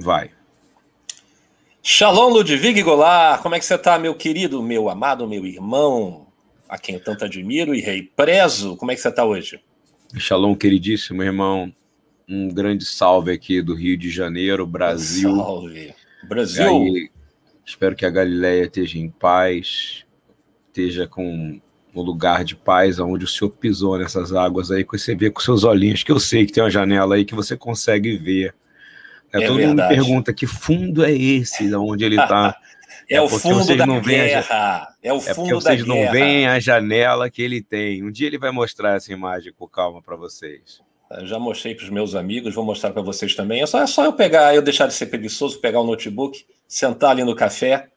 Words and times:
Vai. 0.00 0.30
Shalom, 1.82 2.32
Ludwig 2.32 2.82
Goulart. 2.82 3.42
Como 3.42 3.54
é 3.54 3.58
que 3.58 3.64
você 3.64 3.74
está, 3.74 3.98
meu 3.98 4.14
querido, 4.14 4.62
meu 4.62 4.88
amado, 4.88 5.28
meu 5.28 5.46
irmão, 5.46 6.26
a 6.68 6.78
quem 6.78 6.94
eu 6.94 7.04
tanto 7.04 7.24
admiro 7.24 7.74
e 7.74 7.80
rei 7.80 8.02
prezo? 8.02 8.76
Como 8.76 8.90
é 8.90 8.94
que 8.94 9.00
você 9.00 9.08
está 9.08 9.24
hoje? 9.24 9.60
Shalom, 10.16 10.54
queridíssimo 10.54 11.22
irmão. 11.22 11.72
Um 12.26 12.48
grande 12.48 12.84
salve 12.84 13.30
aqui 13.30 13.60
do 13.60 13.74
Rio 13.74 13.96
de 13.96 14.08
Janeiro, 14.08 14.66
Brasil. 14.66 15.36
Salve. 15.36 15.94
Brasil. 16.26 16.66
Aí, 16.66 17.10
espero 17.64 17.94
que 17.94 18.06
a 18.06 18.10
Galileia 18.10 18.64
esteja 18.64 18.98
em 18.98 19.10
paz, 19.10 20.04
esteja 20.68 21.06
com 21.06 21.60
um 21.94 22.02
lugar 22.02 22.44
de 22.44 22.56
paz 22.56 22.98
onde 22.98 23.24
o 23.24 23.28
Senhor 23.28 23.50
pisou 23.50 23.98
nessas 23.98 24.32
águas 24.32 24.70
aí, 24.70 24.82
que 24.82 24.96
você 24.96 25.14
vê 25.14 25.30
com 25.30 25.40
seus 25.40 25.64
olhinhos, 25.64 26.02
que 26.02 26.12
eu 26.12 26.20
sei 26.20 26.46
que 26.46 26.52
tem 26.52 26.62
uma 26.62 26.70
janela 26.70 27.16
aí 27.16 27.24
que 27.24 27.34
você 27.34 27.56
consegue 27.56 28.16
ver. 28.16 28.54
É, 29.32 29.42
é 29.42 29.46
todo 29.46 29.56
verdade. 29.56 29.68
mundo 29.68 29.88
pergunta 29.88 30.32
que 30.32 30.46
fundo 30.46 31.04
é 31.04 31.12
esse, 31.12 31.74
onde 31.74 32.04
ele 32.04 32.20
está. 32.20 32.56
é, 33.08 33.16
é, 33.16 33.22
o 33.22 33.28
fundo 33.28 33.76
da 33.76 33.86
guerra. 34.00 34.46
A... 34.50 34.94
É 35.02 35.12
o 35.12 35.20
fundo 35.20 35.30
é 35.30 35.34
porque 35.34 35.54
vocês 35.54 35.86
não 35.86 36.10
veem 36.10 36.46
a 36.46 36.58
janela 36.58 37.30
que 37.30 37.42
ele 37.42 37.62
tem. 37.62 38.02
Um 38.02 38.10
dia 38.10 38.26
ele 38.26 38.38
vai 38.38 38.50
mostrar 38.50 38.96
essa 38.96 39.12
imagem 39.12 39.52
com 39.56 39.66
calma 39.66 40.02
para 40.02 40.16
vocês. 40.16 40.80
Eu 41.10 41.26
já 41.26 41.38
mostrei 41.40 41.74
para 41.74 41.82
os 41.82 41.90
meus 41.90 42.14
amigos, 42.14 42.54
vou 42.54 42.64
mostrar 42.64 42.90
para 42.92 43.02
vocês 43.02 43.34
também. 43.34 43.62
É 43.62 43.66
só, 43.66 43.82
é 43.82 43.86
só 43.86 44.04
eu 44.04 44.12
pegar, 44.12 44.54
eu 44.54 44.62
deixar 44.62 44.86
de 44.86 44.94
ser 44.94 45.06
preguiçoso, 45.06 45.60
pegar 45.60 45.80
o 45.80 45.86
notebook, 45.86 46.46
sentar 46.68 47.10
ali 47.10 47.24
no 47.24 47.34
café, 47.34 47.88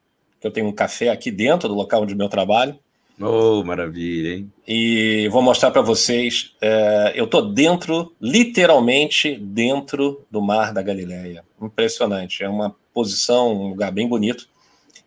que 0.42 0.48
eu 0.48 0.52
tenho 0.52 0.68
um 0.68 0.72
café 0.72 1.10
aqui 1.10 1.30
dentro 1.30 1.70
do 1.70 1.76
local 1.76 2.02
onde 2.02 2.20
eu 2.20 2.30
trabalho. 2.30 2.80
Oh, 3.20 3.64
maravilha, 3.64 4.36
hein? 4.36 4.52
E 4.68 5.28
vou 5.30 5.42
mostrar 5.42 5.72
para 5.72 5.82
vocês. 5.82 6.56
É, 6.62 7.14
eu 7.16 7.26
estou 7.26 7.42
dentro, 7.42 8.14
literalmente 8.20 9.36
dentro 9.36 10.26
do 10.32 10.42
Mar 10.42 10.74
da 10.74 10.82
Galileia. 10.82 11.44
Impressionante. 11.62 12.44
É 12.44 12.50
uma 12.50 12.76
posição, 12.94 13.54
um 13.54 13.70
lugar 13.70 13.92
bem 13.92 14.08
bonito. 14.08 14.48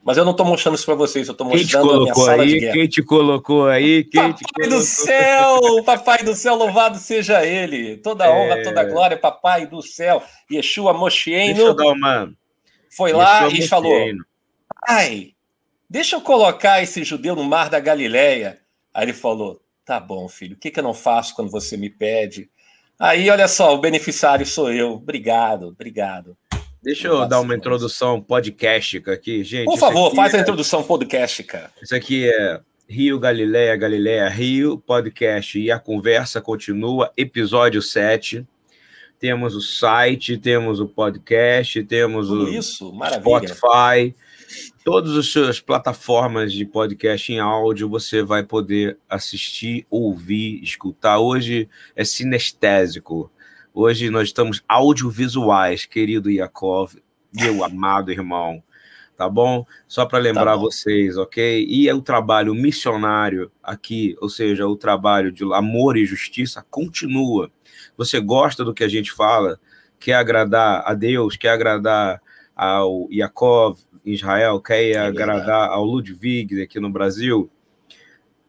Mas 0.06 0.17
eu 0.17 0.25
não 0.25 0.30
estou 0.30 0.47
mostrando 0.47 0.77
isso 0.77 0.86
para 0.86 0.95
vocês, 0.95 1.27
eu 1.27 1.33
estou 1.33 1.48
mostrando 1.48 1.91
a 1.91 2.00
minha 2.03 2.14
sala 2.14 2.42
aí? 2.45 2.48
de 2.48 2.61
guerra. 2.61 2.75
Quem 2.75 2.86
te 2.86 3.03
colocou 3.03 3.67
aí? 3.67 4.05
Quem 4.05 4.23
papai 4.23 4.39
colocou? 4.55 4.78
do 4.78 4.84
céu! 4.84 5.61
Papai 5.84 6.23
do 6.23 6.34
céu, 6.36 6.55
louvado 6.55 6.97
seja 6.98 7.45
ele! 7.45 7.97
Toda 7.97 8.25
é... 8.25 8.30
honra, 8.30 8.62
toda 8.62 8.84
glória, 8.84 9.17
papai 9.17 9.67
do 9.67 9.83
céu. 9.83 10.23
Yeshua 10.48 10.92
Moshieno. 10.92 11.55
Deixa 11.55 11.70
eu 11.70 11.75
dar 11.75 11.89
uma... 11.89 12.33
Foi 12.97 13.12
lá 13.12 13.47
Yeshua 13.47 13.64
e 13.64 13.69
falou, 13.69 13.92
pai, 14.86 15.33
deixa 15.89 16.17
eu 16.17 16.20
colocar 16.20 16.83
esse 16.83 17.05
judeu 17.05 17.34
no 17.34 17.45
mar 17.45 17.70
da 17.70 17.81
Galileia. 17.81 18.59
Aí 18.92 19.05
ele 19.05 19.12
falou, 19.12 19.62
tá 19.84 20.01
bom, 20.01 20.29
filho, 20.29 20.56
o 20.56 20.59
que, 20.59 20.70
que 20.70 20.81
eu 20.81 20.84
não 20.84 20.95
faço 20.95 21.34
quando 21.34 21.51
você 21.51 21.77
me 21.77 21.91
pede? 21.91 22.51
Aí, 22.98 23.29
olha 23.29 23.47
só, 23.47 23.75
o 23.75 23.81
beneficiário 23.81 24.47
sou 24.47 24.73
eu. 24.73 24.92
Obrigado, 24.92 25.69
obrigado. 25.69 26.37
Deixa 26.83 27.09
eu 27.09 27.27
dar 27.27 27.41
uma 27.41 27.55
introdução 27.55 28.23
podcastica 28.23 29.12
aqui, 29.12 29.42
gente. 29.42 29.64
Por 29.64 29.79
favor, 29.79 30.14
faz 30.14 30.33
é... 30.33 30.39
a 30.39 30.41
introdução 30.41 30.83
podcastica. 30.83 31.70
Isso 31.83 31.95
aqui 31.95 32.29
é 32.29 32.61
Rio 32.89 33.19
Galileia, 33.19 33.77
Galileia 33.77 34.29
Rio, 34.29 34.79
podcast 34.79 35.59
e 35.59 35.70
a 35.70 35.79
conversa 35.79 36.41
continua, 36.41 37.12
episódio 37.17 37.83
7. 37.83 38.47
Temos 39.19 39.57
o 39.57 39.61
site, 39.61 40.39
temos 40.39 40.79
o 40.79 40.87
podcast, 40.87 41.83
temos 41.84 42.29
Tudo 42.29 42.45
o 42.45 42.48
isso, 42.48 42.95
Spotify. 43.14 44.14
Todas 44.87 45.17
as 45.17 45.27
suas 45.27 45.59
plataformas 45.59 46.53
de 46.53 46.65
podcast 46.65 47.33
em 47.33 47.41
áudio 47.41 47.89
você 47.89 48.23
vai 48.23 48.45
poder 48.45 48.97
assistir, 49.11 49.84
ouvir, 49.91 50.62
escutar. 50.62 51.19
Hoje 51.19 51.69
é 51.97 52.05
sinestésico. 52.05 53.29
Hoje 53.75 54.11
nós 54.11 54.29
estamos 54.29 54.62
audiovisuais, 54.69 55.87
querido 55.87 56.31
Yakov, 56.31 56.95
meu 57.34 57.64
amado 57.64 58.12
irmão. 58.12 58.62
Tá 59.17 59.29
bom? 59.29 59.67
Só 59.89 60.07
para 60.07 60.20
lembrar 60.20 60.53
tá 60.53 60.57
vocês, 60.57 61.19
ok? 61.19 61.67
E 61.69 61.89
é 61.89 61.92
o 61.92 62.01
trabalho 62.01 62.55
missionário 62.55 63.51
aqui, 63.61 64.14
ou 64.20 64.29
seja, 64.29 64.69
o 64.69 64.77
trabalho 64.77 65.33
de 65.33 65.42
amor 65.52 65.96
e 65.96 66.07
justiça 66.07 66.64
continua. 66.70 67.51
Você 67.96 68.20
gosta 68.20 68.64
do 68.64 68.73
que 68.73 68.85
a 68.85 68.89
gente 68.89 69.11
fala? 69.11 69.58
Quer 69.98 70.14
agradar 70.14 70.85
a 70.86 70.95
Deus? 70.95 71.36
Quer 71.36 71.48
agradar 71.48 72.23
ao 72.56 73.06
Yakov 73.12 73.78
em 74.05 74.12
Israel? 74.12 74.61
Quer 74.61 74.92
é 74.92 74.98
agradar 74.98 75.68
ao 75.68 75.84
Ludwig 75.84 76.62
aqui 76.62 76.80
no 76.80 76.90
Brasil? 76.90 77.50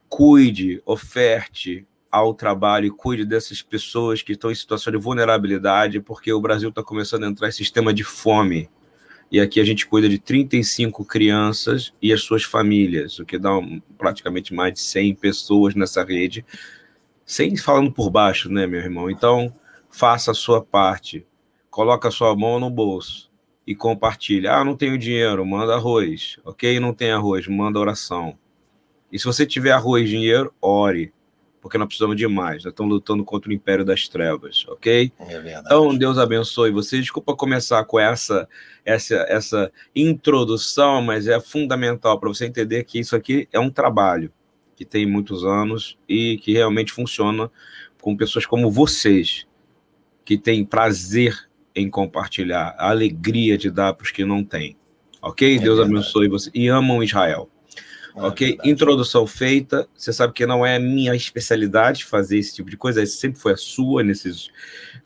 Cuide, 0.08 0.82
oferte, 0.86 1.86
ao 2.10 2.34
trabalho 2.34 2.86
e 2.86 2.92
cuide 2.92 3.26
dessas 3.26 3.62
pessoas 3.62 4.22
que 4.22 4.32
estão 4.32 4.50
em 4.50 4.56
situação 4.56 4.92
de 4.92 4.98
vulnerabilidade, 4.98 6.00
porque 6.00 6.32
o 6.32 6.40
Brasil 6.40 6.70
está 6.70 6.82
começando 6.82 7.26
a 7.26 7.28
entrar 7.28 7.50
em 7.50 7.52
sistema 7.52 7.94
de 7.94 8.04
fome. 8.04 8.70
E 9.30 9.42
aqui 9.42 9.60
a 9.60 9.66
gente 9.66 9.86
cuida 9.86 10.08
de 10.08 10.18
35 10.18 11.04
crianças 11.04 11.94
e 12.02 12.14
as 12.14 12.22
suas 12.22 12.44
famílias, 12.44 13.20
o 13.20 13.26
que 13.26 13.38
dá 13.38 13.58
um, 13.58 13.82
praticamente 13.98 14.54
mais 14.54 14.74
de 14.74 14.80
100 14.80 15.16
pessoas 15.16 15.76
nessa 15.76 16.02
rede, 16.02 16.46
sem 17.26 17.58
falando 17.58 17.92
por 17.92 18.10
baixo, 18.10 18.50
né, 18.50 18.66
meu 18.66 18.80
irmão? 18.80 19.12
Então, 19.12 19.54
faça 19.92 20.32
a 20.32 20.34
sua 20.34 20.64
parte. 20.64 21.26
Coloca 21.70 22.08
a 22.08 22.12
sua 22.12 22.34
mão 22.38 22.58
no 22.58 22.70
bolso 22.70 23.28
e 23.68 23.76
compartilha. 23.76 24.54
Ah, 24.54 24.64
não 24.64 24.76
tenho 24.76 24.98
dinheiro, 24.98 25.46
manda 25.46 25.76
arroz. 25.76 26.40
Ok? 26.44 26.80
Não 26.80 26.94
tem 26.94 27.12
arroz, 27.12 27.46
manda 27.48 27.78
oração. 27.78 28.38
E 29.12 29.20
se 29.20 29.26
você 29.26 29.46
tiver 29.46 29.72
arroz 29.72 30.06
e 30.06 30.10
dinheiro, 30.10 30.54
ore 30.62 31.14
porque 31.68 31.78
nós 31.78 31.88
precisamos 31.88 32.16
de 32.16 32.26
mais. 32.28 32.64
Nós 32.64 32.72
estamos 32.72 32.94
lutando 32.94 33.26
contra 33.26 33.50
o 33.50 33.54
império 33.54 33.84
das 33.84 34.08
trevas, 34.08 34.66
ok? 34.70 35.12
É 35.20 35.40
verdade. 35.40 35.66
Então, 35.66 35.98
Deus 35.98 36.18
abençoe 36.18 36.72
você. 36.72 37.00
Desculpa 37.00 37.36
começar 37.36 37.84
com 37.84 38.00
essa, 38.00 38.48
essa, 38.86 39.16
essa 39.28 39.72
introdução, 39.94 41.02
mas 41.02 41.28
é 41.28 41.40
fundamental 41.42 42.18
para 42.22 42.30
você 42.30 42.46
entender 42.46 42.86
que 42.86 43.00
isso 43.00 43.18
aqui 43.18 43.50
é 43.52 43.60
um 43.60 43.70
trabalho 43.70 44.32
que 44.78 44.86
tem 44.86 45.06
muitos 45.06 45.44
anos 45.44 45.98
e 46.08 46.38
que 46.38 46.54
realmente 46.54 46.94
funciona 46.94 47.52
com 48.00 48.16
pessoas 48.16 48.46
como 48.46 48.72
vocês, 48.72 49.46
que 50.24 50.38
têm 50.38 50.64
prazer 50.64 51.47
em 51.78 51.90
compartilhar, 51.90 52.76
a 52.78 52.90
alegria 52.90 53.58
de 53.58 53.70
dar 53.70 53.94
para 53.94 54.04
os 54.04 54.12
que 54.12 54.26
não 54.26 54.44
têm. 54.44 54.76
Ok? 55.22 55.56
É 55.56 55.60
Deus 55.60 55.78
verdade. 55.78 55.96
abençoe 55.96 56.28
você 56.28 56.50
e 56.54 56.68
amam 56.68 57.04
Israel. 57.04 57.50
É 58.16 58.22
ok? 58.22 58.58
Introdução 58.64 59.28
feita. 59.28 59.88
Você 59.96 60.12
sabe 60.12 60.34
que 60.34 60.46
não 60.46 60.66
é 60.66 60.80
minha 60.80 61.14
especialidade 61.16 62.04
fazer 62.04 62.40
esse 62.40 62.56
tipo 62.56 62.70
de 62.70 62.76
coisa, 62.76 63.06
sempre 63.06 63.40
foi 63.40 63.54
a 63.54 63.58
sua 63.58 64.04
nesses 64.04 64.50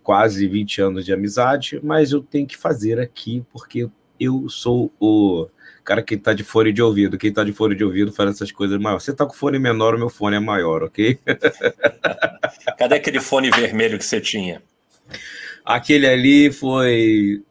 quase 0.01 0.47
20 0.47 0.81
anos 0.81 1.05
de 1.05 1.13
amizade, 1.13 1.79
mas 1.83 2.13
eu 2.13 2.21
tenho 2.21 2.47
que 2.47 2.55
fazer 2.55 2.99
aqui 2.99 3.43
porque 3.51 3.89
eu 4.17 4.47
sou 4.47 4.91
o 4.99 5.47
cara 5.83 6.01
que 6.01 6.15
tá 6.15 6.31
de 6.31 6.43
fone 6.43 6.71
de 6.71 6.81
ouvido. 6.81 7.17
Quem 7.17 7.33
tá 7.33 7.43
de 7.43 7.51
fone 7.51 7.75
de 7.75 7.83
ouvido 7.83 8.13
faz 8.13 8.29
essas 8.29 8.51
coisas 8.51 8.79
maior. 8.79 8.99
Você 8.99 9.13
tá 9.13 9.25
com 9.25 9.33
fone 9.33 9.59
menor, 9.59 9.95
o 9.95 9.99
meu 9.99 10.09
fone 10.09 10.37
é 10.37 10.39
maior, 10.39 10.83
ok? 10.83 11.19
Cadê 12.77 12.95
aquele 12.95 13.19
fone 13.19 13.49
vermelho 13.49 13.97
que 13.97 14.05
você 14.05 14.21
tinha? 14.21 14.61
Aquele 15.63 16.07
ali 16.07 16.51
foi 16.51 17.43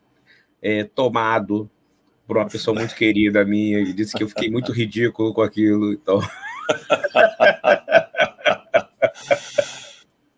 é, 0.63 0.85
tomado 0.85 1.71
por 2.27 2.37
uma 2.37 2.49
pessoa 2.49 2.79
muito 2.79 2.95
querida 2.95 3.45
minha 3.45 3.81
e 3.81 3.93
disse 3.93 4.17
que 4.17 4.23
eu 4.23 4.29
fiquei 4.29 4.49
muito 4.49 4.73
ridículo 4.73 5.35
com 5.35 5.43
aquilo. 5.43 5.93
Então. 5.93 6.21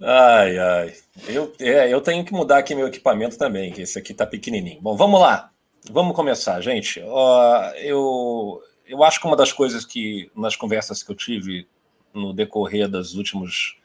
ai, 0.00 0.58
ai. 0.58 0.94
Eu, 1.28 1.52
é, 1.60 1.92
eu 1.92 2.00
tenho 2.00 2.24
que 2.24 2.32
mudar 2.32 2.58
aqui 2.58 2.74
meu 2.74 2.86
equipamento 2.86 3.36
também, 3.36 3.72
que 3.72 3.82
esse 3.82 3.98
aqui 3.98 4.14
tá 4.14 4.26
pequenininho. 4.26 4.80
Bom, 4.80 4.96
vamos 4.96 5.20
lá. 5.20 5.50
Vamos 5.90 6.16
começar, 6.16 6.60
gente. 6.60 7.00
Uh, 7.00 7.74
eu, 7.76 8.62
eu 8.86 9.04
acho 9.04 9.20
que 9.20 9.26
uma 9.26 9.36
das 9.36 9.52
coisas 9.52 9.84
que, 9.84 10.30
nas 10.34 10.56
conversas 10.56 11.02
que 11.02 11.10
eu 11.10 11.16
tive 11.16 11.66
no 12.14 12.32
decorrer 12.32 12.88
dos 12.88 13.14
últimos 13.14 13.76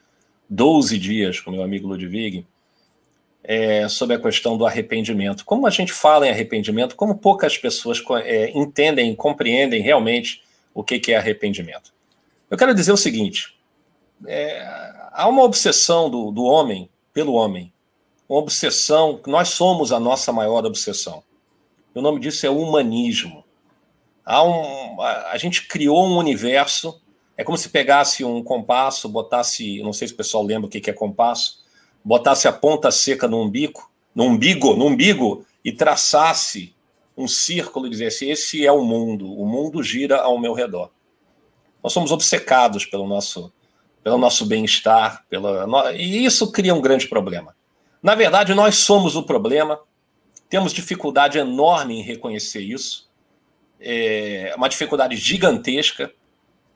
12 0.49 0.97
dias 0.97 1.39
com 1.39 1.51
meu 1.51 1.63
amigo 1.63 1.87
Ludwig, 1.87 2.45
é, 3.49 3.87
sobre 3.87 4.17
a 4.17 4.19
questão 4.19 4.57
do 4.57 4.65
arrependimento. 4.65 5.45
Como 5.45 5.65
a 5.65 5.69
gente 5.69 5.93
fala 5.93 6.27
em 6.27 6.29
arrependimento, 6.29 6.97
como 6.97 7.17
poucas 7.17 7.57
pessoas 7.57 8.03
é, 8.25 8.51
entendem, 8.53 9.15
compreendem 9.15 9.81
realmente 9.81 10.43
o 10.73 10.83
que, 10.83 10.99
que 10.99 11.13
é 11.13 11.17
arrependimento. 11.17 11.93
Eu 12.51 12.57
quero 12.57 12.75
dizer 12.75 12.91
o 12.91 12.97
seguinte: 12.97 13.57
é, 14.25 14.61
há 15.13 15.29
uma 15.29 15.43
obsessão 15.43 16.09
do, 16.09 16.29
do 16.29 16.43
homem 16.43 16.89
pelo 17.13 17.33
homem, 17.33 17.71
uma 18.27 18.39
obsessão, 18.39 19.21
nós 19.25 19.47
somos 19.47 19.93
a 19.93 19.99
nossa 19.99 20.33
maior 20.33 20.65
obsessão. 20.65 21.23
O 21.95 22.01
nome 22.01 22.19
disso 22.19 22.45
é 22.45 22.49
humanismo. 22.49 23.45
Há 24.25 24.43
um, 24.43 25.01
a, 25.01 25.31
a 25.31 25.37
gente 25.37 25.67
criou 25.69 26.05
um 26.05 26.17
universo, 26.17 27.01
é 27.37 27.45
como 27.45 27.57
se 27.57 27.69
pegasse 27.69 28.25
um 28.25 28.43
compasso, 28.43 29.07
botasse, 29.07 29.81
não 29.81 29.93
sei 29.93 30.09
se 30.09 30.13
o 30.13 30.17
pessoal 30.17 30.43
lembra 30.43 30.67
o 30.67 30.69
que, 30.69 30.81
que 30.81 30.89
é 30.89 30.93
compasso, 30.93 31.65
botasse 32.03 32.47
a 32.47 32.53
ponta 32.53 32.91
seca 32.91 33.27
no 33.27 33.41
umbigo, 33.41 33.89
no 34.13 34.25
umbigo, 34.25 34.75
no 34.75 34.85
umbigo 34.85 35.45
e 35.63 35.71
traçasse 35.71 36.75
um 37.15 37.27
círculo 37.27 37.87
e 37.87 37.89
dissesse: 37.89 38.29
esse 38.29 38.65
é 38.65 38.71
o 38.71 38.83
mundo, 38.83 39.31
o 39.31 39.45
mundo 39.45 39.83
gira 39.83 40.17
ao 40.21 40.39
meu 40.39 40.53
redor. 40.53 40.91
Nós 41.83 41.93
somos 41.93 42.11
obcecados 42.11 42.85
pelo 42.85 43.07
nosso, 43.07 43.51
pelo 44.03 44.17
nosso 44.17 44.45
bem-estar, 44.45 45.25
pela, 45.29 45.93
e 45.93 46.25
isso 46.25 46.51
cria 46.51 46.73
um 46.73 46.81
grande 46.81 47.07
problema. 47.07 47.55
Na 48.01 48.15
verdade, 48.15 48.53
nós 48.53 48.75
somos 48.75 49.15
o 49.15 49.23
problema 49.23 49.79
temos 50.49 50.73
dificuldade 50.73 51.37
enorme 51.37 51.99
em 51.99 52.01
reconhecer 52.01 52.61
isso, 52.61 53.09
é 53.79 54.53
uma 54.55 54.69
dificuldade 54.69 55.15
gigantesca, 55.15 56.11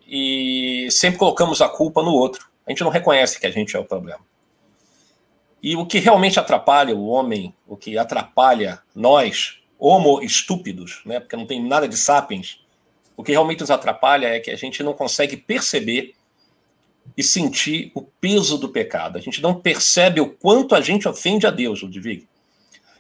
e 0.06 0.88
sempre 0.91 1.17
colocamos 1.17 1.62
a 1.62 1.69
culpa 1.69 2.03
no 2.03 2.12
outro. 2.12 2.50
A 2.67 2.71
gente 2.71 2.83
não 2.83 2.91
reconhece 2.91 3.39
que 3.39 3.47
a 3.47 3.51
gente 3.51 3.75
é 3.75 3.79
o 3.79 3.85
problema. 3.85 4.19
E 5.61 5.75
o 5.75 5.85
que 5.85 5.99
realmente 5.99 6.39
atrapalha 6.39 6.95
o 6.95 7.07
homem, 7.07 7.53
o 7.67 7.77
que 7.77 7.97
atrapalha 7.97 8.81
nós, 8.95 9.59
homo 9.77 10.21
estúpidos, 10.21 11.01
né, 11.05 11.19
porque 11.19 11.35
não 11.35 11.45
tem 11.45 11.63
nada 11.63 11.87
de 11.87 11.97
sapiens, 11.97 12.59
o 13.15 13.23
que 13.23 13.31
realmente 13.31 13.59
nos 13.59 13.71
atrapalha 13.71 14.27
é 14.27 14.39
que 14.39 14.49
a 14.49 14.55
gente 14.55 14.81
não 14.81 14.93
consegue 14.93 15.37
perceber 15.37 16.15
e 17.15 17.23
sentir 17.23 17.91
o 17.93 18.01
peso 18.01 18.57
do 18.57 18.69
pecado. 18.69 19.17
A 19.17 19.21
gente 19.21 19.41
não 19.41 19.53
percebe 19.53 20.21
o 20.21 20.29
quanto 20.29 20.73
a 20.73 20.81
gente 20.81 21.07
ofende 21.07 21.45
a 21.45 21.51
Deus, 21.51 21.81
Ludwig. 21.81 22.27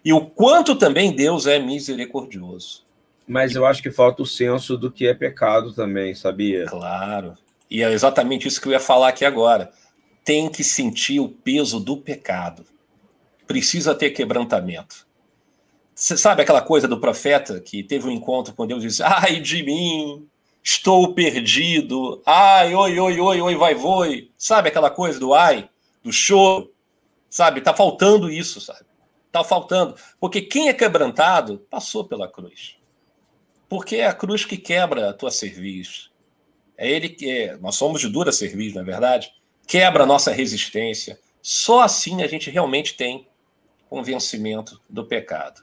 E 0.03 0.11
o 0.11 0.21
quanto 0.25 0.75
também 0.75 1.15
Deus 1.15 1.47
é 1.47 1.59
misericordioso. 1.59 2.83
Mas 3.27 3.55
eu 3.55 3.65
acho 3.65 3.81
que 3.81 3.91
falta 3.91 4.21
o 4.21 4.25
senso 4.25 4.77
do 4.77 4.91
que 4.91 5.07
é 5.07 5.13
pecado 5.13 5.71
também, 5.73 6.13
sabia? 6.13 6.65
Claro. 6.65 7.37
E 7.69 7.83
é 7.83 7.91
exatamente 7.91 8.47
isso 8.47 8.59
que 8.59 8.67
eu 8.67 8.73
ia 8.73 8.79
falar 8.79 9.09
aqui 9.09 9.23
agora. 9.23 9.71
Tem 10.23 10.49
que 10.49 10.63
sentir 10.63 11.19
o 11.19 11.29
peso 11.29 11.79
do 11.79 11.97
pecado. 11.97 12.65
Precisa 13.47 13.95
ter 13.95 14.11
quebrantamento. 14.11 15.07
Você 15.93 16.17
sabe 16.17 16.41
aquela 16.41 16.61
coisa 16.61 16.87
do 16.87 16.99
profeta 16.99 17.59
que 17.59 17.83
teve 17.83 18.07
um 18.07 18.11
encontro 18.11 18.53
com 18.53 18.65
Deus 18.65 18.83
e 18.83 18.87
disse: 18.87 19.03
Ai 19.03 19.39
de 19.39 19.63
mim, 19.63 20.27
estou 20.63 21.13
perdido. 21.13 22.21
Ai, 22.25 22.73
oi, 22.73 22.99
oi, 22.99 23.19
oi, 23.19 23.41
oi, 23.41 23.55
vai, 23.55 23.75
voi. 23.75 24.31
Sabe 24.37 24.69
aquela 24.69 24.89
coisa 24.89 25.19
do 25.19 25.33
ai, 25.33 25.69
do 26.03 26.11
choro? 26.11 26.71
Sabe? 27.29 27.61
Tá 27.61 27.73
faltando 27.73 28.29
isso, 28.29 28.59
sabe? 28.59 28.85
Tá 29.31 29.43
faltando. 29.43 29.95
Porque 30.19 30.41
quem 30.41 30.69
é 30.69 30.73
quebrantado 30.73 31.59
passou 31.69 32.03
pela 32.03 32.27
cruz. 32.27 32.75
Porque 33.69 33.97
é 33.97 34.07
a 34.07 34.13
cruz 34.13 34.43
que 34.43 34.57
quebra 34.57 35.09
a 35.09 35.13
tua 35.13 35.31
cerviz. 35.31 36.09
É 36.77 36.89
ele 36.89 37.09
que 37.09 37.29
é, 37.29 37.57
nós 37.57 37.75
somos 37.75 38.01
de 38.01 38.09
dura 38.09 38.31
cerviz, 38.31 38.73
não 38.73 38.81
é 38.81 38.85
verdade? 38.85 39.31
Quebra 39.67 40.03
a 40.03 40.07
nossa 40.07 40.31
resistência. 40.31 41.19
Só 41.41 41.81
assim 41.81 42.21
a 42.21 42.27
gente 42.27 42.49
realmente 42.49 42.95
tem 42.95 43.27
convencimento 43.89 44.79
do 44.89 45.05
pecado. 45.05 45.61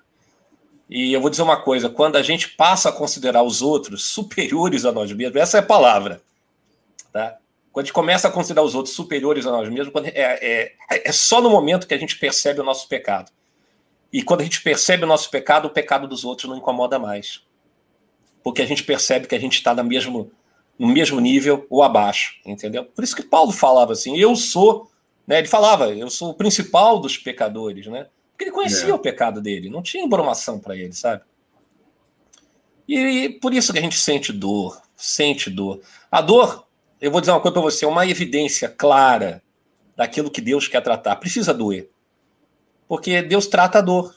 E 0.88 1.12
eu 1.12 1.20
vou 1.20 1.30
dizer 1.30 1.42
uma 1.42 1.60
coisa: 1.60 1.88
quando 1.88 2.16
a 2.16 2.22
gente 2.22 2.50
passa 2.50 2.88
a 2.88 2.92
considerar 2.92 3.42
os 3.42 3.60
outros 3.62 4.06
superiores 4.06 4.84
a 4.84 4.92
nós 4.92 5.12
mesmos, 5.12 5.40
essa 5.40 5.58
é 5.58 5.60
a 5.60 5.64
palavra, 5.64 6.22
tá? 7.12 7.38
Quando 7.70 7.84
a 7.84 7.86
gente 7.86 7.94
começa 7.94 8.28
a 8.28 8.30
considerar 8.30 8.62
os 8.62 8.74
outros 8.74 8.94
superiores 8.94 9.46
a 9.46 9.52
nós 9.52 9.68
mesmos, 9.68 9.92
é, 10.06 10.72
é, 10.90 11.08
é 11.08 11.12
só 11.12 11.40
no 11.40 11.50
momento 11.50 11.86
que 11.86 11.94
a 11.94 11.98
gente 11.98 12.18
percebe 12.18 12.60
o 12.60 12.64
nosso 12.64 12.88
pecado. 12.88 13.30
E 14.12 14.22
quando 14.22 14.40
a 14.40 14.44
gente 14.44 14.62
percebe 14.62 15.04
o 15.04 15.06
nosso 15.06 15.30
pecado, 15.30 15.66
o 15.66 15.70
pecado 15.70 16.08
dos 16.08 16.24
outros 16.24 16.48
não 16.48 16.56
incomoda 16.56 16.98
mais. 16.98 17.42
Porque 18.42 18.62
a 18.62 18.66
gente 18.66 18.82
percebe 18.82 19.26
que 19.26 19.34
a 19.34 19.38
gente 19.38 19.54
está 19.54 19.74
no 19.74 19.84
mesmo, 19.84 20.32
no 20.78 20.86
mesmo 20.86 21.20
nível 21.20 21.66
ou 21.68 21.82
abaixo, 21.82 22.34
entendeu? 22.46 22.84
Por 22.84 23.02
isso 23.02 23.16
que 23.16 23.22
Paulo 23.22 23.52
falava 23.52 23.92
assim: 23.92 24.16
eu 24.16 24.36
sou, 24.36 24.90
né? 25.26 25.38
Ele 25.38 25.48
falava, 25.48 25.88
eu 25.88 26.08
sou 26.08 26.30
o 26.30 26.34
principal 26.34 26.98
dos 26.98 27.18
pecadores, 27.18 27.86
né? 27.86 28.06
Porque 28.30 28.44
ele 28.44 28.52
conhecia 28.52 28.90
é. 28.90 28.94
o 28.94 28.98
pecado 28.98 29.40
dele, 29.40 29.68
não 29.68 29.82
tinha 29.82 30.04
informação 30.04 30.60
para 30.60 30.76
ele, 30.76 30.92
sabe? 30.92 31.22
E, 32.88 32.96
e, 32.96 33.28
por 33.28 33.52
isso 33.52 33.72
que 33.72 33.78
a 33.78 33.82
gente 33.82 33.98
sente 33.98 34.32
dor, 34.32 34.80
sente 34.96 35.50
dor. 35.50 35.80
A 36.10 36.20
dor, 36.22 36.66
eu 37.00 37.10
vou 37.10 37.20
dizer 37.20 37.32
uma 37.32 37.40
coisa 37.40 37.52
para 37.52 37.62
você, 37.62 37.84
é 37.84 37.88
uma 37.88 38.06
evidência 38.06 38.68
clara 38.68 39.42
daquilo 39.94 40.30
que 40.30 40.40
Deus 40.40 40.68
quer 40.68 40.80
tratar. 40.80 41.16
Precisa 41.16 41.52
doer. 41.52 41.90
Porque 42.86 43.20
Deus 43.20 43.46
trata 43.46 43.78
a 43.78 43.82
dor. 43.82 44.14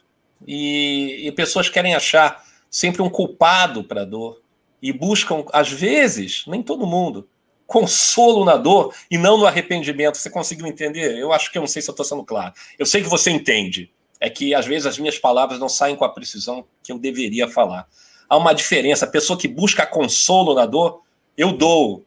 E, 0.47 1.27
e 1.27 1.31
pessoas 1.33 1.67
querem 1.67 1.93
achar 1.93 2.43
sempre 2.69 3.01
um 3.01 3.09
culpado 3.09 3.83
para 3.83 4.03
a 4.03 4.05
dor. 4.05 4.41
E 4.81 4.91
buscam, 4.91 5.45
às 5.53 5.71
vezes, 5.71 6.43
nem 6.47 6.63
todo 6.63 6.87
mundo, 6.87 7.27
consolo 7.67 8.43
na 8.43 8.57
dor 8.57 8.93
e 9.09 9.17
não 9.17 9.37
no 9.37 9.45
arrependimento. 9.45 10.17
Você 10.17 10.29
conseguiu 10.29 10.67
entender? 10.67 11.17
Eu 11.17 11.31
acho 11.31 11.51
que 11.51 11.57
eu 11.57 11.61
não 11.61 11.67
sei 11.67 11.81
se 11.81 11.89
eu 11.89 11.93
estou 11.93 12.05
sendo 12.05 12.23
claro. 12.23 12.53
Eu 12.77 12.85
sei 12.85 13.01
que 13.01 13.09
você 13.09 13.31
entende 13.31 13.91
é 14.21 14.29
que 14.29 14.53
às 14.53 14.67
vezes 14.67 14.85
as 14.85 14.99
minhas 14.99 15.17
palavras 15.17 15.59
não 15.59 15.67
saem 15.67 15.95
com 15.95 16.05
a 16.05 16.09
precisão 16.09 16.63
que 16.83 16.91
eu 16.91 16.99
deveria 16.99 17.47
falar. 17.47 17.87
Há 18.29 18.37
uma 18.37 18.53
diferença. 18.53 19.05
A 19.05 19.09
pessoa 19.09 19.37
que 19.37 19.47
busca 19.47 19.85
consolo 19.85 20.53
na 20.53 20.65
dor, 20.67 21.01
eu 21.35 21.51
dou. 21.51 22.05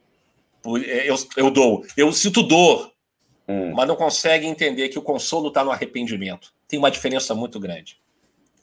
É, 0.87 1.11
eu, 1.11 1.17
eu 1.37 1.51
dou. 1.51 1.85
Eu 1.97 2.13
sinto 2.13 2.43
dor, 2.43 2.93
hum. 3.49 3.73
mas 3.75 3.89
não 3.89 3.97
consegue 3.97 4.47
entender 4.47 4.89
que 4.89 4.99
o 4.99 5.03
consolo 5.03 5.49
está 5.49 5.65
no 5.65 5.73
arrependimento. 5.73 6.55
Tem 6.69 6.79
uma 6.79 6.91
diferença 6.91 7.35
muito 7.35 7.59
grande. 7.59 7.99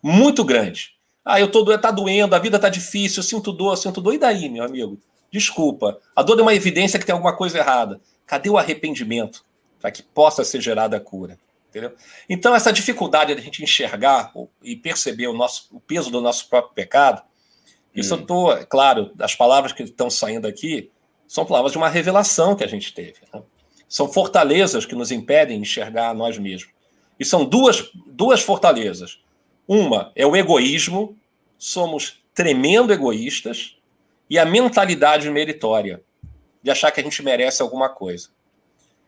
Muito 0.01 0.45
grande. 0.45 0.95
Ah, 1.23 1.39
eu 1.39 1.51
tô 1.51 1.65
tá 1.77 1.91
doendo, 1.91 2.35
a 2.35 2.39
vida 2.39 2.57
tá 2.57 2.69
difícil, 2.69 3.19
eu 3.19 3.23
sinto 3.23 3.51
dor, 3.51 3.73
eu 3.73 3.77
sinto 3.77 4.01
dor. 4.01 4.13
E 4.13 4.17
daí, 4.17 4.49
meu 4.49 4.63
amigo? 4.63 4.99
Desculpa. 5.31 5.99
A 6.15 6.23
dor 6.23 6.39
é 6.39 6.41
uma 6.41 6.53
evidência 6.53 6.99
que 6.99 7.05
tem 7.05 7.13
alguma 7.13 7.35
coisa 7.35 7.57
errada. 7.57 8.01
Cadê 8.25 8.49
o 8.49 8.57
arrependimento 8.57 9.45
para 9.79 9.91
que 9.91 10.03
possa 10.03 10.43
ser 10.43 10.61
gerada 10.61 10.97
a 10.97 10.99
cura? 10.99 11.37
Entendeu? 11.69 11.93
Então, 12.27 12.53
essa 12.53 12.73
dificuldade 12.73 13.33
de 13.33 13.39
a 13.39 13.43
gente 13.43 13.63
enxergar 13.63 14.33
e 14.61 14.75
perceber 14.75 15.27
o, 15.27 15.33
nosso, 15.33 15.67
o 15.71 15.79
peso 15.79 16.11
do 16.11 16.19
nosso 16.19 16.49
próprio 16.49 16.73
pecado, 16.73 17.21
isso 17.95 18.13
hum. 18.13 18.17
eu 18.17 18.21
estou, 18.21 18.53
é 18.53 18.65
claro, 18.65 19.11
as 19.19 19.35
palavras 19.35 19.71
que 19.71 19.83
estão 19.83 20.09
saindo 20.09 20.47
aqui 20.47 20.91
são 21.27 21.45
palavras 21.45 21.71
de 21.71 21.77
uma 21.77 21.87
revelação 21.87 22.57
que 22.57 22.63
a 22.63 22.67
gente 22.67 22.93
teve. 22.93 23.19
Né? 23.33 23.41
São 23.87 24.11
fortalezas 24.11 24.85
que 24.85 24.95
nos 24.95 25.11
impedem 25.11 25.57
de 25.57 25.63
enxergar 25.63 26.09
a 26.09 26.13
nós 26.13 26.37
mesmos. 26.37 26.73
E 27.17 27.23
são 27.23 27.45
duas, 27.45 27.89
duas 28.05 28.41
fortalezas. 28.41 29.20
Uma 29.73 30.11
é 30.17 30.27
o 30.27 30.35
egoísmo, 30.35 31.17
somos 31.57 32.21
tremendo 32.33 32.91
egoístas, 32.91 33.77
e 34.29 34.37
a 34.37 34.45
mentalidade 34.45 35.29
meritória, 35.29 36.03
de 36.61 36.69
achar 36.69 36.91
que 36.91 36.99
a 36.99 37.03
gente 37.03 37.23
merece 37.23 37.61
alguma 37.61 37.87
coisa. 37.87 38.27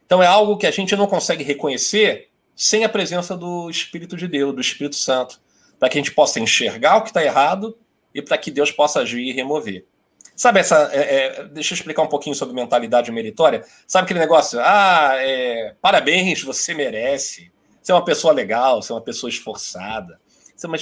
Então 0.05 0.23
é 0.23 0.25
algo 0.25 0.55
que 0.55 0.65
a 0.65 0.71
gente 0.71 0.95
não 0.95 1.05
consegue 1.05 1.43
reconhecer 1.43 2.29
sem 2.55 2.85
a 2.85 2.89
presença 2.89 3.35
do 3.35 3.69
Espírito 3.69 4.15
de 4.15 4.25
Deus, 4.25 4.55
do 4.55 4.61
Espírito 4.61 4.95
Santo, 4.95 5.41
para 5.77 5.89
que 5.89 5.97
a 5.97 6.01
gente 6.01 6.13
possa 6.13 6.39
enxergar 6.39 6.95
o 6.95 7.01
que 7.01 7.09
está 7.09 7.21
errado 7.21 7.77
e 8.15 8.21
para 8.21 8.37
que 8.37 8.49
Deus 8.49 8.71
possa 8.71 9.01
agir 9.01 9.19
e 9.19 9.33
remover. 9.33 9.85
Sabe 10.33 10.61
essa. 10.61 10.89
É, 10.93 11.25
é, 11.25 11.43
deixa 11.43 11.73
eu 11.73 11.75
explicar 11.75 12.03
um 12.03 12.07
pouquinho 12.07 12.37
sobre 12.37 12.55
mentalidade 12.55 13.11
meritória. 13.11 13.65
Sabe 13.85 14.05
aquele 14.05 14.21
negócio? 14.21 14.61
Ah, 14.61 15.11
é, 15.17 15.75
parabéns, 15.81 16.41
você 16.41 16.73
merece. 16.73 17.51
Você 17.81 17.91
é 17.91 17.95
uma 17.95 18.05
pessoa 18.05 18.33
legal, 18.33 18.81
você 18.81 18.93
é 18.93 18.95
uma 18.95 19.01
pessoa 19.01 19.29
esforçada, 19.29 20.21
você 20.55 20.65
é 20.65 20.69
uma, 20.69 20.77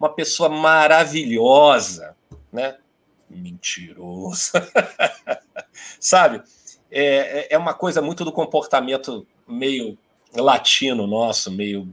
uma 0.00 0.08
pessoa 0.08 0.48
maravilhosa, 0.48 2.16
né? 2.52 2.76
Mentiroso. 3.28 4.52
Sabe? 6.00 6.42
É, 6.90 7.40
é, 7.40 7.46
é 7.50 7.58
uma 7.58 7.74
coisa 7.74 8.00
muito 8.00 8.24
do 8.24 8.32
comportamento 8.32 9.26
meio 9.46 9.98
latino 10.34 11.06
nosso, 11.06 11.50
meio 11.50 11.88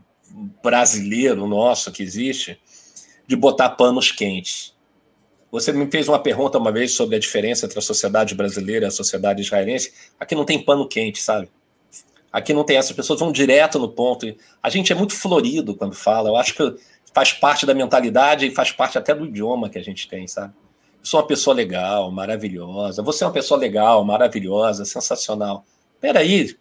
brasileiro 0.63 1.48
nosso 1.48 1.91
que 1.91 2.03
existe, 2.03 2.59
de 3.27 3.36
botar 3.36 3.71
panos 3.71 4.12
quentes. 4.12 4.74
Você 5.51 5.71
me 5.71 5.89
fez 5.89 6.07
uma 6.07 6.19
pergunta 6.19 6.57
uma 6.57 6.71
vez 6.71 6.93
sobre 6.93 7.15
a 7.15 7.19
diferença 7.19 7.65
entre 7.65 7.77
a 7.77 7.81
sociedade 7.81 8.33
brasileira 8.33 8.86
e 8.86 8.88
a 8.88 8.91
sociedade 8.91 9.41
israelense. 9.41 9.93
Aqui 10.19 10.33
não 10.33 10.45
tem 10.45 10.63
pano 10.63 10.88
quente, 10.88 11.21
sabe? 11.21 11.50
Aqui 12.31 12.51
não 12.51 12.63
tem 12.63 12.77
essas 12.77 12.95
pessoas 12.95 13.19
vão 13.19 13.31
direto 13.31 13.77
no 13.77 13.88
ponto. 13.88 14.25
A 14.63 14.67
gente 14.67 14.91
é 14.91 14.95
muito 14.95 15.13
florido 15.13 15.75
quando 15.75 15.93
fala. 15.93 16.29
Eu 16.29 16.36
acho 16.36 16.55
que 16.55 16.75
faz 17.13 17.32
parte 17.32 17.65
da 17.65 17.74
mentalidade 17.74 18.48
e 18.48 18.51
faz 18.51 18.72
parte 18.72 18.98
até 18.98 19.13
do 19.13 19.25
idioma 19.25 19.70
que 19.70 19.77
a 19.77 19.84
gente 19.84 20.08
tem, 20.08 20.27
sabe? 20.27 20.53
Eu 21.00 21.05
sou 21.05 21.20
uma 21.20 21.27
pessoa 21.27 21.55
legal, 21.55 22.12
maravilhosa. 22.12 23.03
Você 23.03 23.24
é 23.24 23.27
uma 23.27 23.34
pessoa 23.34 23.60
legal, 23.60 24.03
maravilhosa, 24.03 24.86
sensacional. 24.86 25.65
Peraí, 26.00 26.55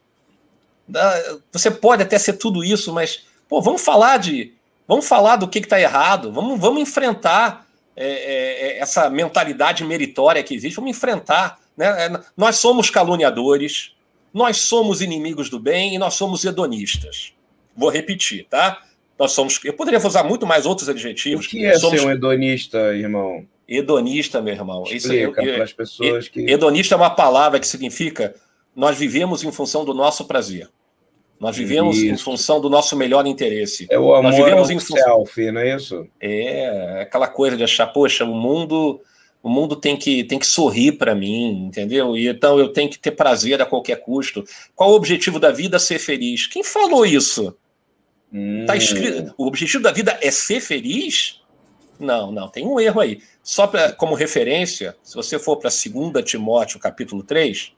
você 1.51 1.71
pode 1.71 2.03
até 2.03 2.19
ser 2.19 2.35
tudo 2.35 2.65
isso, 2.65 2.93
mas 2.93 3.25
pô, 3.49 3.61
vamos 3.61 3.83
falar 3.83 4.19
de. 4.19 4.55
Vamos 4.87 5.07
falar 5.07 5.37
do 5.37 5.49
que 5.49 5.61
está 5.61 5.81
errado, 5.81 6.33
vamos, 6.33 6.61
vamos 6.61 6.83
enfrentar 6.83 7.67
é, 7.97 8.07
é, 8.07 8.67
é, 8.67 8.79
essa 8.79 9.09
mentalidade 9.09 9.85
meritória 9.85 10.43
que 10.43 10.55
existe, 10.55 10.77
vamos 10.77 10.91
enfrentar. 10.91 11.59
Né? 11.77 12.07
É, 12.07 12.21
nós 12.37 12.57
somos 12.57 12.91
caluniadores, 12.91 13.95
nós 14.35 14.59
somos 14.59 15.01
inimigos 15.01 15.49
do 15.49 15.61
bem 15.61 15.95
e 15.95 15.99
nós 15.99 16.15
somos 16.15 16.45
hedonistas. 16.45 17.33
Vou 17.77 17.91
repetir, 17.91 18.47
tá? 18.51 18.83
Nós 19.19 19.33
somos. 19.33 19.61
Eu 19.65 19.73
poderia 19.75 20.05
usar 20.05 20.25
muito 20.25 20.47
mais 20.47 20.67
outros 20.67 20.89
adjetivos. 20.89 21.47
O 21.47 21.49
que 21.49 21.65
é 21.65 21.79
somos... 21.79 22.01
ser 22.01 22.07
um 22.07 22.11
hedonista, 22.11 22.79
irmão? 22.95 23.45
Hedonista, 23.69 24.41
meu 24.43 24.55
irmão. 24.55 24.85
Explica 24.85 25.43
Isso, 25.43 25.55
para 25.55 25.65
as 25.65 25.73
pessoas 25.73 26.29
que. 26.29 26.51
Hedonista 26.51 26.95
é 26.95 26.97
uma 26.97 27.11
palavra 27.11 27.61
que 27.61 27.67
significa 27.67 28.35
nós 28.75 28.97
vivemos 28.97 29.45
em 29.45 29.53
função 29.53 29.85
do 29.85 29.95
nosso 29.95 30.25
prazer. 30.25 30.69
Nós 31.39 31.57
vivemos 31.57 31.97
isso. 31.97 32.07
em 32.07 32.17
função 32.17 32.61
do 32.61 32.71
nosso 32.71 32.97
melhor 32.97 33.27
interesse. 33.27 33.87
É 33.91 33.99
o 33.99 34.15
amor 34.15 34.31
Nós 34.31 34.37
vivemos 34.37 34.71
em 34.71 34.79
função... 34.79 34.97
self, 34.97 35.51
não 35.51 35.61
é 35.61 35.75
isso? 35.75 36.07
É, 36.21 37.01
aquela 37.03 37.27
coisa 37.27 37.57
de 37.57 37.65
achar, 37.65 37.89
poxa, 37.89 38.25
o 38.25 38.33
mundo, 38.33 39.01
o 39.43 39.51
mundo 39.51 39.75
tem 39.75 39.97
que, 39.97 40.23
tem 40.23 40.39
que 40.39 40.47
sorrir 40.47 40.93
para 40.93 41.17
mim, 41.17 41.67
entendeu? 41.67 42.17
E 42.17 42.29
então 42.29 42.61
eu 42.61 42.69
tenho 42.69 42.89
que 42.89 42.97
ter 42.97 43.11
prazer 43.11 43.61
a 43.61 43.67
qualquer 43.67 43.97
custo. 43.97 44.45
Qual 44.77 44.93
o 44.93 44.95
objetivo 44.95 45.41
da 45.41 45.51
vida? 45.51 45.81
Ser 45.81 45.99
feliz. 45.99 46.47
Quem 46.47 46.63
falou 46.63 47.05
isso? 47.05 47.57
Hum. 48.33 48.65
Tá 48.67 48.77
escrito, 48.77 49.35
o 49.37 49.47
objetivo 49.47 49.83
da 49.83 49.93
vida 49.93 50.19
é 50.23 50.31
ser 50.31 50.61
feliz? 50.61 51.41
Não, 52.01 52.33
não, 52.33 52.49
tem 52.49 52.67
um 52.67 52.81
erro 52.81 53.01
aí. 53.01 53.21
Só 53.43 53.67
pra, 53.67 53.93
como 53.93 54.15
referência, 54.15 54.97
se 55.03 55.15
você 55.15 55.39
for 55.39 55.57
para 55.57 55.71
2 55.71 56.25
Timóteo, 56.25 56.81
capítulo 56.81 57.23
3, 57.23 57.73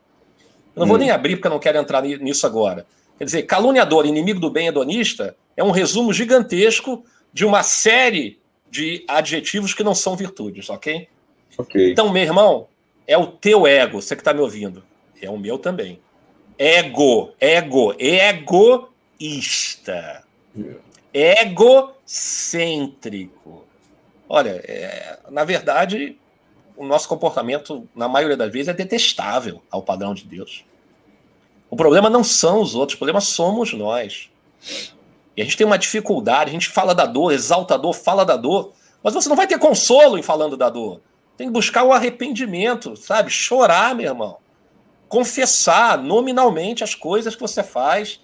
eu 0.74 0.80
não 0.80 0.84
hum. 0.84 0.88
vou 0.88 0.98
nem 0.98 1.10
abrir 1.10 1.36
porque 1.36 1.48
eu 1.48 1.52
não 1.52 1.58
quero 1.58 1.78
entrar 1.78 2.02
nisso 2.02 2.46
agora. 2.46 2.86
Quer 3.18 3.24
dizer, 3.24 3.42
caluniador, 3.42 4.06
inimigo 4.06 4.40
do 4.40 4.50
bem 4.50 4.66
hedonista, 4.66 5.36
é 5.56 5.62
um 5.62 5.70
resumo 5.70 6.12
gigantesco 6.12 7.04
de 7.32 7.44
uma 7.44 7.62
série 7.62 8.40
de 8.70 9.04
adjetivos 9.06 9.72
que 9.72 9.84
não 9.84 9.94
são 9.94 10.16
virtudes, 10.16 10.68
ok? 10.68 11.06
Ok. 11.56 11.92
Então, 11.92 12.12
meu 12.12 12.22
irmão, 12.22 12.66
é 13.06 13.16
o 13.16 13.26
teu 13.26 13.66
ego, 13.66 14.02
você 14.02 14.16
que 14.16 14.22
está 14.22 14.34
me 14.34 14.40
ouvindo. 14.40 14.82
É 15.22 15.30
o 15.30 15.38
meu 15.38 15.58
também. 15.58 16.00
Ego, 16.58 17.32
ego, 17.38 17.94
egoísta. 17.98 18.84
Egocêntrico. 21.12 23.64
Olha, 24.28 24.62
é, 24.64 25.18
na 25.30 25.44
verdade, 25.44 26.18
o 26.76 26.84
nosso 26.84 27.08
comportamento, 27.08 27.88
na 27.94 28.08
maioria 28.08 28.36
das 28.36 28.52
vezes, 28.52 28.68
é 28.68 28.72
detestável 28.72 29.62
ao 29.70 29.82
padrão 29.82 30.14
de 30.14 30.24
Deus. 30.24 30.64
O 31.70 31.76
problema 31.76 32.10
não 32.10 32.24
são 32.24 32.60
os 32.60 32.74
outros, 32.74 32.94
o 32.94 32.98
problema 32.98 33.20
somos 33.20 33.72
nós. 33.72 34.30
E 35.36 35.42
a 35.42 35.44
gente 35.44 35.56
tem 35.56 35.66
uma 35.66 35.78
dificuldade, 35.78 36.50
a 36.50 36.52
gente 36.52 36.68
fala 36.68 36.94
da 36.94 37.06
dor, 37.06 37.32
exalta 37.32 37.74
a 37.74 37.76
dor, 37.76 37.92
fala 37.92 38.24
da 38.24 38.36
dor, 38.36 38.72
mas 39.02 39.14
você 39.14 39.28
não 39.28 39.36
vai 39.36 39.46
ter 39.46 39.58
consolo 39.58 40.16
em 40.16 40.22
falando 40.22 40.56
da 40.56 40.70
dor. 40.70 41.00
Tem 41.36 41.48
que 41.48 41.52
buscar 41.52 41.84
o 41.84 41.92
arrependimento, 41.92 42.96
sabe? 42.96 43.30
Chorar, 43.30 43.94
meu 43.94 44.06
irmão. 44.06 44.38
Confessar 45.08 45.98
nominalmente 45.98 46.84
as 46.84 46.94
coisas 46.94 47.34
que 47.34 47.42
você 47.42 47.62
faz, 47.62 48.20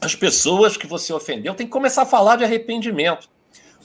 as 0.00 0.14
pessoas 0.14 0.76
que 0.76 0.86
você 0.86 1.12
ofendeu. 1.12 1.54
Tem 1.54 1.66
que 1.66 1.72
começar 1.72 2.02
a 2.02 2.06
falar 2.06 2.36
de 2.36 2.44
arrependimento. 2.44 3.28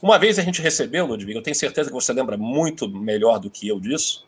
Uma 0.02 0.20
vez 0.20 0.38
a 0.38 0.42
gente 0.42 0.62
recebeu, 0.62 1.06
Ludwig, 1.06 1.34
eu 1.34 1.42
tenho 1.42 1.56
certeza 1.56 1.90
que 1.90 1.96
você 1.96 2.12
lembra 2.12 2.36
muito 2.36 2.90
melhor 2.90 3.40
do 3.40 3.50
que 3.50 3.68
eu 3.70 3.80
disso, 3.80 4.26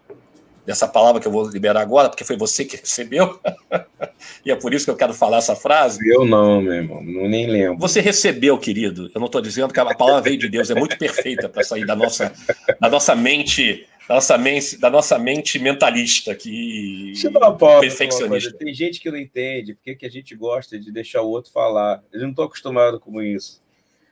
dessa 0.66 0.88
palavra 0.88 1.20
que 1.22 1.28
eu 1.28 1.32
vou 1.32 1.48
liberar 1.50 1.82
agora, 1.82 2.08
porque 2.08 2.24
foi 2.24 2.38
você 2.38 2.64
que 2.64 2.78
recebeu. 2.78 3.40
e 4.46 4.52
é 4.52 4.56
por 4.56 4.74
isso 4.74 4.86
que 4.86 4.92
eu 4.92 4.96
quero 4.96 5.14
falar 5.14 5.38
essa 5.38 5.56
frase. 5.56 6.00
Eu 6.08 6.24
não, 6.24 6.62
meu 6.62 6.74
irmão, 6.74 7.04
não 7.04 7.28
nem 7.28 7.46
lembro. 7.48 7.78
Você 7.80 8.00
recebeu, 8.00 8.58
querido. 8.58 9.12
Eu 9.14 9.20
não 9.20 9.26
estou 9.26 9.42
dizendo 9.42 9.74
que 9.74 9.80
a 9.80 9.94
palavra 9.94 10.22
veio 10.22 10.38
de 10.38 10.48
Deus, 10.48 10.70
é 10.70 10.76
muito 10.76 10.98
perfeita 10.98 11.50
para 11.50 11.62
sair 11.62 11.86
da 11.86 11.96
nossa, 11.96 12.32
da 12.80 12.90
nossa 12.90 13.14
mente. 13.14 13.86
Da 14.08 14.16
nossa, 14.16 14.38
mente, 14.38 14.78
da 14.78 14.90
nossa 14.90 15.18
mente 15.18 15.58
mentalista 15.58 16.36
que 16.36 17.06
Deixa 17.06 17.28
eu 17.28 17.32
dar 17.32 17.40
uma 17.40 17.58
pausa, 17.58 17.82
perfeccionista. 17.82 18.54
Tem 18.54 18.74
gente 18.74 19.00
que 19.00 19.10
não 19.10 19.18
entende 19.18 19.74
porque 19.74 19.96
que 19.96 20.06
a 20.06 20.10
gente 20.10 20.36
gosta 20.36 20.78
de 20.78 20.92
deixar 20.92 21.22
o 21.22 21.30
outro 21.30 21.52
falar. 21.52 22.04
Eu 22.14 22.22
não 22.22 22.30
estou 22.30 22.46
acostumado 22.46 23.00
com 23.00 23.22
isso. 23.22 23.62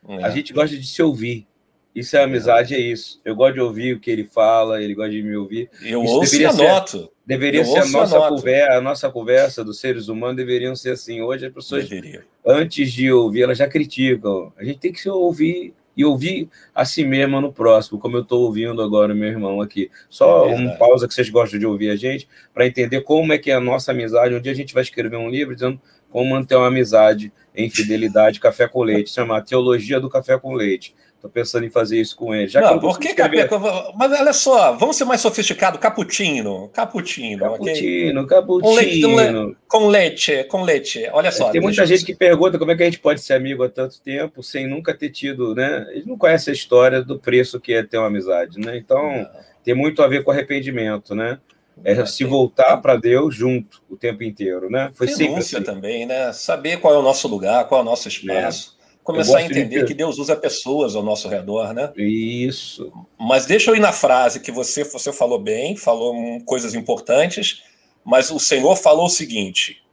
É. 0.08 0.24
A 0.24 0.30
gente 0.32 0.52
gosta 0.52 0.76
de 0.76 0.86
se 0.86 1.02
ouvir. 1.02 1.48
Isso 1.96 2.18
é 2.18 2.24
amizade, 2.24 2.74
é 2.74 2.80
isso. 2.80 3.22
Eu 3.24 3.36
gosto 3.36 3.54
de 3.54 3.62
ouvir 3.62 3.94
o 3.94 4.00
que 4.00 4.10
ele 4.10 4.24
fala, 4.24 4.82
ele 4.82 4.96
gosta 4.96 5.12
de 5.12 5.22
me 5.22 5.36
ouvir. 5.36 5.70
Eu 5.84 6.04
isso 6.04 6.14
ouço 6.14 6.36
e 6.36 6.46
anoto. 6.46 6.98
Ser, 6.98 7.10
deveria 7.24 7.62
eu 7.62 7.66
ser 7.66 7.80
a 7.80 7.86
nossa, 7.86 8.20
conversa, 8.30 8.74
a 8.74 8.82
nossa 8.82 9.10
conversa 9.12 9.64
dos 9.64 9.80
seres 9.80 10.08
humanos, 10.08 10.36
deveriam 10.36 10.76
ser 10.76 10.92
assim. 10.92 11.22
Hoje 11.22 11.46
as 11.46 11.54
pessoas, 11.54 11.88
deveria. 11.88 12.26
antes 12.44 12.92
de 12.92 13.12
ouvir, 13.12 13.44
elas 13.44 13.60
já 13.60 13.68
criticam. 13.68 14.52
A 14.58 14.64
gente 14.64 14.80
tem 14.80 14.92
que 14.92 15.02
se 15.02 15.10
ouvir 15.10 15.76
e 15.96 16.04
ouvir 16.04 16.50
a 16.74 16.86
si 16.86 17.06
mesma 17.06 17.40
no 17.40 17.52
próximo, 17.52 18.00
como 18.00 18.18
eu 18.18 18.22
estou 18.22 18.42
ouvindo 18.42 18.82
agora 18.82 19.14
meu 19.14 19.30
irmão 19.30 19.62
aqui. 19.62 19.90
Só 20.10 20.50
é 20.50 20.56
uma 20.56 20.72
pausa 20.76 21.08
que 21.08 21.14
vocês 21.14 21.30
gostam 21.30 21.60
de 21.60 21.66
ouvir 21.66 21.90
a 21.90 21.96
gente, 21.96 22.28
para 22.54 22.66
entender 22.66 23.02
como 23.02 23.34
é 23.34 23.38
que 23.38 23.52
é 23.52 23.56
a 23.56 23.60
nossa 23.60 23.92
amizade. 23.92 24.34
Um 24.34 24.42
dia 24.42 24.52
a 24.52 24.56
gente 24.56 24.74
vai 24.74 24.84
escrever 24.84 25.18
um 25.18 25.30
livro 25.30 25.54
dizendo 25.54 25.80
como 26.10 26.30
manter 26.30 26.56
uma 26.56 26.68
amizade 26.68 27.32
em 27.56 27.70
fidelidade, 27.70 28.40
café 28.40 28.68
com 28.68 28.84
leite, 28.84 29.12
chama 29.12 29.42
Teologia 29.42 30.00
do 30.00 30.10
Café 30.10 30.38
com 30.38 30.54
Leite. 30.54 30.96
Estou 31.24 31.32
pensando 31.32 31.66
em 31.66 31.70
fazer 31.70 32.02
isso 32.02 32.18
com 32.18 32.36
ele. 32.36 32.50
Já 32.50 32.60
não, 32.60 32.80
por 32.82 33.00
que 33.00 33.08
escrever... 33.08 33.48
Mas 33.96 34.12
olha 34.12 34.34
só, 34.34 34.74
vamos 34.74 34.98
ser 34.98 35.06
mais 35.06 35.22
sofisticados. 35.22 35.80
Cappuccino, 35.80 36.68
cappuccino. 36.74 37.40
Cappuccino, 37.40 38.22
okay? 38.24 38.38
cappuccino. 38.38 39.56
Com 39.66 39.88
leite, 39.88 40.44
com 40.44 40.64
leite. 40.64 41.08
Olha 41.14 41.32
só. 41.32 41.50
Tem 41.50 41.62
muita 41.62 41.86
gente 41.86 42.04
que 42.04 42.14
pergunta 42.14 42.60
como 42.60 42.72
é 42.72 42.76
que 42.76 42.84
a 42.84 42.86
gente 42.88 43.00
pode 43.00 43.22
ser 43.22 43.36
amigo 43.36 43.64
há 43.64 43.70
tanto 43.70 44.02
tempo 44.02 44.44
sem 44.44 44.68
nunca 44.68 44.94
ter 44.94 45.12
tido, 45.12 45.56
né? 45.56 45.88
Eles 45.92 46.06
não 46.06 46.18
conhecem 46.18 46.52
a 46.52 46.56
história 46.56 47.02
do 47.02 47.18
preço 47.18 47.58
que 47.58 47.74
é 47.74 47.82
ter 47.84 47.98
uma 47.98 48.08
amizade, 48.08 48.60
né? 48.60 48.76
Então, 48.76 49.02
não. 49.02 49.30
tem 49.64 49.74
muito 49.74 50.04
a 50.04 50.10
ver 50.10 50.26
com 50.26 50.32
arrependimento, 50.32 51.16
né? 51.16 51.40
É 51.86 51.96
não, 51.96 52.06
se 52.06 52.26
voltar 52.26 52.76
para 52.82 52.98
Deus 52.98 53.34
junto 53.34 53.82
o 53.90 53.96
tempo 53.96 54.24
inteiro, 54.24 54.70
né? 54.70 54.92
Foi 54.94 55.08
sempre 55.08 55.40
assim. 55.40 55.64
também, 55.64 56.06
né? 56.06 56.34
Saber 56.34 56.82
qual 56.82 56.94
é 56.94 56.98
o 56.98 57.02
nosso 57.02 57.30
lugar, 57.30 57.66
qual 57.70 57.80
é 57.80 57.82
o 57.82 57.86
nosso 57.86 58.10
espaço. 58.10 58.78
É 58.78 58.83
começar 59.04 59.40
a 59.40 59.44
entender 59.44 59.82
de... 59.82 59.86
que 59.86 59.94
Deus 59.94 60.18
usa 60.18 60.36
pessoas 60.36 60.96
ao 60.96 61.04
nosso 61.04 61.28
redor, 61.28 61.74
né? 61.74 61.92
Isso. 61.98 62.92
Mas 63.20 63.46
deixa 63.46 63.70
eu 63.70 63.76
ir 63.76 63.80
na 63.80 63.92
frase 63.92 64.40
que 64.40 64.52
você, 64.52 64.84
você 64.84 65.12
falou 65.12 65.40
bem, 65.40 65.76
falou 65.76 66.42
coisas 66.46 66.74
importantes, 66.74 67.64
mas 68.04 68.32
o 68.32 68.40
Senhor 68.40 68.76
falou 68.76 69.06
o 69.06 69.10
seguinte: 69.10 69.84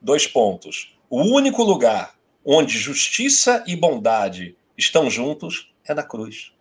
dois 0.00 0.26
pontos. 0.26 0.96
O 1.10 1.22
único 1.22 1.62
lugar 1.62 2.14
onde 2.44 2.78
justiça 2.78 3.64
e 3.66 3.74
bondade 3.74 4.56
estão 4.76 5.10
juntos 5.10 5.72
é 5.86 5.94
na 5.94 6.02
cruz. 6.02 6.52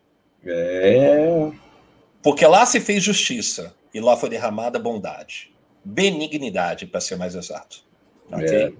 É. 0.45 1.51
Porque 2.21 2.45
lá 2.45 2.65
se 2.65 2.79
fez 2.79 3.03
justiça 3.03 3.75
e 3.93 3.99
lá 3.99 4.15
foi 4.17 4.29
derramada 4.29 4.79
bondade. 4.79 5.53
Benignidade, 5.83 6.85
para 6.85 6.99
ser 6.99 7.15
mais 7.15 7.35
exato. 7.35 7.83
Ok? 8.31 8.47
É. 8.47 8.73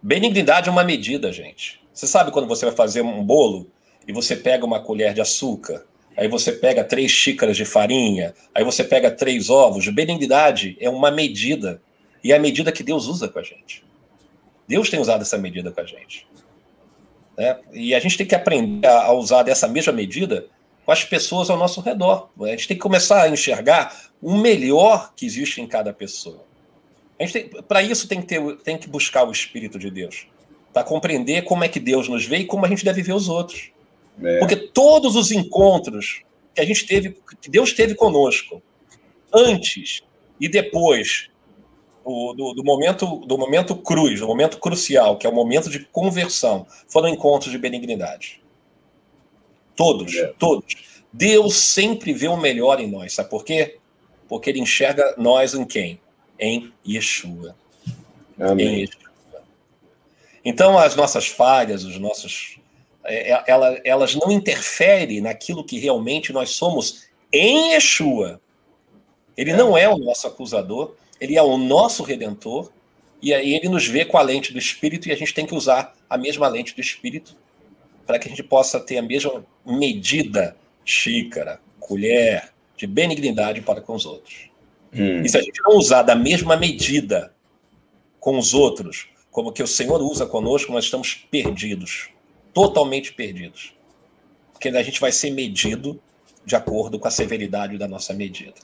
Benignidade 0.00 0.68
é 0.68 0.72
uma 0.72 0.84
medida, 0.84 1.32
gente. 1.32 1.81
Você 1.92 2.06
sabe 2.06 2.30
quando 2.30 2.48
você 2.48 2.64
vai 2.64 2.74
fazer 2.74 3.02
um 3.02 3.22
bolo 3.22 3.70
e 4.06 4.12
você 4.12 4.34
pega 4.34 4.64
uma 4.64 4.80
colher 4.80 5.12
de 5.12 5.20
açúcar, 5.20 5.84
aí 6.16 6.26
você 6.26 6.52
pega 6.52 6.82
três 6.82 7.10
xícaras 7.10 7.56
de 7.56 7.64
farinha, 7.64 8.34
aí 8.54 8.64
você 8.64 8.82
pega 8.82 9.10
três 9.10 9.50
ovos. 9.50 9.86
Benignidade 9.88 10.76
é 10.80 10.88
uma 10.88 11.10
medida. 11.10 11.82
E 12.24 12.32
é 12.32 12.36
a 12.36 12.40
medida 12.40 12.72
que 12.72 12.82
Deus 12.82 13.06
usa 13.06 13.28
com 13.28 13.38
a 13.38 13.42
gente. 13.42 13.84
Deus 14.66 14.88
tem 14.88 15.00
usado 15.00 15.22
essa 15.22 15.36
medida 15.36 15.70
com 15.70 15.80
a 15.80 15.84
gente. 15.84 16.26
Né? 17.36 17.58
E 17.72 17.94
a 17.94 18.00
gente 18.00 18.16
tem 18.16 18.26
que 18.26 18.34
aprender 18.34 18.86
a 18.86 19.12
usar 19.12 19.42
dessa 19.42 19.68
mesma 19.68 19.92
medida 19.92 20.46
com 20.86 20.92
as 20.92 21.04
pessoas 21.04 21.50
ao 21.50 21.58
nosso 21.58 21.80
redor. 21.80 22.30
A 22.40 22.46
gente 22.48 22.68
tem 22.68 22.76
que 22.76 22.82
começar 22.82 23.22
a 23.22 23.28
enxergar 23.28 24.10
o 24.20 24.36
melhor 24.36 25.12
que 25.14 25.26
existe 25.26 25.60
em 25.60 25.66
cada 25.66 25.92
pessoa. 25.92 26.44
Para 27.68 27.82
isso 27.82 28.08
tem 28.08 28.20
que, 28.20 28.26
ter, 28.26 28.56
tem 28.58 28.78
que 28.78 28.88
buscar 28.88 29.24
o 29.24 29.32
Espírito 29.32 29.78
de 29.78 29.90
Deus 29.90 30.26
para 30.72 30.84
compreender 30.84 31.42
como 31.42 31.64
é 31.64 31.68
que 31.68 31.80
Deus 31.80 32.08
nos 32.08 32.24
vê 32.24 32.38
e 32.38 32.44
como 32.44 32.64
a 32.64 32.68
gente 32.68 32.84
deve 32.84 33.02
ver 33.02 33.12
os 33.12 33.28
outros. 33.28 33.70
É. 34.22 34.38
Porque 34.38 34.56
todos 34.56 35.16
os 35.16 35.30
encontros 35.30 36.22
que 36.54 36.60
a 36.60 36.64
gente 36.64 36.86
teve, 36.86 37.16
que 37.40 37.50
Deus 37.50 37.72
teve 37.72 37.94
conosco, 37.94 38.62
antes 39.32 40.02
e 40.40 40.48
depois 40.48 41.30
do, 42.04 42.34
do, 42.34 42.54
do, 42.54 42.64
momento 42.64 43.06
do 43.26 43.38
momento 43.38 43.76
cruz, 43.76 44.20
do 44.20 44.26
momento 44.26 44.58
crucial, 44.58 45.16
que 45.16 45.26
é 45.26 45.30
o 45.30 45.34
momento 45.34 45.70
de 45.70 45.80
conversão, 45.86 46.66
foram 46.88 47.08
encontros 47.08 47.50
de 47.50 47.58
benignidade. 47.58 48.42
Todos, 49.74 50.14
é. 50.14 50.32
todos. 50.38 50.74
Deus 51.12 51.56
sempre 51.56 52.12
vê 52.12 52.28
o 52.28 52.36
melhor 52.36 52.80
em 52.80 52.90
nós, 52.90 53.14
sabe 53.14 53.30
por 53.30 53.44
quê? 53.44 53.78
Porque 54.28 54.50
ele 54.50 54.60
enxerga 54.60 55.14
nós 55.16 55.54
em 55.54 55.64
quem? 55.64 56.00
Em 56.38 56.72
Yeshua. 56.86 57.54
Amém. 58.38 58.66
Em 58.66 58.80
Yeshua. 58.80 59.01
Então, 60.44 60.78
as 60.78 60.96
nossas 60.96 61.28
falhas, 61.28 61.84
os 61.84 61.98
nossos, 61.98 62.58
é, 63.04 63.32
é, 63.32 63.44
ela, 63.46 63.80
elas 63.84 64.14
não 64.14 64.30
interferem 64.30 65.20
naquilo 65.20 65.64
que 65.64 65.78
realmente 65.78 66.32
nós 66.32 66.50
somos 66.50 67.06
em 67.32 67.72
Yeshua. 67.72 68.40
Ele 69.36 69.52
não 69.52 69.76
é 69.76 69.88
o 69.88 69.96
nosso 69.96 70.26
acusador, 70.26 70.94
ele 71.20 71.36
é 71.36 71.42
o 71.42 71.56
nosso 71.56 72.02
redentor, 72.02 72.70
e 73.20 73.32
aí 73.32 73.54
ele 73.54 73.68
nos 73.68 73.86
vê 73.86 74.04
com 74.04 74.18
a 74.18 74.22
lente 74.22 74.52
do 74.52 74.58
Espírito, 74.58 75.08
e 75.08 75.12
a 75.12 75.16
gente 75.16 75.32
tem 75.32 75.46
que 75.46 75.54
usar 75.54 75.94
a 76.10 76.18
mesma 76.18 76.48
lente 76.48 76.74
do 76.74 76.80
Espírito 76.80 77.36
para 78.04 78.18
que 78.18 78.26
a 78.26 78.30
gente 78.30 78.42
possa 78.42 78.80
ter 78.80 78.98
a 78.98 79.02
mesma 79.02 79.46
medida, 79.64 80.56
xícara, 80.84 81.60
colher, 81.78 82.52
de 82.76 82.86
benignidade 82.86 83.60
para 83.60 83.80
com 83.80 83.94
os 83.94 84.04
outros. 84.04 84.50
Hum. 84.92 85.22
E 85.22 85.28
se 85.28 85.38
a 85.38 85.40
gente 85.40 85.60
não 85.62 85.76
usar 85.76 86.02
da 86.02 86.16
mesma 86.16 86.56
medida 86.56 87.32
com 88.18 88.36
os 88.38 88.52
outros, 88.54 89.08
como 89.32 89.50
que 89.50 89.62
o 89.62 89.66
Senhor 89.66 90.00
usa 90.02 90.26
conosco, 90.26 90.70
nós 90.70 90.84
estamos 90.84 91.14
perdidos, 91.14 92.10
totalmente 92.52 93.14
perdidos. 93.14 93.74
Porque 94.52 94.68
a 94.68 94.82
gente 94.82 95.00
vai 95.00 95.10
ser 95.10 95.30
medido 95.30 96.00
de 96.44 96.54
acordo 96.54 96.98
com 96.98 97.08
a 97.08 97.10
severidade 97.10 97.78
da 97.78 97.88
nossa 97.88 98.12
medida. 98.12 98.54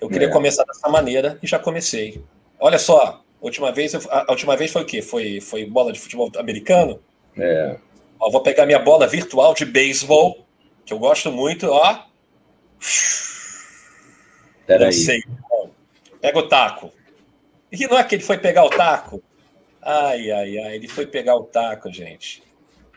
Eu 0.00 0.08
queria 0.08 0.28
é. 0.28 0.30
começar 0.30 0.64
dessa 0.64 0.88
maneira 0.88 1.38
e 1.42 1.46
já 1.46 1.58
comecei. 1.58 2.24
Olha 2.58 2.78
só, 2.78 3.22
última 3.42 3.70
vez, 3.70 3.94
a 3.94 4.26
última 4.30 4.56
vez 4.56 4.72
foi 4.72 4.82
o 4.82 4.86
quê? 4.86 5.02
Foi, 5.02 5.40
foi 5.40 5.66
bola 5.66 5.92
de 5.92 6.00
futebol 6.00 6.32
americano? 6.38 6.98
É. 7.36 7.76
Ó, 8.18 8.30
vou 8.30 8.42
pegar 8.42 8.64
minha 8.64 8.78
bola 8.78 9.06
virtual 9.06 9.52
de 9.52 9.66
beisebol, 9.66 10.46
que 10.86 10.94
eu 10.94 10.98
gosto 10.98 11.30
muito, 11.30 11.66
ó. 11.68 12.04
Peraí. 14.66 14.94
Pega 16.22 16.38
o 16.38 16.48
taco. 16.48 16.90
E 17.72 17.86
não 17.86 17.98
é 17.98 18.04
que 18.04 18.16
ele 18.16 18.22
foi 18.22 18.38
pegar 18.38 18.64
o 18.64 18.70
taco 18.70 19.22
Ai, 19.82 20.30
ai, 20.30 20.58
ai, 20.58 20.74
ele 20.76 20.88
foi 20.88 21.06
pegar 21.06 21.36
o 21.36 21.44
taco, 21.44 21.90
gente. 21.90 22.42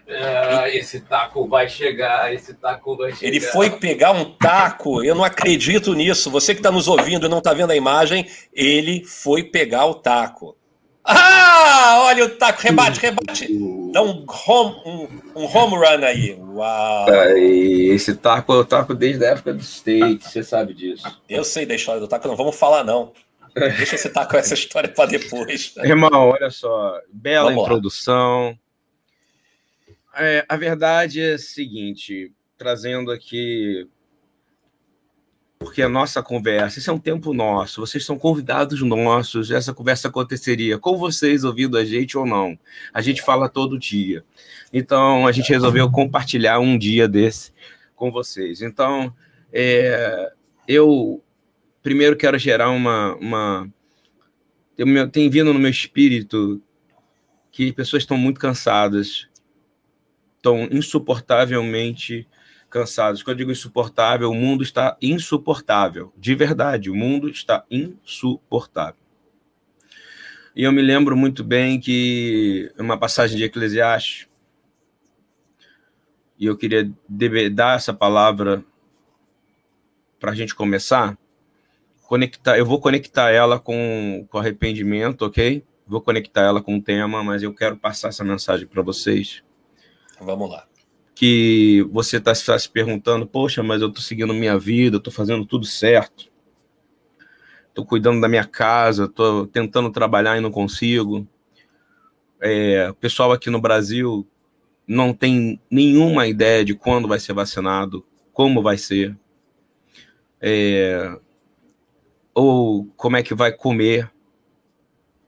É, 0.06 0.78
esse 0.78 1.00
taco 1.00 1.48
vai 1.48 1.70
chegar, 1.70 2.34
esse 2.34 2.54
taco 2.56 2.98
vai 2.98 3.14
chegar. 3.14 3.26
Ele 3.26 3.40
foi 3.40 3.70
pegar 3.70 4.12
um 4.12 4.26
taco, 4.26 5.02
eu 5.02 5.16
não 5.16 5.24
acredito 5.24 5.94
nisso. 5.94 6.30
Você 6.30 6.54
que 6.54 6.60
está 6.60 6.70
nos 6.70 6.90
ouvindo 6.90 7.26
e 7.26 7.30
não 7.30 7.38
está 7.38 7.54
vendo 7.54 7.72
a 7.72 7.76
imagem, 7.76 8.28
ele 8.52 9.06
foi 9.06 9.44
pegar 9.44 9.86
o 9.86 9.96
taco. 9.96 10.58
Ah, 11.06 12.02
olha 12.06 12.26
o 12.26 12.30
taco, 12.30 12.62
rebate, 12.62 13.00
rebate. 13.00 13.48
Dá 13.94 14.02
um 14.02 14.26
home, 14.48 14.76
um, 14.86 15.42
um 15.42 15.46
home 15.46 15.76
run 15.76 16.06
aí. 16.06 16.38
Uau. 16.38 17.06
esse 17.38 18.16
taco 18.16 18.54
é 18.54 18.58
o 18.58 18.66
taco 18.66 18.94
desde 18.94 19.26
a 19.26 19.30
época 19.30 19.54
do 19.54 19.62
State, 19.62 20.26
você 20.26 20.44
sabe 20.44 20.74
disso. 20.74 21.04
Eu 21.30 21.46
sei 21.46 21.66
da 21.66 21.76
história 21.76 22.02
do 22.02 22.08
taco, 22.10 22.28
não 22.28 22.36
vamos 22.36 22.58
falar 22.58 22.84
não. 22.84 23.14
Deixa 23.78 23.96
esse 23.96 24.10
taco 24.10 24.36
essa 24.36 24.54
história 24.54 24.90
para 24.90 25.10
depois. 25.10 25.76
Irmão, 25.78 26.30
olha 26.30 26.50
só, 26.50 27.00
bela 27.12 27.50
vamos 27.50 27.64
introdução. 27.64 28.58
É, 30.16 30.46
a 30.48 30.58
verdade 30.58 31.22
é 31.22 31.34
a 31.34 31.40
seguinte, 31.40 32.32
trazendo 32.58 33.12
aqui 33.12 33.88
porque 35.64 35.82
a 35.82 35.88
nossa 35.88 36.22
conversa, 36.22 36.78
esse 36.78 36.90
é 36.90 36.94
um 36.94 37.00
tempo 37.00 37.34
nosso, 37.34 37.80
vocês 37.80 38.06
são 38.06 38.20
convidados 38.20 38.82
nossos, 38.82 39.50
essa 39.50 39.74
conversa 39.74 40.10
aconteceria 40.10 40.78
com 40.78 40.98
vocês 40.98 41.46
ouvindo 41.46 41.78
a 41.78 41.86
gente 41.86 42.18
ou 42.18 42.26
não. 42.26 42.60
A 42.94 43.02
gente 43.02 43.22
fala 43.22 43.48
todo 43.48 43.80
dia. 43.80 44.26
Então, 44.74 45.26
a 45.26 45.32
gente 45.32 45.50
resolveu 45.50 45.90
compartilhar 45.90 46.60
um 46.60 46.78
dia 46.78 47.08
desse 47.08 47.54
com 47.96 48.12
vocês. 48.12 48.62
Então, 48.62 49.16
é, 49.54 50.34
eu 50.68 51.23
primeiro 51.84 52.16
quero 52.16 52.40
gerar 52.40 52.72
uma. 52.72 53.16
uma 53.18 53.72
tem 55.12 55.30
vindo 55.30 55.54
no 55.54 55.60
meu 55.60 55.70
espírito 55.70 56.60
que 57.52 57.72
pessoas 57.72 58.02
estão 58.02 58.18
muito 58.18 58.40
cansadas, 58.40 59.28
estão 60.38 60.64
insuportavelmente 60.72 62.28
cansados. 62.68 63.22
Quando 63.22 63.36
eu 63.36 63.38
digo 63.40 63.52
insuportável, 63.52 64.32
o 64.32 64.34
mundo 64.34 64.64
está 64.64 64.98
insuportável. 65.00 66.12
De 66.18 66.34
verdade, 66.34 66.90
o 66.90 66.96
mundo 66.96 67.30
está 67.30 67.64
insuportável. 67.70 69.00
E 70.56 70.64
eu 70.64 70.72
me 70.72 70.82
lembro 70.82 71.16
muito 71.16 71.44
bem 71.44 71.80
que 71.80 72.72
uma 72.78 72.98
passagem 72.98 73.38
de 73.38 73.44
Eclesiastes, 73.44 74.28
e 76.40 76.46
eu 76.46 76.58
queria 76.58 76.92
dar 77.52 77.76
essa 77.76 77.94
palavra 77.94 78.64
para 80.20 80.32
a 80.32 80.36
gente 80.36 80.56
começar. 80.56 81.18
Conectar, 82.14 82.60
eu 82.60 82.66
vou 82.68 82.80
conectar 82.80 83.32
ela 83.32 83.60
com, 83.60 84.28
com 84.30 84.38
arrependimento, 84.38 85.26
ok? 85.26 85.64
Vou 85.88 86.00
conectar 86.00 86.42
ela 86.42 86.62
com 86.62 86.78
o 86.78 86.82
tema, 86.82 87.24
mas 87.24 87.42
eu 87.42 87.52
quero 87.52 87.76
passar 87.76 88.10
essa 88.10 88.24
mensagem 88.24 88.68
para 88.68 88.84
vocês. 88.84 89.44
Vamos 90.22 90.48
lá 90.48 90.68
que 91.16 91.82
você 91.92 92.18
está 92.18 92.36
se 92.36 92.70
perguntando, 92.70 93.26
poxa, 93.26 93.64
mas 93.64 93.82
eu 93.82 93.88
estou 93.88 94.04
seguindo 94.04 94.32
minha 94.32 94.60
vida, 94.60 94.98
estou 94.98 95.12
fazendo 95.12 95.44
tudo 95.44 95.66
certo, 95.66 96.32
estou 97.70 97.84
cuidando 97.84 98.22
da 98.22 98.30
minha 98.30 98.46
casa, 98.46 99.06
estou 99.06 99.48
tentando 99.48 99.90
trabalhar 99.90 100.38
e 100.38 100.40
não 100.40 100.52
consigo. 100.52 101.28
É, 102.40 102.92
o 102.92 102.94
pessoal 102.94 103.32
aqui 103.32 103.50
no 103.50 103.60
Brasil 103.60 104.28
não 104.88 105.16
tem 105.16 105.60
nenhuma 105.68 106.28
ideia 106.28 106.64
de 106.64 106.76
quando 106.76 107.08
vai 107.08 107.20
ser 107.20 107.34
vacinado, 107.34 108.06
como 108.32 108.62
vai 108.62 108.78
ser, 108.78 109.18
é, 110.40 111.18
ou 112.34 112.86
como 112.98 113.18
é 113.18 113.24
que 113.24 113.34
vai 113.34 113.52
comer, 113.52 114.12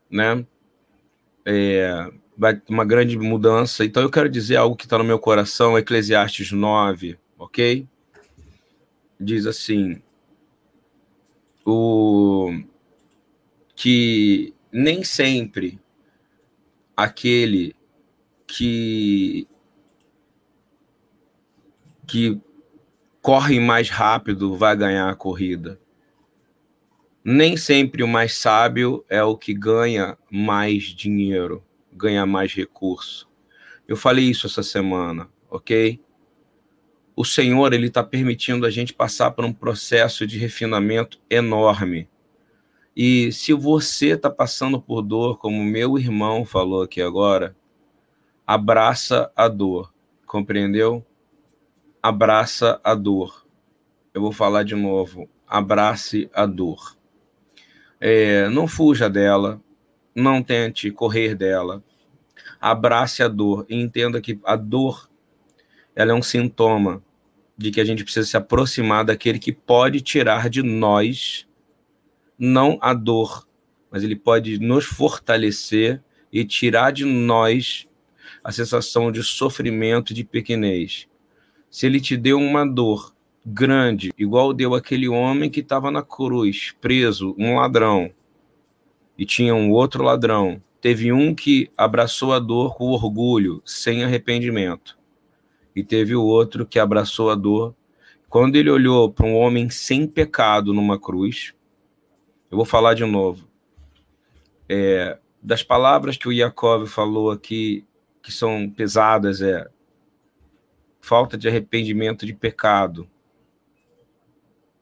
né? 0.09 0.45
É, 1.45 2.09
vai 2.37 2.61
uma 2.69 2.85
grande 2.85 3.17
mudança. 3.17 3.85
Então 3.85 4.03
eu 4.03 4.09
quero 4.09 4.29
dizer 4.29 4.57
algo 4.57 4.75
que 4.75 4.85
está 4.85 4.97
no 4.97 5.03
meu 5.03 5.19
coração, 5.19 5.77
Eclesiastes 5.77 6.51
9, 6.51 7.17
ok? 7.37 7.87
Diz 9.19 9.45
assim: 9.45 10.01
o 11.65 12.51
que 13.75 14.53
nem 14.71 15.03
sempre 15.03 15.79
aquele 16.95 17.75
que 18.47 19.47
que 22.07 22.39
corre 23.21 23.59
mais 23.59 23.89
rápido 23.89 24.55
vai 24.55 24.75
ganhar 24.75 25.09
a 25.09 25.15
corrida. 25.15 25.79
Nem 27.27 27.57
sempre 27.57 28.03
o 28.03 28.07
mais 28.07 28.37
sábio 28.37 29.03
é 29.09 29.23
o 29.23 29.35
que 29.35 29.51
ganha 29.51 30.15
mais 30.29 30.83
dinheiro 30.83 31.63
ganhar 31.91 32.23
mais 32.27 32.53
recurso. 32.53 33.27
Eu 33.87 33.97
falei 33.97 34.25
isso 34.25 34.45
essa 34.45 34.61
semana, 34.61 35.27
ok? 35.49 35.99
O 37.15 37.25
Senhor 37.25 37.73
ele 37.73 37.87
está 37.87 38.03
permitindo 38.03 38.63
a 38.63 38.69
gente 38.69 38.93
passar 38.93 39.31
por 39.31 39.43
um 39.43 39.51
processo 39.51 40.27
de 40.27 40.37
refinamento 40.37 41.19
enorme. 41.27 42.07
E 42.95 43.31
se 43.31 43.53
você 43.53 44.09
está 44.09 44.29
passando 44.29 44.79
por 44.79 45.01
dor, 45.01 45.39
como 45.39 45.63
meu 45.63 45.97
irmão 45.97 46.45
falou 46.45 46.83
aqui 46.83 47.01
agora, 47.01 47.55
abraça 48.45 49.31
a 49.35 49.47
dor, 49.47 49.91
compreendeu? 50.27 51.03
Abraça 52.03 52.79
a 52.83 52.93
dor. 52.93 53.47
Eu 54.13 54.21
vou 54.21 54.31
falar 54.31 54.61
de 54.61 54.75
novo. 54.75 55.27
Abrace 55.47 56.29
a 56.31 56.45
dor. 56.45 56.95
É, 57.99 58.49
não 58.49 58.67
fuja 58.67 59.09
dela, 59.09 59.61
não 60.13 60.41
tente 60.43 60.91
correr 60.91 61.35
dela. 61.35 61.83
Abrace 62.59 63.23
a 63.23 63.27
dor 63.27 63.65
e 63.69 63.75
entenda 63.75 64.21
que 64.21 64.39
a 64.43 64.55
dor 64.55 65.09
ela 65.95 66.11
é 66.11 66.15
um 66.15 66.21
sintoma 66.21 67.03
de 67.57 67.71
que 67.71 67.79
a 67.79 67.85
gente 67.85 68.03
precisa 68.03 68.27
se 68.27 68.37
aproximar 68.37 69.05
daquele 69.05 69.39
que 69.39 69.51
pode 69.51 70.01
tirar 70.01 70.49
de 70.49 70.61
nós 70.61 71.47
não 72.37 72.77
a 72.81 72.93
dor, 72.93 73.47
mas 73.89 74.03
ele 74.03 74.15
pode 74.15 74.59
nos 74.59 74.83
fortalecer 74.83 76.03
e 76.31 76.43
tirar 76.43 76.91
de 76.91 77.05
nós 77.05 77.87
a 78.43 78.51
sensação 78.51 79.11
de 79.11 79.23
sofrimento 79.23 80.13
de 80.13 80.23
pequenez. 80.23 81.07
Se 81.69 81.85
ele 81.85 82.01
te 82.01 82.17
deu 82.17 82.37
uma 82.37 82.65
dor 82.65 83.14
grande, 83.45 84.11
igual 84.17 84.53
deu 84.53 84.73
aquele 84.73 85.07
homem 85.07 85.49
que 85.49 85.59
estava 85.59 85.91
na 85.91 86.01
cruz, 86.01 86.73
preso, 86.81 87.35
um 87.37 87.55
ladrão, 87.55 88.11
e 89.17 89.25
tinha 89.25 89.53
um 89.53 89.71
outro 89.71 90.03
ladrão. 90.03 90.61
Teve 90.81 91.11
um 91.11 91.33
que 91.33 91.71
abraçou 91.77 92.33
a 92.33 92.39
dor 92.39 92.75
com 92.75 92.85
orgulho, 92.85 93.61
sem 93.63 94.03
arrependimento. 94.03 94.97
E 95.75 95.83
teve 95.83 96.15
o 96.15 96.23
outro 96.23 96.65
que 96.65 96.79
abraçou 96.79 97.29
a 97.29 97.35
dor. 97.35 97.75
Quando 98.29 98.55
ele 98.55 98.69
olhou 98.69 99.11
para 99.11 99.25
um 99.25 99.35
homem 99.35 99.69
sem 99.69 100.07
pecado 100.07 100.73
numa 100.73 100.99
cruz, 100.99 101.53
eu 102.51 102.57
vou 102.57 102.65
falar 102.65 102.93
de 102.93 103.05
novo. 103.05 103.47
É, 104.67 105.17
das 105.41 105.63
palavras 105.63 106.17
que 106.17 106.27
o 106.27 106.35
Jacob 106.35 106.85
falou 106.87 107.31
aqui, 107.31 107.85
que 108.21 108.31
são 108.31 108.69
pesadas, 108.69 109.41
é 109.41 109.67
falta 110.99 111.37
de 111.37 111.47
arrependimento 111.47 112.25
de 112.25 112.33
pecado, 112.33 113.07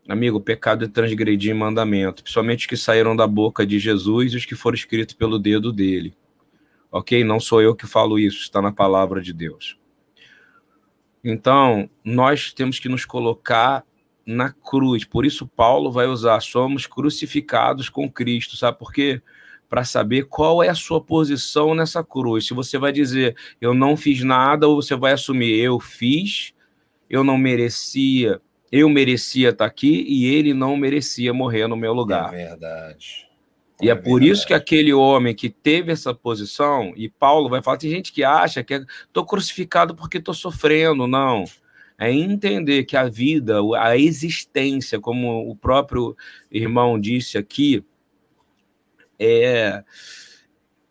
Amigo, 0.08 0.38
o 0.38 0.42
pecado 0.42 0.84
é 0.84 0.88
transgredir 0.88 1.56
mandamento, 1.56 2.24
principalmente 2.24 2.62
os 2.62 2.66
que 2.66 2.76
saíram 2.76 3.16
da 3.16 3.26
boca 3.26 3.66
de 3.66 3.80
Jesus 3.80 4.34
e 4.34 4.38
os 4.38 4.46
que 4.46 4.54
foram 4.54 4.76
escritos 4.76 5.16
pelo 5.16 5.40
dedo 5.40 5.72
dele. 5.72 6.14
Ok? 6.92 7.24
Não 7.24 7.40
sou 7.40 7.62
eu 7.62 7.74
que 7.74 7.88
falo 7.88 8.20
isso, 8.20 8.42
está 8.42 8.62
na 8.62 8.72
palavra 8.72 9.22
de 9.22 9.32
Deus. 9.32 9.80
Então, 11.24 11.90
nós 12.04 12.52
temos 12.52 12.80
que 12.80 12.90
nos 12.90 13.06
colocar 13.06 13.86
na 14.26 14.52
cruz. 14.52 15.06
Por 15.06 15.26
isso, 15.26 15.48
Paulo 15.48 15.90
vai 15.90 16.06
usar: 16.06 16.42
somos 16.42 16.86
crucificados 16.86 17.88
com 17.88 18.12
Cristo. 18.12 18.58
Sabe 18.58 18.78
por 18.78 18.92
quê? 18.92 19.22
Para 19.70 19.86
saber 19.86 20.24
qual 20.24 20.62
é 20.62 20.68
a 20.68 20.76
sua 20.76 21.02
posição 21.02 21.74
nessa 21.74 22.04
cruz. 22.04 22.46
Se 22.46 22.54
você 22.54 22.78
vai 22.78 22.92
dizer, 22.92 23.38
eu 23.60 23.74
não 23.74 23.96
fiz 23.96 24.22
nada, 24.22 24.68
ou 24.68 24.82
você 24.82 24.98
vai 24.98 25.14
assumir, 25.14 25.58
eu 25.58 25.80
fiz, 25.80 26.54
eu 27.10 27.24
não 27.24 27.38
merecia 27.38 28.42
eu 28.76 28.90
merecia 28.90 29.50
estar 29.50 29.66
aqui 29.66 30.04
e 30.08 30.26
ele 30.26 30.52
não 30.52 30.76
merecia 30.76 31.32
morrer 31.32 31.68
no 31.68 31.76
meu 31.76 31.94
lugar. 31.94 32.34
É 32.34 32.48
verdade. 32.48 33.30
E 33.80 33.88
é, 33.88 33.92
é 33.92 33.96
por 33.96 34.20
verdade. 34.20 34.30
isso 34.32 34.48
que 34.48 34.54
aquele 34.56 34.92
homem 34.92 35.36
que 35.36 35.48
teve 35.48 35.92
essa 35.92 36.12
posição, 36.12 36.92
e 36.96 37.08
Paulo 37.08 37.50
vai 37.50 37.62
falar, 37.62 37.78
tem 37.78 37.92
gente 37.92 38.12
que 38.12 38.24
acha 38.24 38.64
que 38.64 38.84
estou 39.06 39.24
é, 39.24 39.28
crucificado 39.28 39.94
porque 39.94 40.18
estou 40.18 40.34
sofrendo. 40.34 41.06
Não. 41.06 41.44
É 42.00 42.12
entender 42.12 42.86
que 42.86 42.98
a 42.98 43.08
vida, 43.08 43.60
a 43.78 43.96
existência, 43.96 45.00
como 45.00 45.48
o 45.48 45.56
próprio 45.56 46.18
irmão 46.50 47.00
disse 47.00 47.38
aqui, 47.38 47.86
é 49.20 49.84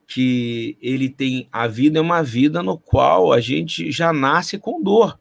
que 0.07 0.79
ele 0.81 1.09
tem 1.09 1.49
a 1.51 1.67
vida 1.67 1.99
é 1.99 2.03
uma 2.03 2.23
vida 2.23 2.63
no 2.63 2.79
qual 2.79 3.33
a 3.33 3.41
gente 3.41 3.91
já 3.91 4.13
nasce 4.13 4.57
com 4.57 4.81
dor. 4.81 5.19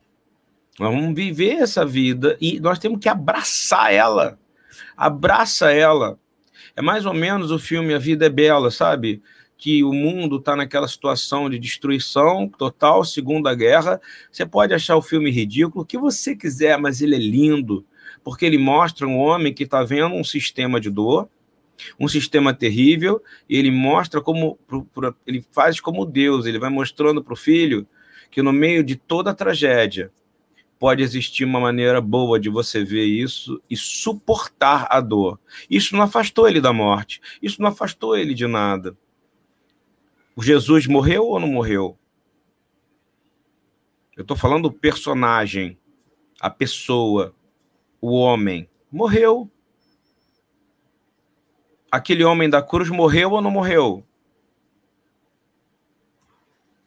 Vamos 0.81 1.13
viver 1.13 1.57
essa 1.57 1.85
vida 1.85 2.35
e 2.41 2.59
nós 2.59 2.79
temos 2.79 2.99
que 2.99 3.07
abraçar 3.07 3.93
ela. 3.93 4.39
Abraça 4.97 5.71
ela. 5.71 6.17
É 6.75 6.81
mais 6.81 7.05
ou 7.05 7.13
menos 7.13 7.51
o 7.51 7.59
filme 7.59 7.93
A 7.93 7.99
Vida 7.99 8.25
é 8.25 8.29
Bela, 8.29 8.71
sabe? 8.71 9.21
que 9.55 9.83
o 9.83 9.93
mundo 9.93 10.37
está 10.37 10.55
naquela 10.55 10.87
situação 10.87 11.47
de 11.47 11.59
destruição 11.59 12.49
total, 12.49 13.05
Segunda 13.05 13.53
Guerra. 13.53 14.01
Você 14.31 14.43
pode 14.43 14.73
achar 14.73 14.95
o 14.95 15.03
filme 15.03 15.29
ridículo, 15.29 15.83
o 15.83 15.85
que 15.85 15.99
você 15.99 16.35
quiser, 16.35 16.79
mas 16.79 16.99
ele 16.99 17.15
é 17.15 17.19
lindo, 17.19 17.85
porque 18.23 18.43
ele 18.43 18.57
mostra 18.57 19.07
um 19.07 19.19
homem 19.19 19.53
que 19.53 19.65
está 19.65 19.83
vendo 19.83 20.15
um 20.15 20.23
sistema 20.23 20.81
de 20.81 20.89
dor, 20.89 21.29
um 21.99 22.07
sistema 22.07 22.55
terrível, 22.55 23.21
e 23.47 23.55
ele 23.55 23.69
mostra 23.69 24.19
como 24.19 24.57
ele 25.27 25.45
faz 25.51 25.79
como 25.79 26.07
Deus, 26.07 26.47
ele 26.47 26.57
vai 26.57 26.71
mostrando 26.71 27.23
para 27.23 27.33
o 27.33 27.37
filho 27.37 27.85
que 28.31 28.41
no 28.41 28.51
meio 28.51 28.83
de 28.83 28.95
toda 28.95 29.29
a 29.29 29.35
tragédia 29.35 30.11
pode 30.81 31.03
existir 31.03 31.45
uma 31.45 31.59
maneira 31.59 32.01
boa 32.01 32.39
de 32.39 32.49
você 32.49 32.83
ver 32.83 33.05
isso 33.05 33.61
e 33.69 33.77
suportar 33.77 34.87
a 34.89 34.99
dor. 34.99 35.39
Isso 35.69 35.95
não 35.95 36.01
afastou 36.01 36.47
ele 36.47 36.59
da 36.59 36.73
morte, 36.73 37.21
isso 37.39 37.61
não 37.61 37.69
afastou 37.69 38.17
ele 38.17 38.33
de 38.33 38.47
nada. 38.47 38.97
O 40.35 40.41
Jesus 40.41 40.87
morreu 40.87 41.27
ou 41.27 41.39
não 41.39 41.47
morreu? 41.47 41.99
Eu 44.17 44.23
estou 44.23 44.35
falando 44.35 44.63
do 44.63 44.71
personagem, 44.71 45.77
a 46.39 46.49
pessoa, 46.49 47.35
o 48.01 48.13
homem. 48.13 48.67
Morreu. 48.91 49.51
Aquele 51.91 52.23
homem 52.23 52.49
da 52.49 52.63
cruz 52.63 52.89
morreu 52.89 53.33
ou 53.33 53.41
não 53.41 53.51
morreu? 53.51 54.03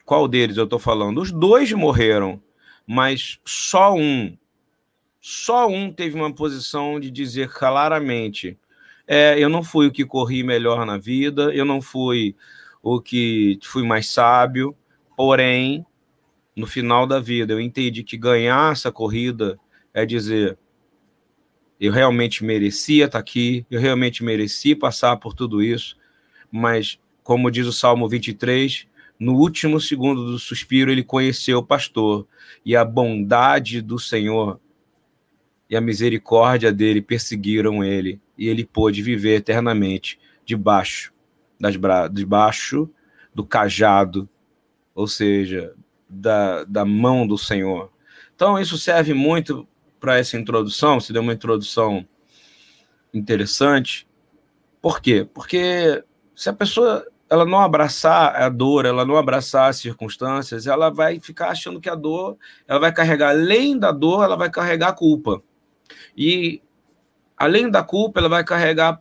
Qual 0.05 0.27
deles 0.27 0.57
eu 0.57 0.65
estou 0.65 0.81
falando? 0.81 1.21
Os 1.21 1.31
dois 1.31 1.73
morreram, 1.73 2.43
mas 2.87 3.39
só 3.45 3.95
um, 3.95 4.37
só 5.21 5.69
um 5.69 5.93
teve 5.93 6.15
uma 6.17 6.33
posição 6.33 7.01
de 7.01 7.11
dizer 7.11 7.49
claramente: 7.49 8.59
é, 9.07 9.39
eu 9.39 9.49
não 9.49 9.63
fui 9.63 9.87
o 9.87 9.93
que 9.93 10.05
corri 10.05 10.43
melhor 10.43 10.85
na 10.85 10.99
vida, 10.99 11.55
eu 11.55 11.65
não 11.65 11.81
fui 11.81 12.37
o 12.83 13.01
que 13.01 13.59
fui 13.63 13.83
mais 13.83 14.11
sábio, 14.11 14.77
porém, 15.17 15.85
no 16.55 16.67
final 16.67 17.07
da 17.07 17.19
vida, 17.21 17.55
eu 17.55 17.61
entendi 17.61 18.03
que 18.03 18.17
ganhar 18.17 18.73
essa 18.73 18.93
corrida 18.93 19.59
é 19.93 20.05
dizer: 20.05 20.59
eu 21.81 21.93
realmente 21.93 22.45
merecia 22.45 23.07
estar 23.07 23.19
aqui, 23.19 23.67
eu 23.71 23.81
realmente 23.81 24.23
mereci 24.23 24.75
passar 24.75 25.17
por 25.17 25.35
tudo 25.35 25.63
isso, 25.63 25.97
mas, 26.51 26.99
como 27.23 27.51
diz 27.51 27.67
o 27.67 27.73
Salmo 27.73 28.09
23, 28.09 28.87
no 29.19 29.35
último 29.35 29.81
segundo 29.81 30.27
do 30.27 30.39
suspiro, 30.39 30.91
ele 30.91 31.05
conheceu 31.05 31.59
o 31.59 31.67
pastor, 31.67 32.27
e 32.65 32.75
a 32.75 32.85
bondade 32.85 33.81
do 33.81 33.99
Senhor 33.99 34.61
e 35.69 35.77
a 35.77 35.81
misericórdia 35.81 36.73
dele 36.73 37.01
perseguiram 37.01 37.83
ele, 37.83 38.21
e 38.37 38.49
ele 38.49 38.65
pôde 38.65 39.03
viver 39.03 39.37
eternamente 39.37 40.19
debaixo 40.45 41.13
das 41.59 41.77
bra... 41.77 42.09
debaixo 42.09 42.91
do 43.35 43.45
cajado, 43.45 44.29
ou 44.95 45.07
seja, 45.07 45.75
da, 46.09 46.65
da 46.65 46.85
mão 46.85 47.27
do 47.27 47.39
Senhor. 47.39 47.91
Então, 48.35 48.59
isso 48.59 48.77
serve 48.77 49.15
muito 49.15 49.67
para 49.99 50.19
essa 50.19 50.37
introdução, 50.37 51.01
se 51.01 51.13
deu 51.13 51.23
uma 51.23 51.33
introdução 51.33 52.07
interessante. 53.13 54.07
Por 54.83 55.01
quê? 55.01 55.27
Porque 55.33 56.05
se 56.37 56.49
a 56.49 56.53
pessoa 56.53 57.07
ela 57.29 57.45
não 57.45 57.61
abraçar 57.61 58.37
a 58.37 58.49
dor, 58.49 58.85
ela 58.85 59.05
não 59.05 59.17
abraçar 59.17 59.71
as 59.71 59.77
circunstâncias, 59.77 60.67
ela 60.67 60.91
vai 60.91 61.19
ficar 61.21 61.49
achando 61.49 61.81
que 61.81 61.89
a 61.89 61.95
dor, 61.95 62.37
ela 62.67 62.81
vai 62.81 62.93
carregar, 62.93 63.31
além 63.31 63.79
da 63.79 63.91
dor, 63.91 64.25
ela 64.25 64.37
vai 64.37 64.51
carregar 64.51 64.89
a 64.89 64.93
culpa. 64.93 65.43
E 66.17 66.63
além 67.37 67.71
da 67.71 67.83
culpa, 67.83 68.21
ela 68.21 68.29
vai 68.29 68.45
carregar 68.45 69.01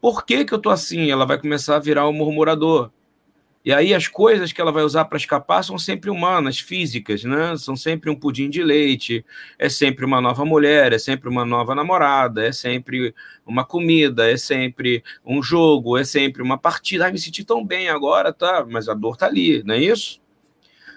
por 0.00 0.24
que, 0.24 0.44
que 0.44 0.54
eu 0.54 0.58
tô 0.58 0.70
assim? 0.70 1.10
Ela 1.10 1.26
vai 1.26 1.38
começar 1.38 1.76
a 1.76 1.80
virar 1.80 2.08
um 2.08 2.12
murmurador. 2.12 2.90
E 3.62 3.72
aí 3.72 3.92
as 3.92 4.08
coisas 4.08 4.52
que 4.52 4.60
ela 4.60 4.72
vai 4.72 4.82
usar 4.82 5.04
para 5.04 5.18
escapar 5.18 5.62
são 5.62 5.78
sempre 5.78 6.08
humanas, 6.08 6.58
físicas, 6.58 7.24
né? 7.24 7.54
São 7.58 7.76
sempre 7.76 8.08
um 8.08 8.16
pudim 8.16 8.48
de 8.48 8.62
leite, 8.62 9.24
é 9.58 9.68
sempre 9.68 10.04
uma 10.06 10.18
nova 10.18 10.46
mulher, 10.46 10.94
é 10.94 10.98
sempre 10.98 11.28
uma 11.28 11.44
nova 11.44 11.74
namorada, 11.74 12.46
é 12.46 12.52
sempre 12.52 13.14
uma 13.44 13.62
comida, 13.62 14.30
é 14.30 14.36
sempre 14.38 15.04
um 15.24 15.42
jogo, 15.42 15.98
é 15.98 16.04
sempre 16.04 16.42
uma 16.42 16.56
partida. 16.56 17.04
Ai, 17.04 17.12
me 17.12 17.18
senti 17.18 17.44
tão 17.44 17.64
bem 17.64 17.90
agora, 17.90 18.32
tá? 18.32 18.64
Mas 18.66 18.88
a 18.88 18.94
dor 18.94 19.16
tá 19.16 19.26
ali, 19.26 19.62
não 19.62 19.74
é 19.74 19.78
isso? 19.78 20.20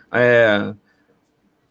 É, 0.09 0.73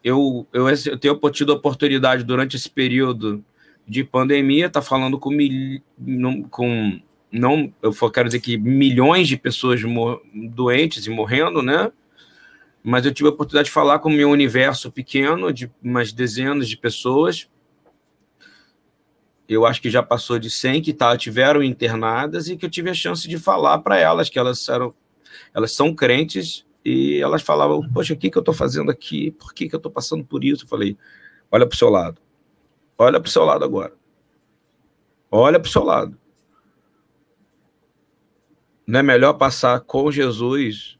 eu, 0.04 0.46
eu, 0.52 0.68
eu 0.68 0.98
tenho 0.98 1.18
tido 1.30 1.52
a 1.52 1.56
oportunidade 1.56 2.24
durante 2.24 2.56
esse 2.56 2.68
período 2.68 3.42
de 3.86 4.04
pandemia, 4.04 4.68
tá 4.68 4.82
falando 4.82 5.18
com, 5.18 5.30
com 6.50 7.00
não, 7.32 7.72
eu 7.80 7.92
quero 8.10 8.28
dizer 8.28 8.40
que 8.40 8.58
milhões 8.58 9.26
de 9.26 9.38
pessoas 9.38 9.80
doentes 10.34 11.06
e 11.06 11.10
morrendo, 11.10 11.62
né? 11.62 11.90
Mas 12.84 13.06
eu 13.06 13.14
tive 13.14 13.28
a 13.28 13.32
oportunidade 13.32 13.66
de 13.66 13.72
falar 13.72 14.00
com 14.00 14.10
o 14.10 14.12
meu 14.12 14.28
universo 14.28 14.92
pequeno, 14.92 15.50
de 15.50 15.70
umas 15.82 16.12
dezenas 16.12 16.68
de 16.68 16.76
pessoas. 16.76 17.48
Eu 19.48 19.64
acho 19.64 19.80
que 19.80 19.88
já 19.88 20.02
passou 20.02 20.38
de 20.38 20.50
100 20.50 20.82
que 20.82 20.92
tá, 20.92 21.16
tiveram 21.16 21.62
internadas 21.62 22.48
e 22.48 22.56
que 22.56 22.66
eu 22.66 22.70
tive 22.70 22.90
a 22.90 22.94
chance 22.94 23.26
de 23.26 23.38
falar 23.38 23.78
para 23.78 23.98
elas 23.98 24.28
que 24.28 24.38
elas 24.38 24.68
eram, 24.68 24.94
elas 25.54 25.72
são 25.72 25.94
crentes 25.94 26.66
e 26.84 27.18
elas 27.20 27.40
falavam: 27.40 27.88
Poxa, 27.92 28.12
o 28.12 28.16
que, 28.16 28.30
que 28.30 28.36
eu 28.36 28.40
estou 28.42 28.54
fazendo 28.54 28.90
aqui? 28.90 29.30
Por 29.30 29.54
que, 29.54 29.68
que 29.68 29.74
eu 29.74 29.78
estou 29.78 29.92
passando 29.92 30.24
por 30.24 30.44
isso? 30.44 30.64
Eu 30.64 30.68
falei: 30.68 30.98
Olha 31.50 31.66
para 31.66 31.74
o 31.74 31.78
seu 31.78 31.88
lado. 31.88 32.20
Olha 32.98 33.18
para 33.18 33.28
o 33.28 33.32
seu 33.32 33.44
lado 33.44 33.64
agora. 33.64 33.94
Olha 35.30 35.58
para 35.58 35.68
o 35.68 35.72
seu 35.72 35.82
lado. 35.82 36.18
Não 38.86 39.00
é 39.00 39.02
melhor 39.02 39.34
passar 39.34 39.80
com 39.80 40.10
Jesus 40.10 40.98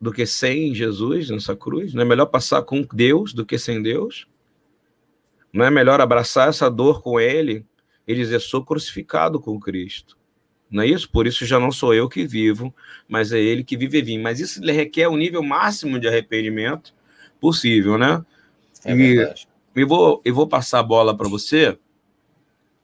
do 0.00 0.12
que 0.12 0.26
sem 0.26 0.74
Jesus 0.74 1.30
nessa 1.30 1.56
cruz? 1.56 1.94
Não 1.94 2.02
é 2.02 2.04
melhor 2.04 2.26
passar 2.26 2.62
com 2.62 2.82
Deus 2.92 3.32
do 3.32 3.44
que 3.44 3.58
sem 3.58 3.82
Deus? 3.82 4.26
Não 5.52 5.64
é 5.64 5.70
melhor 5.70 6.00
abraçar 6.00 6.48
essa 6.48 6.70
dor 6.70 7.02
com 7.02 7.18
Ele 7.18 7.64
e 8.06 8.14
dizer: 8.14 8.40
sou 8.40 8.64
crucificado 8.64 9.40
com 9.40 9.58
Cristo? 9.58 10.18
Não 10.70 10.82
é 10.82 10.86
isso? 10.86 11.10
Por 11.10 11.26
isso 11.26 11.46
já 11.46 11.58
não 11.60 11.70
sou 11.70 11.94
eu 11.94 12.08
que 12.08 12.26
vivo, 12.26 12.74
mas 13.08 13.32
é 13.32 13.40
Ele 13.40 13.62
que 13.62 13.76
vive 13.76 14.00
em 14.00 14.04
mim. 14.04 14.18
Mas 14.20 14.40
isso 14.40 14.60
requer 14.62 15.08
o 15.08 15.16
nível 15.16 15.42
máximo 15.42 15.98
de 15.98 16.08
arrependimento 16.08 16.94
possível, 17.40 17.96
né? 17.96 18.24
É 18.84 18.94
e. 18.94 19.34
E 19.76 19.84
vou, 19.84 20.22
eu 20.24 20.34
vou 20.34 20.46
passar 20.46 20.78
a 20.78 20.84
bola 20.84 21.16
para 21.16 21.28
você 21.28 21.76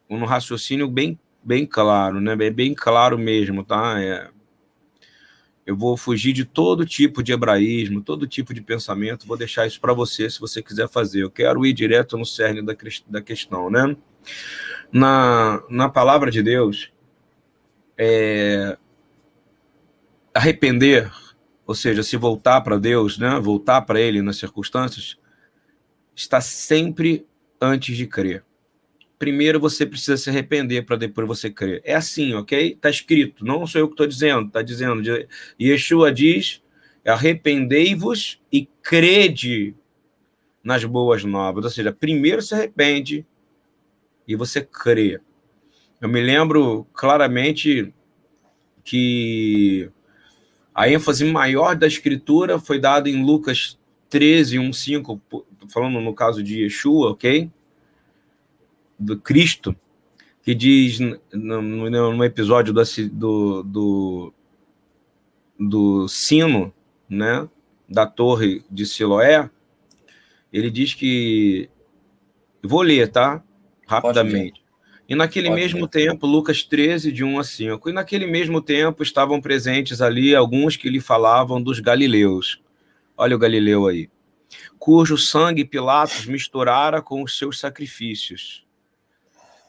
um 0.09 0.25
raciocínio 0.25 0.89
bem 0.89 1.19
bem 1.43 1.67
claro, 1.67 2.21
né? 2.21 2.33
É 2.33 2.51
bem 2.51 2.75
claro 2.75 3.19
mesmo, 3.19 3.65
tá? 3.65 4.01
É, 4.01 4.29
eu 5.67 5.77
vou 5.77 5.97
fugir 5.97 6.33
de 6.33 6.45
todo 6.45 6.85
tipo 6.85 7.23
de 7.23 7.33
hebraísmo, 7.33 8.03
todo 8.03 8.27
tipo 8.27 8.53
de 8.53 8.61
pensamento, 8.61 9.27
vou 9.27 9.37
deixar 9.37 9.67
isso 9.67 9.81
para 9.81 9.93
você 9.93 10.29
se 10.29 10.41
você 10.41 10.63
quiser 10.63 10.89
fazer. 10.89 11.23
Eu 11.23 11.31
quero 11.31 11.65
ir 11.65 11.73
direto 11.73 12.17
no 12.17 12.27
cerne 12.27 12.63
da, 12.63 12.75
da 13.09 13.23
questão, 13.23 13.71
né? 13.71 13.97
Na, 14.93 15.63
na 15.71 15.89
palavra 15.89 16.31
de 16.31 16.43
Deus, 16.43 16.93
é, 17.97 18.77
arrepender, 20.35 21.11
ou 21.67 21.75
seja, 21.75 22.03
se 22.03 22.17
voltar 22.17 22.61
para 22.63 22.79
Deus, 22.79 23.19
né? 23.19 23.39
Voltar 23.39 23.83
para 23.83 24.01
Ele 24.01 24.23
nas 24.23 24.37
circunstâncias, 24.37 25.19
está 26.17 26.41
sempre 26.41 27.27
antes 27.61 27.97
de 27.97 28.07
crer 28.07 28.45
primeiro 29.21 29.61
você 29.61 29.85
precisa 29.85 30.17
se 30.17 30.31
arrepender 30.31 30.83
para 30.87 30.97
depois 30.97 31.29
você 31.29 31.51
crer. 31.51 31.83
É 31.85 31.95
assim, 31.95 32.33
ok? 32.33 32.73
Está 32.73 32.89
escrito, 32.89 33.45
não 33.45 33.67
sou 33.67 33.83
eu 33.83 33.87
que 33.87 33.93
estou 33.93 34.07
dizendo, 34.07 34.47
está 34.47 34.63
dizendo. 34.63 35.03
Yeshua 35.61 36.11
diz: 36.11 36.63
arrependei-vos 37.05 38.41
e 38.51 38.67
crede 38.83 39.75
nas 40.65 40.85
boas 40.85 41.23
novas. 41.23 41.67
Ou 41.67 41.71
seja, 41.71 41.93
primeiro 41.93 42.41
se 42.41 42.55
arrepende 42.55 43.27
e 44.27 44.35
você 44.35 44.63
crê. 44.63 45.21
Eu 46.01 46.09
me 46.09 46.21
lembro 46.23 46.87
claramente 46.95 47.93
que 48.83 49.91
a 50.75 50.89
ênfase 50.89 51.27
maior 51.27 51.77
da 51.77 51.87
escritura 51.87 52.59
foi 52.59 52.81
dada 52.81 53.11
em 53.11 53.23
Lucas 53.23 53.79
13, 54.09 54.59
1, 54.59 54.73
5, 54.73 55.21
falando 55.71 56.01
no 56.01 56.15
caso 56.15 56.43
de 56.43 56.63
Yeshua, 56.63 57.11
ok? 57.11 57.51
Do 59.01 59.19
Cristo, 59.19 59.75
que 60.43 60.55
diz 60.55 60.99
no, 61.33 62.25
episódio 62.25 62.73
do, 62.73 62.83
do, 63.11 63.63
do, 63.63 64.35
do 65.59 66.09
sino, 66.09 66.73
né, 67.09 67.49
da 67.89 68.07
torre 68.07 68.63
de 68.71 68.87
Siloé, 68.87 69.51
ele 70.53 70.71
diz 70.71 70.95
que. 70.95 71.69
Vou 72.63 72.83
ler, 72.83 73.09
tá? 73.09 73.43
Rapidamente. 73.87 74.63
E 75.09 75.15
naquele 75.15 75.49
Pode 75.49 75.61
mesmo 75.61 75.89
tempo, 75.89 76.27
Lucas 76.27 76.63
13, 76.63 77.11
de 77.11 77.25
1 77.25 77.39
a 77.39 77.43
5. 77.43 77.89
E 77.89 77.93
naquele 77.93 78.27
mesmo 78.27 78.61
tempo 78.61 79.03
estavam 79.03 79.41
presentes 79.41 80.01
ali 80.01 80.37
alguns 80.37 80.77
que 80.77 80.89
lhe 80.89 81.01
falavam 81.01 81.61
dos 81.61 81.81
galileus. 81.81 82.63
Olha 83.17 83.35
o 83.35 83.39
Galileu 83.39 83.89
aí. 83.89 84.09
Cujo 84.79 85.19
sangue 85.19 85.65
Pilatos 85.65 86.27
misturara 86.27 87.03
com 87.03 87.23
os 87.23 87.37
seus 87.37 87.59
sacrifícios. 87.59 88.65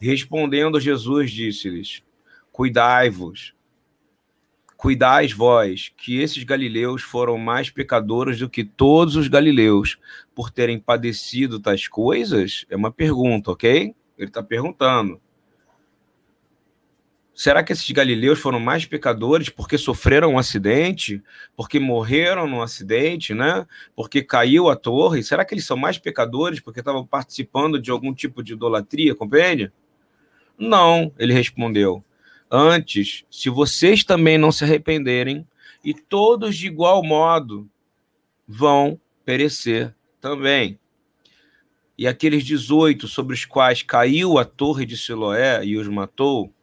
Respondendo 0.02 0.80
Jesus, 0.80 1.32
disse-lhes: 1.32 2.04
Cuidai-vos, 2.52 3.54
Cuidais 4.82 5.32
vós, 5.32 5.92
que 5.96 6.20
esses 6.20 6.44
galileus 6.44 7.04
foram 7.04 7.38
mais 7.38 7.70
pecadores 7.70 8.40
do 8.40 8.50
que 8.50 8.64
todos 8.64 9.16
os 9.16 9.28
galileus, 9.28 10.00
por 10.34 10.50
terem 10.50 10.80
padecido 10.80 11.60
tais 11.60 11.88
coisas? 11.88 12.66
É 12.68 12.76
uma 12.76 12.92
pergunta, 12.92 13.52
ok? 13.52 13.94
Ele 14.18 14.28
está 14.28 14.42
perguntando. 14.42 15.22
Será 17.32 17.64
que 17.64 17.74
esses 17.74 17.92
galileus 17.92 18.40
foram 18.40 18.60
mais 18.60 18.84
pecadores 18.84 19.50
porque 19.50 19.78
sofreram 19.78 20.34
um 20.34 20.40
acidente, 20.40 21.22
porque 21.56 21.80
morreram 21.80 22.48
num 22.48 22.64
acidente, 22.64 23.36
né? 23.36 23.68
Porque 23.96 24.24
caiu 24.24 24.68
a 24.68 24.76
torre? 24.76 25.22
Será 25.22 25.46
que 25.46 25.54
eles 25.54 25.66
são 25.66 25.78
mais 25.78 26.00
pecadores 26.00 26.60
porque 26.60 26.80
estavam 26.80 27.06
participando 27.06 27.80
de 27.80 27.92
algum 27.92 28.16
tipo 28.16 28.42
de 28.42 28.54
idolatria, 28.54 29.14
compreende? 29.14 29.72
Não, 30.62 31.12
ele 31.18 31.34
respondeu. 31.34 32.06
Antes, 32.50 33.26
se 33.32 33.50
vocês 33.50 34.04
também 34.04 34.38
não 34.38 34.52
se 34.52 34.64
arrependerem, 34.64 35.48
e 35.84 35.92
todos 35.92 36.56
de 36.56 36.68
igual 36.68 37.04
modo 37.04 37.68
vão 38.48 39.02
perecer 39.26 39.96
também. 40.20 40.78
E 41.98 42.06
aqueles 42.06 42.44
18 42.44 43.08
sobre 43.08 43.34
os 43.34 43.44
quais 43.44 43.82
caiu 43.82 44.38
a 44.38 44.46
torre 44.46 44.86
de 44.86 44.96
Siloé 44.96 45.66
e 45.66 45.78
os 45.78 45.88
matou, 45.88 46.54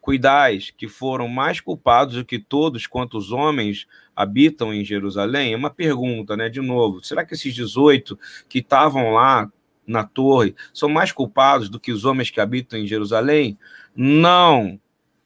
cuidais 0.00 0.70
que 0.74 0.88
foram 0.88 1.28
mais 1.28 1.60
culpados 1.60 2.14
do 2.14 2.24
que 2.24 2.38
todos 2.38 2.86
quantos 2.86 3.30
homens 3.30 3.86
habitam 4.16 4.72
em 4.72 4.82
Jerusalém? 4.82 5.52
É 5.52 5.56
uma 5.56 5.68
pergunta, 5.68 6.34
né? 6.34 6.48
De 6.48 6.62
novo, 6.62 7.04
será 7.04 7.26
que 7.26 7.34
esses 7.34 7.54
18 7.54 8.18
que 8.48 8.60
estavam 8.60 9.12
lá 9.12 9.52
na 9.88 10.04
torre 10.04 10.54
são 10.72 10.88
mais 10.88 11.10
culpados 11.10 11.68
do 11.68 11.80
que 11.80 11.90
os 11.90 12.04
homens 12.04 12.30
que 12.30 12.40
habitam 12.40 12.78
em 12.78 12.86
Jerusalém? 12.86 13.58
Não 13.96 14.78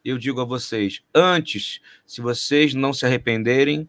eu 0.04 0.18
digo 0.18 0.40
a 0.40 0.44
vocês: 0.44 1.02
antes, 1.14 1.80
se 2.04 2.20
vocês 2.20 2.74
não 2.74 2.92
se 2.92 3.06
arrependerem, 3.06 3.88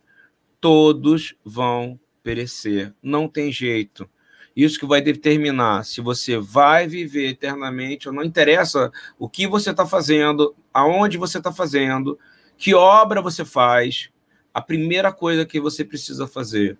todos 0.60 1.36
vão 1.44 2.00
perecer. 2.22 2.94
Não 3.02 3.28
tem 3.28 3.52
jeito. 3.52 4.10
Isso 4.56 4.80
que 4.80 4.86
vai 4.86 5.02
determinar 5.02 5.84
se 5.84 6.00
você 6.00 6.38
vai 6.38 6.88
viver 6.88 7.30
eternamente 7.30 8.08
ou 8.08 8.14
não 8.14 8.24
interessa 8.24 8.92
o 9.18 9.28
que 9.28 9.48
você 9.48 9.72
está 9.72 9.86
fazendo, 9.86 10.56
aonde 10.72 11.18
você 11.18 11.40
está 11.40 11.52
fazendo, 11.52 12.20
que 12.56 12.76
obra 12.76 13.22
você 13.22 13.44
faz. 13.44 14.10
A 14.54 14.62
primeira 14.62 15.12
coisa 15.12 15.44
que 15.44 15.60
você 15.60 15.84
precisa 15.84 16.28
fazer 16.28 16.78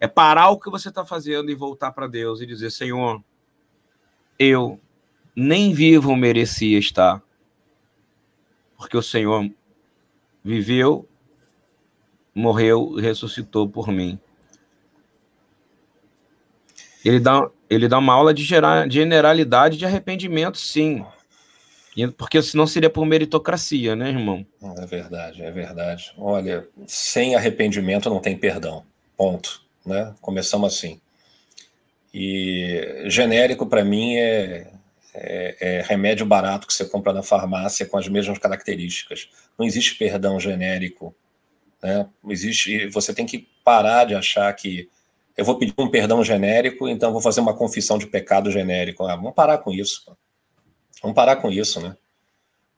é 0.00 0.06
parar 0.06 0.50
o 0.50 0.58
que 0.58 0.70
você 0.70 0.88
está 0.88 1.04
fazendo 1.04 1.50
e 1.50 1.54
voltar 1.54 1.92
para 1.92 2.06
Deus 2.06 2.40
e 2.40 2.46
dizer: 2.46 2.70
Senhor, 2.70 3.22
eu 4.38 4.80
nem 5.34 5.72
vivo 5.72 6.16
merecia 6.16 6.78
estar 6.78 7.22
porque 8.78 8.96
o 8.96 9.02
Senhor 9.02 9.50
viveu, 10.42 11.06
morreu 12.32 12.94
e 12.96 13.02
ressuscitou 13.02 13.68
por 13.68 13.88
mim. 13.88 14.18
Ele 17.04 17.18
dá, 17.18 17.50
ele 17.68 17.88
dá 17.88 17.98
uma 17.98 18.14
aula 18.14 18.32
de, 18.32 18.44
de 18.44 18.94
generalidade 18.94 19.76
de 19.76 19.84
arrependimento, 19.84 20.58
sim. 20.58 21.04
Porque 22.16 22.40
senão 22.40 22.66
seria 22.68 22.88
por 22.88 23.04
meritocracia, 23.04 23.96
né, 23.96 24.10
irmão? 24.10 24.46
É 24.62 24.86
verdade, 24.86 25.42
é 25.42 25.50
verdade. 25.50 26.14
Olha, 26.16 26.68
sem 26.86 27.34
arrependimento 27.34 28.08
não 28.08 28.20
tem 28.20 28.38
perdão. 28.38 28.86
Ponto. 29.16 29.66
Né? 29.88 30.14
Começamos 30.20 30.72
assim. 30.72 31.00
E 32.14 33.04
genérico, 33.06 33.66
para 33.66 33.84
mim, 33.84 34.16
é 34.16 34.70
é, 35.20 35.56
é, 35.60 35.82
remédio 35.82 36.24
barato 36.24 36.66
que 36.66 36.72
você 36.72 36.84
compra 36.84 37.12
na 37.12 37.22
farmácia 37.22 37.86
com 37.86 37.98
as 37.98 38.08
mesmas 38.08 38.38
características. 38.38 39.28
Não 39.58 39.66
existe 39.66 39.96
perdão 39.96 40.38
genérico. 40.38 41.14
Né? 41.82 42.08
Existe, 42.28 42.86
você 42.88 43.12
tem 43.12 43.26
que 43.26 43.48
parar 43.64 44.04
de 44.04 44.14
achar 44.14 44.52
que 44.54 44.88
eu 45.36 45.44
vou 45.44 45.58
pedir 45.58 45.74
um 45.78 45.88
perdão 45.88 46.22
genérico, 46.22 46.88
então 46.88 47.12
vou 47.12 47.20
fazer 47.20 47.40
uma 47.40 47.54
confissão 47.54 47.98
de 47.98 48.06
pecado 48.06 48.50
genérico. 48.50 49.04
Ah, 49.04 49.16
vamos 49.16 49.34
parar 49.34 49.58
com 49.58 49.72
isso. 49.72 50.16
Vamos 51.02 51.14
parar 51.14 51.36
com 51.36 51.50
isso, 51.50 51.80
né? 51.80 51.96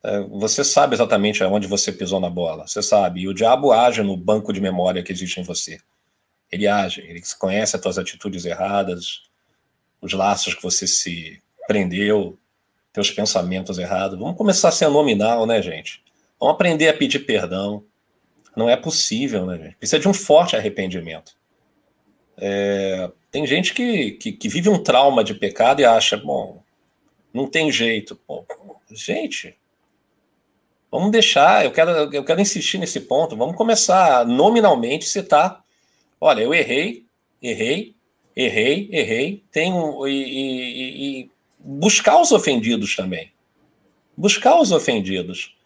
É, 0.03 0.21
você 0.21 0.65
sabe 0.65 0.95
exatamente 0.95 1.43
aonde 1.43 1.67
você 1.67 1.93
pisou 1.93 2.21
na 2.21 2.31
bola. 2.31 2.67
Você 2.67 2.83
sabe. 2.83 3.21
E 3.21 3.29
o 3.29 3.35
diabo 3.35 3.73
age 3.73 4.03
no 4.03 4.17
banco 4.17 4.53
de 4.53 4.61
memória 4.61 5.03
que 5.03 5.13
existe 5.13 5.41
em 5.41 5.43
você. 5.43 5.79
Ele 6.51 6.67
age. 6.67 7.01
Ele 7.03 7.21
conhece 7.39 7.77
as 7.77 7.83
suas 7.83 7.99
atitudes 7.99 8.45
erradas, 8.45 9.23
os 10.01 10.13
laços 10.13 10.55
que 10.55 10.63
você 10.63 10.87
se 10.87 11.43
prendeu, 11.67 12.39
teus 12.93 13.11
pensamentos 13.11 13.79
errados. 13.79 14.19
Vamos 14.19 14.37
começar 14.37 14.69
a 14.69 14.73
ser 14.73 14.89
nominal, 14.89 15.47
né, 15.47 15.63
gente? 15.63 16.03
Vamos 16.39 16.55
aprender 16.55 16.89
a 16.89 16.95
pedir 16.95 17.21
perdão. 17.21 17.85
Não 18.57 18.69
é 18.69 18.77
possível, 18.77 19.47
né, 19.47 19.59
gente? 19.59 19.77
Precisa 19.77 20.01
de 20.01 20.09
um 20.09 20.15
forte 20.15 20.57
arrependimento. 20.57 21.33
É, 22.37 23.11
tem 23.31 23.47
gente 23.47 23.75
que, 23.75 24.13
que, 24.13 24.33
que, 24.33 24.49
vive 24.49 24.69
um 24.69 24.83
trauma 24.83 25.23
de 25.23 25.35
pecado 25.35 25.81
e 25.81 25.85
acha, 25.85 26.17
bom, 26.17 26.63
não 27.33 27.47
tem 27.47 27.71
jeito. 27.71 28.19
Bom, 28.27 28.45
gente, 28.91 29.57
vamos 30.91 31.11
deixar, 31.11 31.65
eu 31.65 31.71
quero, 31.71 31.91
eu 31.91 32.25
quero 32.25 32.41
insistir 32.41 32.79
nesse 32.79 33.01
ponto, 33.01 33.37
vamos 33.37 33.57
começar 33.57 34.27
nominalmente 34.27 35.05
citar, 35.05 35.63
olha, 36.21 36.43
eu 36.43 36.53
errei, 36.53 37.07
errei, 37.43 37.95
errei, 38.37 38.89
errei, 38.93 39.45
tenho 39.51 40.07
e, 40.07 40.13
e, 40.13 41.21
e 41.21 41.31
buscar 41.59 42.21
os 42.21 42.33
ofendidos 42.33 42.95
também. 42.95 43.33
Buscar 44.17 44.61
os 44.61 44.71
ofendidos 44.71 45.57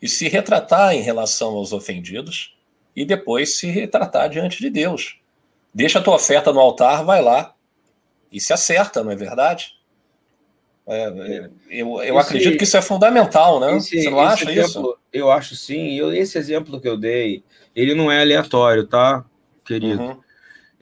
e 0.00 0.08
se 0.08 0.28
retratar 0.28 0.94
em 0.94 1.00
relação 1.00 1.54
aos 1.56 1.72
ofendidos 1.72 2.56
e 2.94 3.04
depois 3.04 3.56
se 3.56 3.66
retratar 3.66 4.28
diante 4.28 4.60
de 4.60 4.70
Deus. 4.70 5.18
Deixa 5.72 5.98
a 5.98 6.02
tua 6.02 6.14
oferta 6.14 6.52
no 6.52 6.60
altar, 6.60 7.04
vai 7.04 7.20
lá 7.20 7.54
e 8.30 8.40
se 8.40 8.52
acerta, 8.52 9.02
não 9.02 9.10
é 9.10 9.16
verdade? 9.16 9.74
É, 10.86 11.04
é 11.04 11.50
eu 11.70 12.02
eu 12.02 12.18
esse, 12.18 12.28
acredito 12.28 12.58
que 12.58 12.64
isso 12.64 12.76
é 12.76 12.82
fundamental, 12.82 13.58
né? 13.58 13.76
Esse, 13.76 14.02
Você 14.02 14.10
não 14.10 14.20
acha 14.20 14.50
exemplo, 14.50 14.66
isso? 14.66 14.98
Eu 15.12 15.30
acho 15.30 15.56
sim. 15.56 15.94
Eu, 15.94 16.12
esse 16.12 16.36
exemplo 16.36 16.80
que 16.80 16.88
eu 16.88 16.96
dei, 16.96 17.42
ele 17.74 17.94
não 17.94 18.12
é 18.12 18.20
aleatório, 18.20 18.86
tá, 18.86 19.24
querido? 19.64 20.02
Uhum 20.02 20.20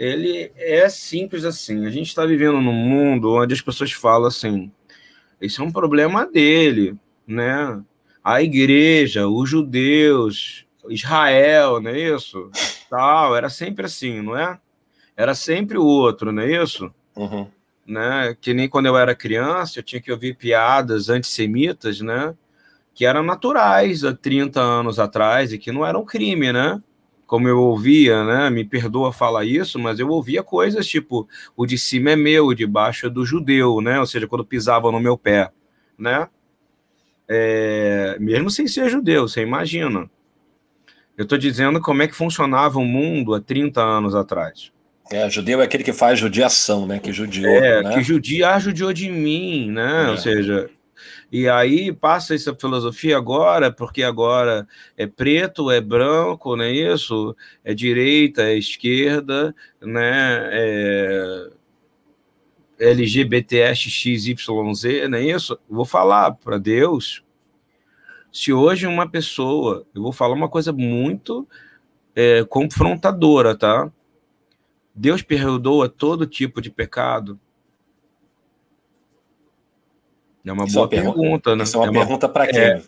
ele 0.03 0.51
é 0.57 0.88
simples 0.88 1.45
assim. 1.45 1.87
A 1.87 1.90
gente 1.90 2.09
está 2.09 2.27
vivendo 2.27 2.61
num 2.61 2.73
mundo 2.73 3.35
onde 3.35 3.55
as 3.55 3.61
pessoas 3.61 3.92
falam 3.92 4.27
assim: 4.27 4.71
esse 5.40 5.61
é 5.61 5.64
um 5.64 5.71
problema 5.71 6.27
dele, 6.27 6.97
né? 7.27 7.81
A 8.23 8.42
igreja, 8.42 9.29
os 9.29 9.49
judeus, 9.49 10.66
Israel, 10.88 11.81
não 11.81 11.90
é 11.90 11.99
isso? 11.99 12.51
Tal, 12.90 13.37
era 13.37 13.49
sempre 13.49 13.87
assim, 13.87 14.21
não 14.21 14.37
é? 14.37 14.59
Era 15.16 15.35
sempre 15.35 15.79
o 15.79 15.85
outro, 15.85 16.33
não 16.33 16.42
é 16.42 16.62
isso? 16.62 16.92
Uhum. 17.14 17.49
Né? 17.87 18.37
Que 18.40 18.53
nem 18.53 18.68
quando 18.68 18.87
eu 18.87 18.97
era 18.97 19.14
criança, 19.14 19.79
eu 19.79 19.83
tinha 19.83 20.01
que 20.01 20.11
ouvir 20.11 20.37
piadas 20.37 21.09
antissemitas, 21.09 22.01
né? 22.01 22.35
Que 22.95 23.07
eram 23.07 23.23
naturais 23.23 24.05
há 24.05 24.14
30 24.14 24.61
anos 24.61 24.99
atrás 24.99 25.53
e 25.53 25.59
que 25.59 25.73
não 25.73 25.87
eram 25.87 26.05
crime, 26.05 26.53
né? 26.53 26.83
Como 27.33 27.49
eu 27.49 27.59
ouvia, 27.59 28.23
né? 28.25 28.51
Me 28.51 28.62
perdoa 28.62 29.11
falar 29.11 29.47
isso, 29.47 29.79
mas 29.79 29.99
eu 29.99 30.07
ouvia 30.11 30.42
coisas 30.42 30.87
tipo: 30.87 31.27
o 31.57 31.64
de 31.64 31.79
cima 31.79 32.11
é 32.11 32.16
meu, 32.16 32.49
o 32.49 32.55
de 32.55 32.66
baixo 32.66 33.07
é 33.07 33.09
do 33.09 33.25
judeu, 33.25 33.81
né? 33.81 33.99
Ou 33.99 34.05
seja, 34.05 34.29
quando 34.29 34.45
pisava 34.45 34.92
no 34.92 35.01
meu 35.01 35.16
pé, 35.16 35.51
né? 35.99 36.29
É, 37.27 38.18
mesmo 38.21 38.51
sem 38.51 38.68
ser 38.68 38.90
judeu, 38.90 39.27
você 39.27 39.40
imagina. 39.40 40.11
Eu 41.16 41.23
estou 41.23 41.38
dizendo 41.38 41.81
como 41.81 42.03
é 42.03 42.07
que 42.07 42.14
funcionava 42.14 42.79
o 42.79 42.85
mundo 42.85 43.33
há 43.33 43.40
30 43.40 43.81
anos 43.81 44.14
atrás. 44.14 44.71
É, 45.11 45.31
judeu 45.31 45.62
é 45.62 45.64
aquele 45.64 45.85
que 45.85 45.92
faz 45.95 46.18
judiação, 46.18 46.87
né? 46.87 46.99
Que 46.99 47.14
judiou. 47.14 47.51
É, 47.51 47.83
né? 47.83 47.95
que 47.95 48.03
judia, 48.03 48.51
ah, 48.51 48.59
judiou 48.59 48.92
de 48.92 49.09
mim, 49.09 49.71
né? 49.71 50.05
É. 50.09 50.11
Ou 50.11 50.18
seja, 50.18 50.68
e 51.31 51.49
aí 51.49 51.93
passa 51.93 52.35
essa 52.35 52.55
filosofia 52.55 53.17
agora, 53.17 53.73
porque 53.73 54.03
agora 54.03 54.67
é 54.97 55.07
preto, 55.07 55.71
é 55.71 55.81
branco, 55.81 56.57
não 56.57 56.65
é 56.65 56.73
isso? 56.73 57.37
É 57.65 57.75
direita, 57.75 58.43
é 58.43 58.57
esquerda, 58.57 59.55
né? 59.81 60.49
É 60.53 61.51
LGBTXYZ, 62.79 65.09
não 65.09 65.19
é 65.19 65.23
isso? 65.23 65.59
Vou 65.69 65.85
falar 65.85 66.33
para 66.33 66.59
Deus. 66.59 67.23
Se 68.33 68.53
hoje 68.53 68.87
uma 68.87 69.09
pessoa, 69.09 69.87
eu 69.95 70.03
vou 70.03 70.12
falar 70.12 70.35
uma 70.35 70.49
coisa 70.49 70.73
muito 70.73 71.47
é, 72.15 72.45
confrontadora, 72.45 73.57
tá? 73.57 73.91
Deus 74.95 75.23
perdoa 75.23 75.88
todo 75.88 76.27
tipo 76.27 76.61
de 76.61 76.71
pecado. 76.71 77.38
É 80.44 80.52
uma 80.52 80.64
isso 80.64 80.74
boa 80.74 80.88
é 80.90 81.00
uma 81.00 81.12
pergunta, 81.14 81.57
né? 81.57 81.64
Isso 81.64 81.76
é 81.76 81.78
uma, 81.78 81.87
é 81.87 81.90
uma... 81.90 82.00
pergunta 82.00 82.28
para 82.28 82.46
quem? 82.46 82.61
É... 82.61 82.83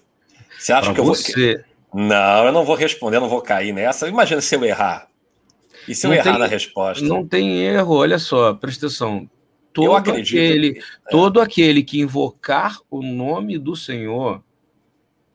Você 0.59 0.73
acha 0.73 0.87
pra 0.87 0.95
que 0.95 1.01
eu 1.01 1.05
você. 1.05 1.65
vou. 1.93 2.03
Não, 2.03 2.47
eu 2.47 2.53
não 2.53 2.65
vou 2.65 2.75
responder, 2.75 3.21
não 3.21 3.29
vou 3.29 3.41
cair 3.41 3.73
nessa. 3.73 4.09
Imagina 4.09 4.41
se 4.41 4.55
eu 4.55 4.65
errar. 4.65 5.09
E 5.87 5.95
se 5.95 6.07
eu 6.07 6.11
não 6.11 6.17
errar 6.17 6.33
tem, 6.33 6.39
na 6.39 6.47
resposta? 6.47 7.05
Não 7.05 7.27
tem 7.27 7.61
erro, 7.61 7.95
olha 7.95 8.19
só, 8.19 8.55
presta 8.55 8.87
atenção. 8.87 9.29
Todo 9.73 9.87
eu 9.87 9.97
acredito. 9.97 10.39
Aquele, 10.39 10.73
que... 10.75 10.79
é. 10.81 11.11
Todo 11.11 11.41
aquele 11.41 11.83
que 11.83 12.01
invocar 12.01 12.79
o 12.91 13.03
nome 13.03 13.59
do 13.59 13.77
Senhor 13.77 14.43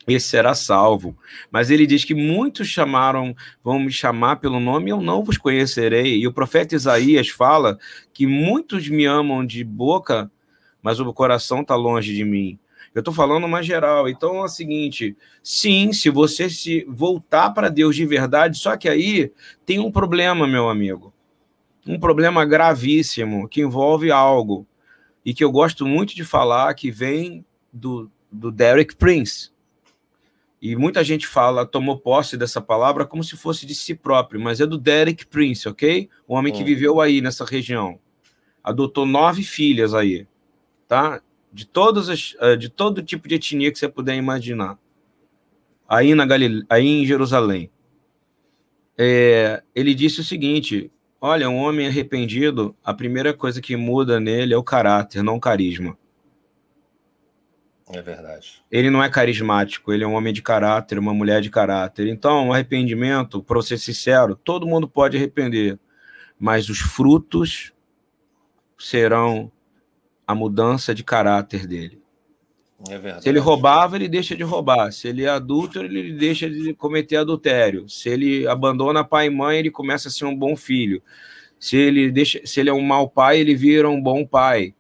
esse 0.08 0.28
será 0.28 0.54
salvo. 0.56 1.16
Mas 1.52 1.70
ele 1.70 1.86
diz 1.86 2.04
que 2.04 2.14
muitos 2.14 2.68
chamaram, 2.68 3.36
vão 3.64 3.80
me 3.80 3.92
chamar 3.92 4.38
pelo 4.38 4.60
nome, 4.60 4.90
eu 4.90 5.02
não 5.02 5.24
vos 5.24 5.38
conhecerei. 5.38 6.18
E 6.20 6.28
o 6.28 6.34
profeta 6.34 6.76
Isaías 6.76 7.30
fala 7.30 7.78
que 8.14 8.26
muitos 8.26 8.88
me 8.88 9.06
amam 9.06 9.46
de 9.46 9.64
boca, 9.64 10.32
mas 10.90 11.00
o 11.00 11.14
coração 11.14 11.62
está 11.62 11.76
longe 11.76 12.16
de 12.16 12.26
mim. 12.26 12.58
Eu 12.96 13.02
estou 13.02 13.14
falando 13.14 13.44
uma 13.44 13.62
geral. 13.62 14.10
Então 14.10 14.38
é 14.38 14.42
o 14.42 14.48
seguinte: 14.48 15.16
sim, 15.44 15.94
se 15.94 16.10
você 16.10 16.50
se 16.50 16.84
voltar 16.90 17.52
para 17.52 17.70
Deus 17.70 17.96
de 17.96 18.08
verdade, 18.08 18.58
só 18.58 18.76
que 18.76 18.90
aí 18.90 19.32
tem 19.68 19.78
um 19.78 19.92
problema, 19.92 20.48
meu 20.48 20.68
amigo. 20.68 21.14
Um 21.86 22.00
problema 22.00 22.44
gravíssimo 22.44 23.48
que 23.48 23.62
envolve 23.62 24.10
algo 24.10 24.66
e 25.24 25.32
que 25.32 25.44
eu 25.44 25.52
gosto 25.52 25.86
muito 25.86 26.16
de 26.16 26.24
falar 26.24 26.74
que 26.74 26.90
vem 26.90 27.46
do, 27.72 28.10
do 28.32 28.52
Derek 28.52 28.96
Prince. 28.96 29.52
E 30.60 30.76
muita 30.76 31.04
gente 31.04 31.28
fala, 31.28 31.68
tomou 31.68 32.00
posse 32.00 32.36
dessa 32.36 32.60
palavra 32.60 33.06
como 33.06 33.24
se 33.24 33.38
fosse 33.38 33.64
de 33.64 33.76
si 33.76 33.94
próprio, 33.94 34.42
mas 34.42 34.60
é 34.60 34.66
do 34.66 34.78
Derek 34.80 35.28
Prince, 35.28 35.70
ok? 35.70 36.10
O 36.28 36.34
homem 36.34 36.52
que 36.52 36.64
hum. 36.64 36.66
viveu 36.66 37.00
aí 37.00 37.22
nessa 37.22 37.46
região. 37.46 38.00
Adotou 38.64 39.06
nove 39.06 39.44
filhas 39.44 39.94
aí, 39.94 40.28
tá? 40.90 41.22
De 41.54 41.66
todas 41.66 42.10
as, 42.10 42.36
eh, 42.42 42.56
de 42.56 42.68
todo 42.68 43.04
tipo 43.04 43.28
de 43.30 43.36
etnia 43.36 43.72
que 43.72 43.80
você 43.80 43.88
puder 43.88 44.16
imaginar. 44.16 44.78
Aí 45.88 46.14
na 46.14 46.26
Galile... 46.26 46.66
aí 46.70 46.86
em 46.86 47.06
Jerusalém. 47.06 47.72
É, 48.98 49.64
ele 49.74 49.94
disse 49.94 50.20
o 50.20 50.24
seguinte: 50.24 50.92
olha, 51.22 51.50
um 51.50 51.58
homem 51.58 51.88
arrependido, 51.88 52.76
a 52.84 52.94
primeira 52.94 53.34
coisa 53.34 53.62
que 53.62 53.76
muda 53.76 54.20
nele 54.20 54.54
é 54.54 54.58
o 54.58 54.64
caráter, 54.64 55.24
não 55.24 55.36
o 55.38 55.40
carisma. 55.40 55.98
É 57.92 58.02
verdade. 58.02 58.64
Ele 58.70 58.90
não 58.90 59.04
é 59.04 59.10
carismático, 59.10 59.92
ele 59.92 60.04
é 60.04 60.08
um 60.08 60.14
homem 60.14 60.34
de 60.34 60.42
caráter, 60.42 61.00
uma 61.00 61.14
mulher 61.14 61.42
de 61.42 61.50
caráter. 61.50 62.08
Então, 62.08 62.50
o 62.50 62.54
arrependimento, 62.54 63.42
para 63.42 63.62
ser 63.62 63.80
sincero, 63.80 64.36
todo 64.36 64.68
mundo 64.68 64.88
pode 64.88 65.18
arrepender, 65.18 65.80
mas 66.38 66.70
os 66.70 66.80
frutos 66.80 67.74
serão 68.78 69.52
a 70.30 70.36
mudança 70.36 70.94
de 70.94 71.04
caráter 71.04 71.66
dele. 71.66 72.00
É. 72.88 73.20
Se 73.20 73.28
ele 73.28 73.40
roubava, 73.40 73.96
ele 73.96 74.08
deixa 74.08 74.36
de 74.36 74.44
roubar. 74.44 74.92
Se 74.92 75.08
ele 75.08 75.24
é 75.24 75.28
adúltero, 75.28 75.86
ele 75.86 76.14
deixa 76.14 76.48
de 76.48 76.72
cometer 76.76 77.16
adultério. 77.16 77.90
Se 77.90 78.10
ele 78.10 78.48
abandona 78.48 79.04
pai 79.04 79.26
e 79.26 79.32
mãe, 79.32 79.58
ele 79.58 79.72
começa 79.72 80.08
a 80.08 80.12
ser 80.12 80.26
um 80.26 80.36
bom 80.36 80.56
filho. 80.56 81.02
Se 81.60 81.76
ele 81.76 82.12
deixa, 82.12 82.46
se 82.46 82.60
ele 82.60 82.70
é 82.70 82.74
um 82.74 82.84
mau 82.84 83.10
pai, 83.10 83.40
ele 83.40 83.56
vira 83.56 83.90
um 83.90 84.00
bom 84.00 84.24
pai. 84.24 84.76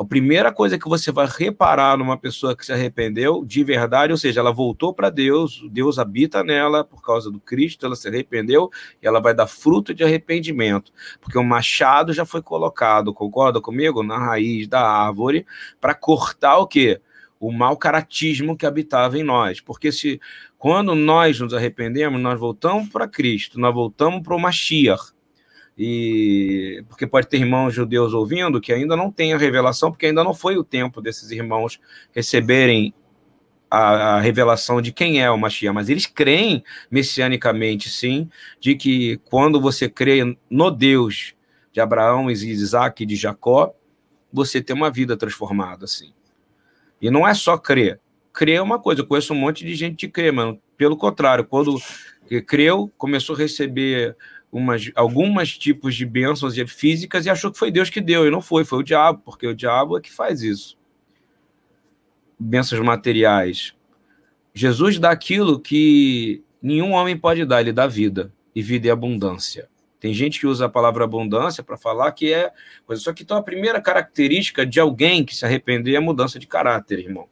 A 0.00 0.04
primeira 0.04 0.50
coisa 0.50 0.78
que 0.78 0.88
você 0.88 1.12
vai 1.12 1.28
reparar 1.30 1.98
numa 1.98 2.16
pessoa 2.16 2.56
que 2.56 2.64
se 2.64 2.72
arrependeu 2.72 3.44
de 3.44 3.62
verdade, 3.62 4.14
ou 4.14 4.16
seja, 4.16 4.40
ela 4.40 4.50
voltou 4.50 4.94
para 4.94 5.10
Deus, 5.10 5.62
Deus 5.70 5.98
habita 5.98 6.42
nela 6.42 6.82
por 6.82 7.02
causa 7.02 7.30
do 7.30 7.38
Cristo, 7.38 7.84
ela 7.84 7.94
se 7.94 8.08
arrependeu 8.08 8.70
e 9.02 9.06
ela 9.06 9.20
vai 9.20 9.34
dar 9.34 9.46
fruto 9.46 9.92
de 9.92 10.02
arrependimento, 10.02 10.90
porque 11.20 11.36
o 11.36 11.44
machado 11.44 12.14
já 12.14 12.24
foi 12.24 12.40
colocado, 12.40 13.12
concorda 13.12 13.60
comigo? 13.60 14.02
Na 14.02 14.16
raiz 14.16 14.66
da 14.66 14.80
árvore 14.80 15.44
para 15.78 15.94
cortar 15.94 16.56
o 16.56 16.66
quê? 16.66 16.98
O 17.38 17.52
mau 17.52 17.76
caratismo 17.76 18.56
que 18.56 18.64
habitava 18.64 19.18
em 19.18 19.22
nós. 19.22 19.60
Porque 19.60 19.92
se 19.92 20.18
quando 20.56 20.94
nós 20.94 21.38
nos 21.40 21.52
arrependemos, 21.52 22.18
nós 22.18 22.40
voltamos 22.40 22.88
para 22.88 23.06
Cristo, 23.06 23.60
nós 23.60 23.74
voltamos 23.74 24.22
para 24.22 24.34
o 24.34 24.40
Mashiach 24.40 25.12
e 25.82 26.84
porque 26.90 27.06
pode 27.06 27.26
ter 27.26 27.38
irmãos 27.38 27.72
judeus 27.72 28.12
ouvindo 28.12 28.60
que 28.60 28.70
ainda 28.70 28.94
não 28.94 29.10
tem 29.10 29.32
a 29.32 29.38
revelação, 29.38 29.90
porque 29.90 30.04
ainda 30.04 30.22
não 30.22 30.34
foi 30.34 30.58
o 30.58 30.62
tempo 30.62 31.00
desses 31.00 31.30
irmãos 31.30 31.80
receberem 32.12 32.92
a, 33.70 34.16
a 34.16 34.20
revelação 34.20 34.82
de 34.82 34.92
quem 34.92 35.22
é 35.22 35.30
o 35.30 35.38
Mashiach, 35.38 35.74
mas 35.74 35.88
eles 35.88 36.04
creem 36.04 36.62
messianicamente, 36.90 37.88
sim, 37.88 38.28
de 38.60 38.74
que 38.74 39.16
quando 39.24 39.58
você 39.58 39.88
crê 39.88 40.36
no 40.50 40.70
Deus 40.70 41.34
de 41.72 41.80
Abraão, 41.80 42.26
de 42.26 42.46
Isaac 42.50 43.02
e 43.02 43.06
de 43.06 43.16
Jacó, 43.16 43.72
você 44.30 44.60
tem 44.60 44.76
uma 44.76 44.90
vida 44.90 45.16
transformada, 45.16 45.86
assim. 45.86 46.12
E 47.00 47.10
não 47.10 47.26
é 47.26 47.32
só 47.32 47.56
crer. 47.56 47.98
Crer 48.34 48.56
é 48.56 48.62
uma 48.62 48.78
coisa, 48.78 49.00
eu 49.00 49.06
conheço 49.06 49.32
um 49.32 49.38
monte 49.38 49.64
de 49.64 49.74
gente 49.74 50.06
que 50.06 50.12
crê, 50.12 50.30
mas 50.30 50.58
pelo 50.76 50.94
contrário, 50.94 51.46
quando 51.46 51.80
creu, 52.46 52.92
começou 52.98 53.34
a 53.34 53.38
receber 53.38 54.14
umas, 54.52 54.90
algumas 54.94 55.56
tipos 55.56 55.94
de 55.94 56.04
bênçãos 56.04 56.54
físicas 56.68 57.26
e 57.26 57.30
achou 57.30 57.52
que 57.52 57.58
foi 57.58 57.70
Deus 57.70 57.90
que 57.90 58.00
deu, 58.00 58.26
e 58.26 58.30
não 58.30 58.40
foi, 58.40 58.64
foi 58.64 58.80
o 58.80 58.84
diabo, 58.84 59.22
porque 59.24 59.46
o 59.46 59.54
diabo 59.54 59.96
é 59.96 60.00
que 60.00 60.12
faz 60.12 60.42
isso. 60.42 60.78
Bênçãos 62.38 62.84
materiais. 62.84 63.74
Jesus 64.52 64.98
dá 64.98 65.10
aquilo 65.10 65.60
que 65.60 66.42
nenhum 66.60 66.92
homem 66.92 67.16
pode 67.16 67.44
dar, 67.44 67.60
ele 67.60 67.72
dá 67.72 67.86
vida, 67.86 68.32
e 68.54 68.62
vida 68.62 68.88
é 68.88 68.90
abundância. 68.90 69.68
Tem 70.00 70.14
gente 70.14 70.40
que 70.40 70.46
usa 70.46 70.64
a 70.64 70.68
palavra 70.68 71.04
abundância 71.04 71.62
para 71.62 71.76
falar 71.76 72.10
que 72.12 72.32
é 72.32 72.50
coisa. 72.86 73.02
Só 73.02 73.12
que 73.12 73.22
então 73.22 73.36
a 73.36 73.42
primeira 73.42 73.82
característica 73.82 74.64
de 74.64 74.80
alguém 74.80 75.24
que 75.24 75.36
se 75.36 75.44
arrepender 75.44 75.94
é 75.94 76.00
mudança 76.00 76.38
de 76.38 76.46
caráter, 76.46 76.98
irmão. 76.98 77.28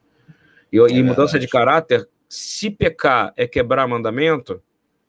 E, 0.71 0.79
é 0.79 0.87
e 0.91 1.03
mudança 1.03 1.39
de 1.39 1.49
caráter, 1.49 2.07
se 2.29 2.71
pecar 2.71 3.33
é 3.39 3.47
quebrar 3.47 3.89
mandamento, 3.89 4.63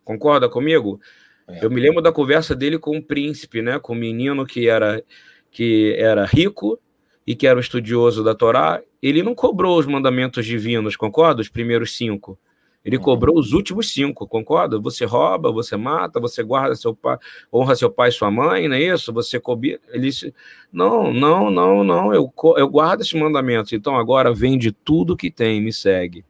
concorda 0.05 0.47
comigo? 0.47 1.01
É. 1.49 1.65
Eu 1.65 1.69
me 1.69 1.81
lembro 1.81 2.01
da 2.01 2.11
conversa 2.11 2.55
dele 2.55 2.77
com 2.77 2.97
o 2.97 3.03
príncipe, 3.03 3.61
né, 3.61 3.79
com 3.79 3.93
o 3.93 3.95
menino 3.95 4.45
que 4.45 4.69
era 4.69 5.03
que 5.51 5.95
era 5.97 6.25
rico 6.25 6.79
e 7.25 7.35
que 7.35 7.47
era 7.47 7.57
um 7.57 7.61
estudioso 7.61 8.23
da 8.23 8.35
Torá. 8.35 8.81
Ele 9.01 9.23
não 9.23 9.33
cobrou 9.33 9.79
os 9.79 9.87
mandamentos 9.87 10.45
divinos, 10.45 10.95
concorda? 10.95 11.41
Os 11.41 11.49
primeiros 11.49 11.95
cinco. 11.97 12.37
Ele 12.85 12.97
uhum. 12.97 13.03
cobrou 13.03 13.37
os 13.37 13.51
últimos 13.51 13.91
cinco, 13.91 14.27
concorda? 14.27 14.79
Você 14.79 15.05
rouba, 15.05 15.51
você 15.51 15.75
mata, 15.75 16.19
você 16.19 16.41
guarda 16.43 16.75
seu 16.75 16.95
pai, 16.95 17.17
honra 17.51 17.75
seu 17.75 17.91
pai 17.91 18.09
e 18.09 18.11
sua 18.11 18.31
mãe, 18.31 18.67
não 18.67 18.75
é 18.75 18.81
isso? 18.81 19.11
Você 19.11 19.39
cobia. 19.39 19.79
Ele 19.89 20.03
disse: 20.03 20.33
Não, 20.71 21.11
não, 21.11 21.49
não, 21.49 21.83
não, 21.83 22.13
eu, 22.13 22.31
eu 22.57 22.69
guardo 22.69 23.01
esses 23.01 23.13
mandamentos. 23.13 23.73
Então 23.73 23.97
agora 23.97 24.33
vende 24.33 24.71
tudo 24.71 25.17
que 25.17 25.29
tem, 25.29 25.61
me 25.61 25.73
segue. 25.73 26.23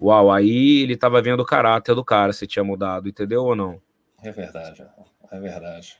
Uau, 0.00 0.30
aí 0.30 0.82
ele 0.82 0.94
estava 0.94 1.22
vendo 1.22 1.40
o 1.40 1.46
caráter 1.46 1.94
do 1.94 2.04
cara, 2.04 2.32
se 2.32 2.46
tinha 2.46 2.64
mudado, 2.64 3.08
entendeu 3.08 3.44
ou 3.44 3.56
não? 3.56 3.80
É 4.26 4.32
verdade, 4.32 4.84
é 5.30 5.38
verdade. 5.38 5.96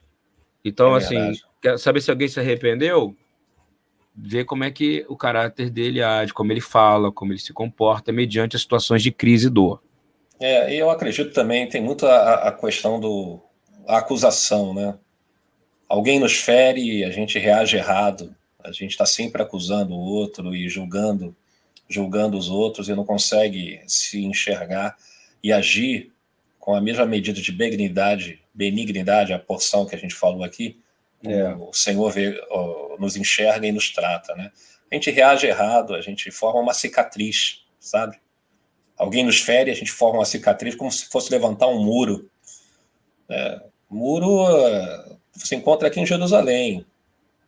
Então, 0.65 0.95
é 0.95 0.99
assim, 0.99 1.15
verdade. 1.15 1.45
quer 1.63 1.79
saber 1.79 2.01
se 2.01 2.11
alguém 2.11 2.27
se 2.27 2.41
arrependeu? 2.41 3.17
Ver 4.13 4.45
como 4.45 4.65
é 4.65 4.71
que 4.71 5.07
o 5.09 5.17
caráter 5.17 5.71
dele 5.71 6.03
age, 6.03 6.33
como 6.33 6.51
ele 6.53 6.61
fala, 6.61 7.13
como 7.13 7.33
ele 7.33 7.39
se 7.39 7.53
comporta 7.53 8.11
mediante 8.13 8.57
as 8.57 8.63
situações 8.63 9.01
de 9.01 9.13
crise 9.13 9.47
e 9.47 9.51
dor. 9.51 9.81
É, 10.41 10.75
e 10.75 10.79
eu 10.79 10.91
acredito 10.91 11.33
também, 11.33 11.69
tem 11.69 11.81
muito 11.81 12.05
a, 12.05 12.49
a 12.49 12.53
questão 12.53 12.99
do 12.99 13.41
a 13.87 13.99
acusação, 13.99 14.75
né? 14.75 14.99
Alguém 15.89 16.19
nos 16.19 16.37
fere 16.37 16.83
e 16.83 17.05
a 17.05 17.11
gente 17.11 17.39
reage 17.39 17.77
errado. 17.77 18.35
A 18.59 18.73
gente 18.73 18.91
está 18.91 19.07
sempre 19.07 19.41
acusando 19.41 19.95
o 19.95 20.01
outro 20.01 20.53
e 20.53 20.69
julgando, 20.69 21.37
julgando 21.89 22.37
os 22.37 22.51
outros 22.51 22.89
e 22.89 22.95
não 22.97 23.05
consegue 23.05 23.81
se 23.87 24.25
enxergar 24.25 24.97
e 25.41 25.53
agir 25.53 26.13
com 26.67 26.75
a 26.75 26.81
mesma 26.81 27.07
medida 27.07 27.41
de 27.41 27.53
benignidade, 27.53 28.43
benignidade, 28.53 29.33
a 29.33 29.39
porção 29.39 29.87
que 29.87 29.95
a 29.95 29.99
gente 29.99 30.17
falou 30.17 30.43
aqui, 30.43 30.81
é. 31.25 31.55
o 31.55 31.73
Senhor 31.73 32.11
vê, 32.11 32.45
nos 32.99 33.17
enxerga 33.17 33.65
e 33.69 33.71
nos 33.71 33.93
trata, 33.93 34.35
né? 34.35 34.51
A 34.91 34.95
gente 34.97 35.13
reage 35.13 35.47
errado, 35.47 35.95
a 35.95 36.01
gente 36.01 36.29
forma 36.33 36.59
uma 36.59 36.75
cicatriz, 36.75 37.65
sabe? 37.79 38.19
Alguém 38.99 39.25
nos 39.25 39.41
fere, 39.41 39.71
a 39.71 39.75
gente 39.75 39.93
forma 39.93 40.19
uma 40.19 40.25
cicatriz 40.25 40.75
como 40.75 40.91
se 40.91 41.07
fosse 41.07 41.31
levantar 41.31 41.69
um 41.69 41.85
muro. 41.85 42.29
É, 43.29 43.63
muro 43.89 44.49
é, 44.49 45.17
você 45.35 45.55
encontra 45.55 45.87
aqui 45.87 46.01
em 46.01 46.07
Jerusalém. 46.07 46.85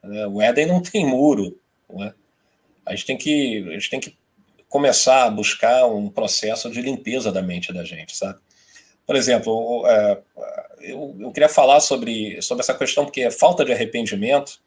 Né? 0.00 0.28
O 0.28 0.40
Éden 0.40 0.66
não 0.66 0.80
tem 0.80 1.04
muro. 1.04 1.58
Não 1.90 2.14
a, 2.86 2.94
gente 2.94 3.04
tem 3.04 3.16
que, 3.16 3.66
a 3.68 3.72
gente 3.72 3.90
tem 3.90 3.98
que 3.98 4.16
começar 4.68 5.24
a 5.24 5.30
buscar 5.30 5.86
um 5.86 6.08
processo 6.08 6.70
de 6.70 6.80
limpeza 6.80 7.32
da 7.32 7.42
mente 7.42 7.72
da 7.72 7.82
gente, 7.82 8.16
sabe? 8.16 8.38
Por 9.08 9.16
exemplo, 9.16 9.86
é, 9.86 10.18
eu, 10.82 11.16
eu 11.18 11.32
queria 11.32 11.48
falar 11.48 11.80
sobre, 11.80 12.42
sobre 12.42 12.60
essa 12.60 12.74
questão, 12.74 13.06
porque 13.06 13.22
a 13.22 13.30
falta 13.30 13.64
de 13.64 13.72
arrependimento, 13.72 14.60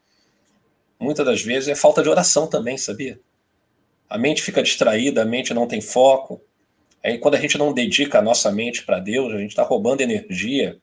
muitas 0.98 1.24
das 1.24 1.40
vezes, 1.42 1.68
é 1.68 1.76
falta 1.76 2.02
de 2.02 2.08
oração 2.08 2.48
também, 2.48 2.76
sabia? 2.76 3.20
A 4.10 4.18
mente 4.18 4.42
fica 4.42 4.60
distraída, 4.60 5.22
a 5.22 5.24
mente 5.24 5.54
não 5.54 5.68
tem 5.68 5.80
foco. 5.80 6.42
Aí, 7.04 7.18
quando 7.18 7.36
a 7.36 7.40
gente 7.40 7.56
não 7.56 7.72
dedica 7.72 8.18
a 8.18 8.22
nossa 8.22 8.50
mente 8.50 8.84
para 8.84 8.98
Deus, 8.98 9.32
a 9.32 9.38
gente 9.38 9.50
está 9.50 9.62
roubando 9.62 10.00
energia 10.00 10.76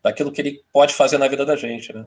daquilo 0.00 0.30
que 0.30 0.40
Ele 0.40 0.62
pode 0.72 0.94
fazer 0.94 1.18
na 1.18 1.26
vida 1.26 1.44
da 1.44 1.56
gente, 1.56 1.92
né? 1.92 2.06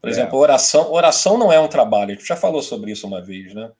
Por 0.00 0.08
é. 0.08 0.10
exemplo, 0.10 0.40
oração, 0.40 0.90
oração 0.90 1.38
não 1.38 1.52
é 1.52 1.60
um 1.60 1.68
trabalho. 1.68 2.10
A 2.10 2.14
gente 2.14 2.26
já 2.26 2.34
falou 2.34 2.62
sobre 2.62 2.90
isso 2.90 3.06
uma 3.06 3.22
vez, 3.22 3.54
né? 3.54 3.70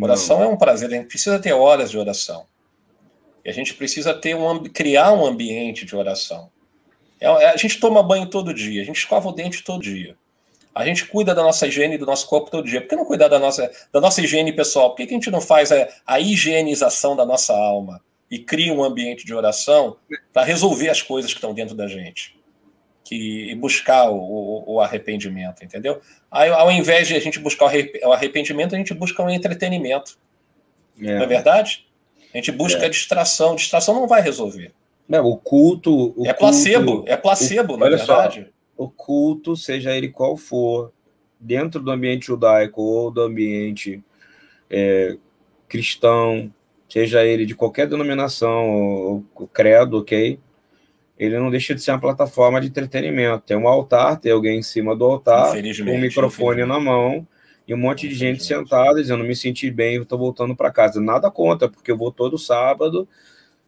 Oração 0.00 0.38
não. 0.38 0.44
é 0.44 0.48
um 0.48 0.56
prazer. 0.56 0.88
A 0.88 0.92
gente 0.92 1.08
precisa 1.08 1.40
ter 1.40 1.52
horas 1.52 1.90
de 1.90 1.98
oração. 1.98 2.46
E 3.44 3.50
a 3.50 3.52
gente 3.52 3.74
precisa 3.74 4.14
ter 4.14 4.34
um, 4.34 4.62
criar 4.64 5.12
um 5.12 5.26
ambiente 5.26 5.84
de 5.84 5.94
oração. 5.94 6.50
É, 7.20 7.26
é, 7.26 7.50
a 7.50 7.56
gente 7.56 7.78
toma 7.78 8.02
banho 8.02 8.26
todo 8.26 8.54
dia, 8.54 8.82
a 8.82 8.84
gente 8.84 8.96
escova 8.96 9.28
o 9.28 9.32
dente 9.32 9.62
todo 9.62 9.82
dia. 9.82 10.16
A 10.74 10.84
gente 10.84 11.06
cuida 11.06 11.34
da 11.34 11.42
nossa 11.42 11.66
higiene 11.66 11.96
do 11.96 12.06
nosso 12.06 12.26
corpo 12.28 12.50
todo 12.50 12.66
dia. 12.66 12.80
Por 12.80 12.88
que 12.88 12.96
não 12.96 13.04
cuidar 13.04 13.28
da 13.28 13.38
nossa, 13.38 13.70
da 13.92 14.00
nossa 14.00 14.20
higiene 14.20 14.52
pessoal? 14.52 14.90
Por 14.90 14.96
que, 14.96 15.06
que 15.06 15.14
a 15.14 15.16
gente 15.16 15.30
não 15.30 15.40
faz 15.40 15.70
a, 15.70 15.88
a 16.04 16.18
higienização 16.18 17.14
da 17.14 17.24
nossa 17.24 17.54
alma? 17.54 18.00
e 18.30 18.38
cria 18.40 18.72
um 18.72 18.82
ambiente 18.82 19.24
de 19.24 19.32
oração 19.32 19.96
para 20.32 20.42
resolver 20.42 20.88
as 20.88 21.00
coisas 21.00 21.32
que 21.32 21.38
estão 21.38 21.54
dentro 21.54 21.74
da 21.74 21.86
gente 21.86 22.36
que, 23.04 23.50
e 23.50 23.54
buscar 23.54 24.10
o, 24.10 24.64
o, 24.66 24.80
arrependimento, 24.80 25.64
entendeu? 25.64 26.00
Aí, 26.30 26.48
ao 26.48 26.72
invés 26.72 27.06
de 27.06 27.14
a 27.14 27.20
gente 27.20 27.38
buscar 27.38 27.66
o 28.02 28.12
arrependimento, 28.12 28.74
a 28.74 28.78
gente 28.78 28.92
busca 28.92 29.22
um 29.22 29.30
entretenimento. 29.30 30.18
É. 30.98 31.14
Não 31.14 31.22
é 31.22 31.26
verdade? 31.26 31.86
A 32.34 32.38
gente 32.38 32.50
busca 32.50 32.84
é. 32.84 32.88
distração. 32.88 33.54
Distração 33.54 33.94
não 33.94 34.08
vai 34.08 34.20
resolver. 34.20 34.72
Não, 35.08 35.24
o 35.24 35.36
culto. 35.36 36.12
O 36.20 36.26
é 36.26 36.32
placebo, 36.32 36.96
culto, 36.96 37.12
é 37.12 37.16
placebo, 37.16 37.74
o, 37.74 37.76
na 37.76 37.88
verdade. 37.88 38.40
Só, 38.76 38.84
o 38.84 38.88
culto, 38.90 39.56
seja 39.56 39.94
ele 39.94 40.08
qual 40.08 40.36
for, 40.36 40.92
dentro 41.38 41.80
do 41.80 41.90
ambiente 41.90 42.26
judaico 42.26 42.82
ou 42.82 43.10
do 43.10 43.22
ambiente 43.22 44.02
é, 44.68 45.16
cristão, 45.68 46.52
seja 46.88 47.24
ele 47.24 47.46
de 47.46 47.54
qualquer 47.54 47.86
denominação 47.86 48.68
ou, 48.70 49.24
ou 49.34 49.46
credo, 49.46 49.98
ok? 49.98 50.40
ele 51.18 51.38
não 51.38 51.50
deixa 51.50 51.74
de 51.74 51.80
ser 51.80 51.92
uma 51.92 52.00
plataforma 52.00 52.60
de 52.60 52.66
entretenimento. 52.66 53.44
Tem 53.46 53.56
um 53.56 53.68
altar, 53.68 54.18
tem 54.18 54.32
alguém 54.32 54.58
em 54.58 54.62
cima 54.62 54.96
do 54.96 55.04
altar, 55.04 55.52
com 55.52 55.90
um 55.90 56.00
microfone 56.00 56.64
na 56.64 56.80
mão 56.80 57.26
e 57.66 57.74
um 57.74 57.78
monte 57.78 58.08
de 58.08 58.14
gente 58.14 58.44
sentada 58.44 59.00
dizendo: 59.00 59.24
me 59.24 59.34
senti 59.34 59.70
bem, 59.70 60.00
estou 60.00 60.18
voltando 60.18 60.54
para 60.54 60.70
casa. 60.70 61.00
Nada 61.00 61.30
conta, 61.30 61.68
porque 61.68 61.90
eu 61.90 61.96
vou 61.96 62.12
todo 62.12 62.38
sábado. 62.38 63.08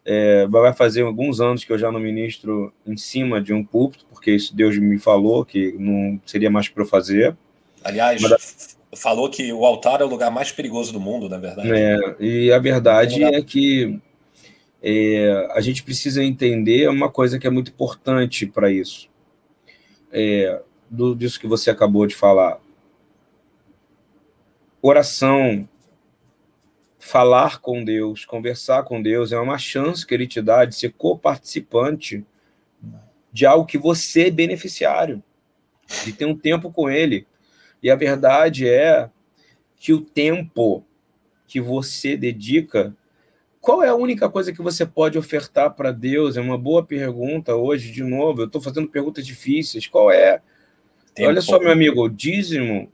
É, 0.05 0.47
vai 0.47 0.73
fazer 0.73 1.03
alguns 1.03 1.41
anos 1.41 1.65
que 1.65 1.73
eu 1.73 1.79
já 1.79 1.91
não 1.91 1.99
ministro 1.99 2.73
em 2.87 2.97
cima 2.97 3.41
de 3.41 3.53
um 3.53 3.65
púlpito, 3.65 4.07
porque 4.09 4.31
isso 4.31 4.55
Deus 4.55 4.79
me 4.79 4.99
falou 4.99 5.45
que 5.45 5.75
não 5.79 6.21
seria 6.25 6.51
mais 6.51 6.69
para 6.69 6.85
eu 6.85 6.87
fazer. 6.87 7.37
Aliás, 7.83 8.23
Mas, 8.23 8.79
falou 8.95 9.29
que 9.29 9.53
o 9.53 9.65
altar 9.65 10.01
é 10.01 10.05
o 10.05 10.09
lugar 10.09 10.31
mais 10.31 10.53
perigoso 10.53 10.93
do 10.93 11.01
mundo, 11.01 11.29
na 11.29 11.39
verdade. 11.39 11.71
É, 11.73 12.17
e 12.21 12.53
a 12.53 12.59
verdade 12.59 13.25
é 13.25 13.43
que 13.43 14.01
é, 14.83 15.49
a 15.51 15.61
gente 15.61 15.83
precisa 15.83 16.23
entender 16.23 16.89
uma 16.89 17.11
coisa 17.11 17.39
que 17.39 17.47
é 17.47 17.51
muito 17.51 17.73
importante 17.73 18.47
para 18.47 18.71
isso. 18.71 19.09
É, 20.13 20.61
do, 20.89 21.17
disso 21.17 21.41
que 21.41 21.49
você 21.49 21.71
acabou 21.71 22.07
de 22.07 22.15
falar. 22.15 22.61
Oração, 24.89 25.69
falar 26.97 27.59
com 27.59 27.83
Deus, 27.83 28.25
conversar 28.25 28.85
com 28.85 29.03
Deus 29.03 29.33
é 29.33 29.39
uma 29.41 29.59
chance 29.59 30.07
que 30.07 30.15
Ele 30.15 30.29
te 30.29 30.41
dá 30.41 30.65
de 30.65 30.77
ser 30.77 30.93
coparticipante 30.93 32.25
de 33.33 33.45
algo 33.45 33.67
que 33.67 33.77
você 33.77 34.29
é 34.29 34.31
beneficiário, 34.31 35.21
de 36.05 36.13
ter 36.13 36.25
um 36.25 36.39
tempo 36.39 36.71
com 36.71 36.89
Ele. 36.89 37.27
E 37.83 37.91
a 37.91 37.97
verdade 37.97 38.69
é 38.69 39.11
que 39.75 39.93
o 39.93 40.01
tempo 40.01 40.85
que 41.49 41.61
você 41.61 42.17
dedica 42.17 42.97
qual 43.61 43.83
é 43.83 43.89
a 43.89 43.97
única 43.97 44.31
coisa 44.31 44.53
que 44.53 44.63
você 44.63 44.87
pode 44.87 45.19
ofertar 45.19 45.75
para 45.75 45.91
Deus? 45.91 46.37
É 46.37 46.41
uma 46.41 46.57
boa 46.57 46.87
pergunta 46.87 47.57
hoje, 47.57 47.91
de 47.91 48.05
novo. 48.05 48.43
Eu 48.43 48.47
estou 48.47 48.61
fazendo 48.61 48.87
perguntas 48.87 49.27
difíceis. 49.27 49.89
Qual 49.89 50.13
é? 50.13 50.41
Tempo. 51.13 51.29
Olha 51.29 51.41
só, 51.41 51.59
meu 51.59 51.73
amigo, 51.73 52.09
dízimo, 52.09 52.89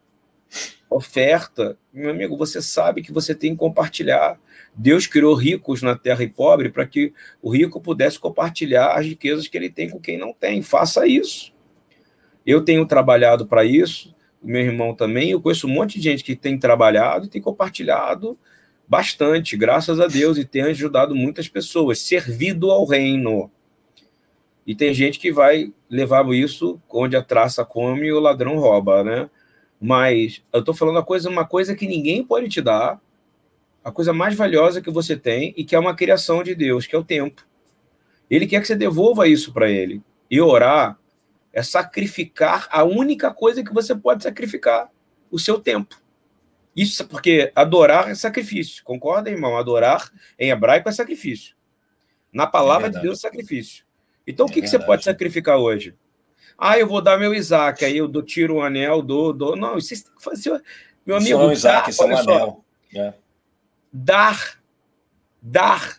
oferta. 0.93 1.77
Meu 1.93 2.11
amigo, 2.11 2.37
você 2.37 2.61
sabe 2.61 3.03
que 3.03 3.13
você 3.13 3.35
tem 3.35 3.53
que 3.53 3.59
compartilhar. 3.59 4.39
Deus 4.75 5.07
criou 5.07 5.35
ricos 5.35 5.83
na 5.83 5.97
terra 5.97 6.23
e 6.23 6.29
pobre 6.29 6.71
para 6.71 6.87
que 6.87 7.13
o 7.41 7.51
rico 7.51 7.81
pudesse 7.81 8.19
compartilhar 8.19 8.93
as 8.99 9.07
riquezas 9.07 9.49
que 9.49 9.57
ele 9.57 9.71
tem 9.71 9.91
com 9.91 10.01
quem 10.01 10.19
não 10.19 10.33
tem. 10.33 10.63
Faça 10.63 11.07
isso. 11.07 11.53
Eu 12.45 12.65
tenho 12.65 12.87
trabalhado 12.87 13.47
para 13.47 13.65
isso, 13.65 14.15
meu 14.43 14.61
irmão 14.61 14.95
também. 14.95 15.31
Eu 15.31 15.41
conheço 15.41 15.67
um 15.67 15.71
monte 15.71 15.99
de 15.99 16.05
gente 16.05 16.25
que 16.25 16.35
tem 16.35 16.59
trabalhado 16.59 17.27
e 17.27 17.29
tem 17.29 17.41
compartilhado 17.41 18.39
bastante, 18.89 19.57
graças 19.57 20.01
a 20.01 20.07
Deus, 20.07 20.37
e 20.37 20.45
tem 20.45 20.63
ajudado 20.63 21.15
muitas 21.15 21.49
pessoas, 21.49 22.01
servido 22.01 22.71
ao 22.71 22.85
reino. 22.85 23.51
E 24.67 24.75
tem 24.75 24.93
gente 24.95 25.19
que 25.19 25.33
vai 25.33 25.73
levar 25.89 26.27
isso 26.33 26.81
onde 26.91 27.17
a 27.17 27.23
traça 27.23 27.65
come 27.65 28.07
e 28.07 28.13
o 28.13 28.21
ladrão 28.21 28.59
rouba, 28.59 29.03
né? 29.03 29.31
Mas 29.85 30.45
eu 30.53 30.61
estou 30.61 30.73
falando 30.73 30.95
uma 30.95 31.05
coisa, 31.05 31.29
uma 31.29 31.45
coisa 31.45 31.75
que 31.75 31.89
ninguém 31.89 32.25
pode 32.25 32.49
te 32.49 32.63
dar, 32.63 33.01
a 33.83 33.91
coisa 33.91 34.13
mais 34.13 34.37
valiosa 34.37 34.81
que 34.81 34.93
você 34.93 35.17
tem 35.17 35.53
e 35.57 35.65
que 35.65 35.75
é 35.75 35.79
uma 35.79 35.97
criação 35.97 36.45
de 36.45 36.55
Deus, 36.55 36.87
que 36.87 36.95
é 36.95 36.99
o 36.99 37.03
tempo. 37.03 37.45
Ele 38.31 38.47
quer 38.47 38.61
que 38.61 38.69
você 38.69 38.77
devolva 38.77 39.27
isso 39.27 39.53
para 39.53 39.69
ele. 39.69 40.01
E 40.31 40.41
orar 40.41 40.97
é 41.53 41.65
sacrificar 41.65 42.69
a 42.71 42.85
única 42.85 43.35
coisa 43.35 43.65
que 43.65 43.75
você 43.75 43.93
pode 43.93 44.23
sacrificar, 44.23 44.89
o 45.33 45.39
seu 45.39 45.59
tempo. 45.59 46.01
Isso 46.77 47.05
porque 47.09 47.51
adorar 47.53 48.09
é 48.09 48.15
sacrifício. 48.15 48.85
Concorda, 48.85 49.31
irmão? 49.31 49.57
Adorar 49.57 50.13
em 50.39 50.51
hebraico 50.51 50.89
é 50.89 50.93
sacrifício. 50.93 51.57
Na 52.33 52.47
palavra 52.47 52.87
é 52.87 52.91
de 52.91 53.01
Deus 53.01 53.19
é 53.19 53.23
sacrifício. 53.23 53.85
Então, 54.25 54.47
é 54.47 54.49
o 54.49 54.53
que, 54.53 54.63
que 54.63 54.69
você 54.69 54.79
pode 54.79 55.03
sacrificar 55.03 55.59
hoje? 55.59 55.93
Ah, 56.59 56.79
eu 56.79 56.87
vou 56.87 57.01
dar 57.01 57.19
meu 57.19 57.35
Isaac, 57.35 57.85
aí 57.85 57.97
eu 57.97 58.07
dou, 58.07 58.23
tiro 58.23 58.57
um 58.57 58.63
anel, 58.63 59.03
dou, 59.03 59.33
dou. 59.33 59.57
Não, 59.57 59.77
isso 59.79 60.05
tem 60.05 60.15
que 60.15 60.23
fazer. 60.23 60.63
Meu 61.05 61.17
amigo, 61.17 61.39
isso 61.39 61.51
é 61.51 61.53
Isaac, 61.53 61.91
isso 61.91 62.03
é 62.03 62.07
um 62.07 62.17
anel. 62.17 62.65
É. 62.95 63.15
Dar, 63.93 64.61
dar, 65.41 65.99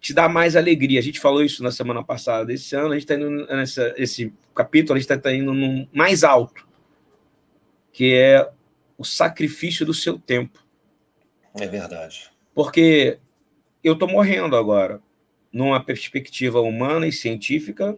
te 0.00 0.12
dá 0.12 0.28
mais 0.28 0.56
alegria. 0.56 1.00
A 1.00 1.02
gente 1.02 1.20
falou 1.20 1.42
isso 1.42 1.62
na 1.62 1.70
semana 1.70 2.04
passada. 2.04 2.52
Esse 2.52 2.76
ano, 2.76 2.90
a 2.90 2.94
gente 2.94 3.04
está 3.04 3.14
indo 3.14 3.46
nessa, 3.46 3.94
esse 3.96 4.32
capítulo, 4.54 4.96
a 4.96 5.00
gente 5.00 5.10
está 5.10 5.18
tá 5.18 5.34
indo 5.34 5.52
no 5.54 5.88
mais 5.92 6.22
alto, 6.22 6.68
que 7.92 8.14
é 8.14 8.48
o 8.98 9.04
sacrifício 9.04 9.86
do 9.86 9.94
seu 9.94 10.18
tempo. 10.18 10.62
É 11.58 11.66
verdade. 11.66 12.30
Porque 12.54 13.18
eu 13.82 13.94
estou 13.94 14.08
morrendo 14.08 14.56
agora, 14.56 15.00
numa 15.52 15.82
perspectiva 15.82 16.60
humana 16.60 17.06
e 17.06 17.12
científica. 17.12 17.96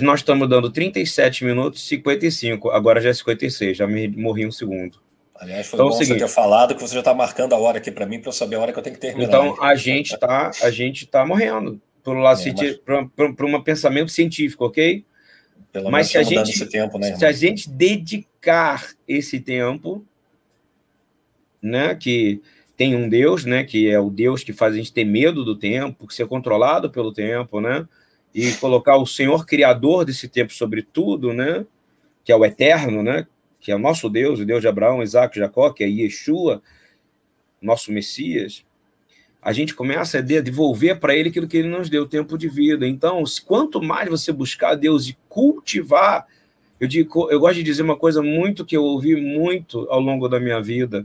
Nós 0.00 0.20
estamos 0.20 0.48
dando 0.48 0.70
37 0.70 1.44
minutos 1.44 1.82
e 1.82 1.86
55, 1.86 2.70
agora 2.70 3.00
já 3.00 3.10
é 3.10 3.12
56, 3.12 3.76
já 3.76 3.86
me 3.86 4.08
morri 4.08 4.46
um 4.46 4.52
segundo. 4.52 5.00
Aliás, 5.34 5.66
foi 5.66 5.76
então, 5.76 5.88
bom 5.88 5.96
seguinte, 5.96 6.20
você 6.20 6.24
ter 6.24 6.30
falado 6.30 6.74
que 6.74 6.80
você 6.80 6.94
já 6.94 7.00
está 7.00 7.12
marcando 7.12 7.52
a 7.52 7.58
hora 7.58 7.78
aqui 7.78 7.90
para 7.90 8.06
mim, 8.06 8.20
para 8.20 8.28
eu 8.28 8.32
saber 8.32 8.56
a 8.56 8.60
hora 8.60 8.72
que 8.72 8.78
eu 8.78 8.82
tenho 8.82 8.94
que 8.94 9.00
terminar. 9.00 9.26
Então, 9.26 9.60
a 9.60 9.74
gente 9.74 10.14
está 10.14 10.52
a 10.62 10.70
gente 10.70 11.04
tá 11.06 11.26
morrendo 11.26 11.80
por 12.02 12.16
um, 12.16 12.20
é, 12.20 12.22
mas... 12.22 12.54
para 13.36 13.46
um 13.46 13.62
pensamento 13.62 14.12
científico, 14.12 14.64
ok? 14.64 15.04
Pelo 15.72 15.90
Mas 15.90 16.08
se 16.08 16.18
a, 16.18 16.22
gente, 16.22 16.66
tempo, 16.66 16.98
né, 16.98 17.16
se 17.16 17.24
a 17.24 17.32
gente 17.32 17.68
dedicar 17.68 18.92
esse 19.08 19.40
tempo, 19.40 20.06
né, 21.62 21.94
que 21.94 22.42
tem 22.76 22.94
um 22.94 23.08
Deus, 23.08 23.44
né, 23.44 23.64
que 23.64 23.88
é 23.88 23.98
o 23.98 24.10
Deus 24.10 24.44
que 24.44 24.52
faz 24.52 24.74
a 24.74 24.76
gente 24.76 24.92
ter 24.92 25.04
medo 25.04 25.44
do 25.44 25.56
tempo, 25.56 26.12
ser 26.12 26.26
controlado 26.26 26.90
pelo 26.90 27.12
tempo, 27.12 27.60
né, 27.60 27.88
e 28.34 28.52
colocar 28.54 28.96
o 28.96 29.06
Senhor 29.06 29.44
criador 29.44 30.04
desse 30.04 30.28
tempo 30.28 30.52
sobre 30.52 30.82
tudo, 30.82 31.32
né, 31.32 31.66
que 32.24 32.32
é 32.32 32.36
o 32.36 32.44
eterno, 32.44 33.02
né, 33.02 33.26
que 33.60 33.70
é 33.70 33.76
o 33.76 33.78
nosso 33.78 34.08
Deus, 34.08 34.40
o 34.40 34.44
Deus 34.44 34.60
de 34.60 34.68
Abraão, 34.68 35.02
Isaac, 35.02 35.38
Jacó, 35.38 35.70
que 35.70 35.84
é 35.84 35.88
Yeshua, 35.88 36.62
nosso 37.60 37.92
Messias, 37.92 38.64
a 39.42 39.52
gente 39.52 39.74
começa 39.74 40.18
a 40.18 40.20
devolver 40.20 41.00
para 41.00 41.16
ele 41.16 41.28
aquilo 41.28 41.48
que 41.48 41.56
ele 41.56 41.68
nos 41.68 41.90
deu, 41.90 42.06
tempo 42.06 42.38
de 42.38 42.48
vida. 42.48 42.86
Então, 42.86 43.24
quanto 43.44 43.82
mais 43.82 44.08
você 44.08 44.32
buscar 44.32 44.76
Deus 44.76 45.08
e 45.08 45.18
cultivar, 45.28 46.28
eu 46.78 46.86
digo, 46.86 47.28
eu 47.28 47.40
gosto 47.40 47.56
de 47.56 47.64
dizer 47.64 47.82
uma 47.82 47.96
coisa 47.96 48.22
muito 48.22 48.64
que 48.64 48.76
eu 48.76 48.84
ouvi 48.84 49.16
muito 49.20 49.80
ao 49.90 50.00
longo 50.00 50.28
da 50.28 50.38
minha 50.38 50.60
vida. 50.62 51.04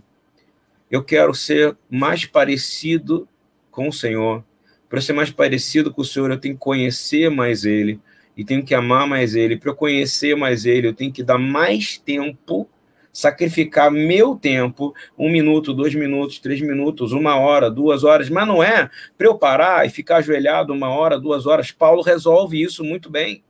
Eu 0.89 1.03
quero 1.03 1.33
ser 1.33 1.75
mais 1.89 2.25
parecido 2.25 3.27
com 3.71 3.87
o 3.87 3.93
Senhor. 3.93 4.43
Para 4.89 5.01
ser 5.01 5.13
mais 5.13 5.31
parecido 5.31 5.93
com 5.93 6.01
o 6.01 6.05
Senhor, 6.05 6.31
eu 6.31 6.39
tenho 6.39 6.55
que 6.55 6.61
conhecer 6.61 7.29
mais 7.29 7.65
Ele 7.65 7.99
e 8.35 8.43
tenho 8.43 8.63
que 8.63 8.73
amar 8.73 9.07
mais 9.07 9.35
Ele. 9.35 9.57
Para 9.57 9.71
eu 9.71 9.75
conhecer 9.75 10.35
mais 10.35 10.65
Ele, 10.65 10.87
eu 10.87 10.93
tenho 10.93 11.11
que 11.11 11.23
dar 11.23 11.37
mais 11.37 11.97
tempo 11.97 12.69
sacrificar 13.17 13.89
meu 13.89 14.35
tempo, 14.35 14.93
um 15.17 15.27
minuto, 15.27 15.73
dois 15.73 15.95
minutos, 15.95 16.37
três 16.37 16.61
minutos, 16.61 17.13
uma 17.13 17.35
hora, 17.35 17.67
duas 17.67 18.03
horas, 18.03 18.29
mas 18.29 18.47
não 18.47 18.61
é 18.61 18.91
para 19.17 19.25
eu 19.25 19.35
parar 19.35 19.87
e 19.87 19.89
ficar 19.89 20.17
ajoelhado 20.17 20.71
uma 20.71 20.89
hora, 20.89 21.19
duas 21.19 21.47
horas. 21.47 21.71
Paulo 21.71 22.03
resolve 22.03 22.61
isso 22.61 22.83
muito 22.83 23.09
bem. 23.09 23.43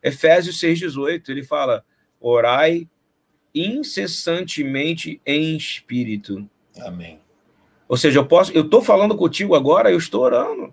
Efésios 0.00 0.60
6,18, 0.60 1.30
ele 1.30 1.42
fala: 1.42 1.84
orai 2.20 2.88
incessantemente 3.52 5.20
em 5.26 5.56
espírito. 5.56 6.48
Amém. 6.78 7.18
Ou 7.90 7.96
seja, 7.96 8.20
eu 8.20 8.24
posso, 8.24 8.52
eu 8.52 8.62
estou 8.62 8.80
falando 8.80 9.16
contigo 9.16 9.52
agora, 9.56 9.90
eu 9.90 9.98
estou 9.98 10.22
orando. 10.22 10.72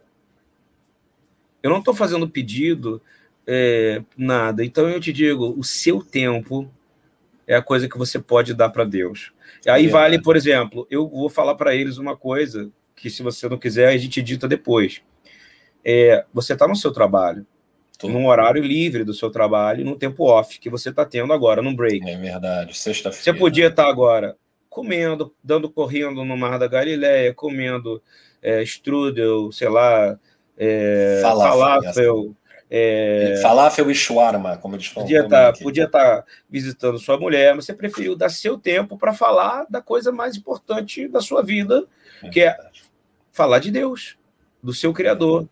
Eu 1.63 1.71
não 1.71 1.79
estou 1.79 1.95
fazendo 1.95 2.29
pedido, 2.29 3.01
é, 3.47 4.03
nada. 4.15 4.63
Então 4.63 4.87
eu 4.87 5.01
te 5.01 5.11
digo, 5.11 5.55
o 5.57 5.63
seu 5.63 6.03
tempo 6.03 6.71
é 7.47 7.55
a 7.55 7.61
coisa 7.61 7.89
que 7.89 7.97
você 7.97 8.19
pode 8.19 8.53
dar 8.53 8.69
para 8.69 8.83
Deus. 8.83 9.33
Aí 9.67 9.87
é 9.87 9.89
vale, 9.89 10.21
por 10.21 10.35
exemplo, 10.35 10.85
eu 10.91 11.09
vou 11.09 11.27
falar 11.27 11.55
para 11.55 11.73
eles 11.73 11.97
uma 11.97 12.15
coisa 12.15 12.69
que, 12.95 13.09
se 13.09 13.23
você 13.23 13.49
não 13.49 13.57
quiser, 13.57 13.87
a 13.87 13.97
gente 13.97 14.21
dita 14.21 14.47
depois. 14.47 15.01
É, 15.83 16.23
você 16.31 16.53
está 16.53 16.67
no 16.67 16.75
seu 16.75 16.91
trabalho, 16.91 17.47
Tô. 17.97 18.07
num 18.09 18.27
horário 18.27 18.61
livre 18.61 19.03
do 19.03 19.13
seu 19.15 19.31
trabalho, 19.31 19.83
num 19.83 19.97
tempo 19.97 20.23
off 20.25 20.59
que 20.59 20.69
você 20.69 20.89
está 20.89 21.03
tendo 21.03 21.33
agora, 21.33 21.63
num 21.63 21.75
break. 21.75 22.07
É 22.07 22.15
verdade, 22.15 22.77
sexta-feira. 22.77 23.23
Você 23.23 23.33
podia 23.33 23.69
estar 23.69 23.85
tá 23.85 23.89
agora 23.89 24.37
comendo, 24.77 25.33
dando 25.43 25.71
correndo 25.71 26.23
no 26.23 26.37
Mar 26.37 26.59
da 26.59 26.67
Galileia, 26.67 27.33
comendo 27.33 27.99
é, 28.43 28.61
strudel, 28.61 29.51
sei 29.51 29.69
lá, 29.69 30.19
é, 30.55 31.19
falafel, 31.23 31.57
falafel 31.57 32.35
é... 32.69 33.39
Falafel 33.41 33.89
e 33.89 33.95
shawarma, 33.95 34.55
como 34.57 34.75
eles 34.75 34.85
falam. 34.85 35.07
Podia 35.07 35.23
estar 35.23 35.53
tá, 35.53 35.59
podia 35.59 35.89
tá 35.89 36.23
visitando 36.47 36.99
sua 36.99 37.17
mulher, 37.17 37.55
mas 37.55 37.65
você 37.65 37.73
preferiu 37.73 38.15
dar 38.15 38.29
seu 38.29 38.55
tempo 38.55 38.99
para 38.99 39.13
falar 39.13 39.65
da 39.67 39.81
coisa 39.81 40.11
mais 40.11 40.35
importante 40.35 41.07
da 41.07 41.21
sua 41.21 41.41
vida, 41.41 41.87
é 42.21 42.29
que 42.29 42.41
é 42.41 42.55
falar 43.31 43.57
de 43.57 43.71
Deus, 43.71 44.15
do 44.61 44.73
seu 44.73 44.93
Criador, 44.93 45.49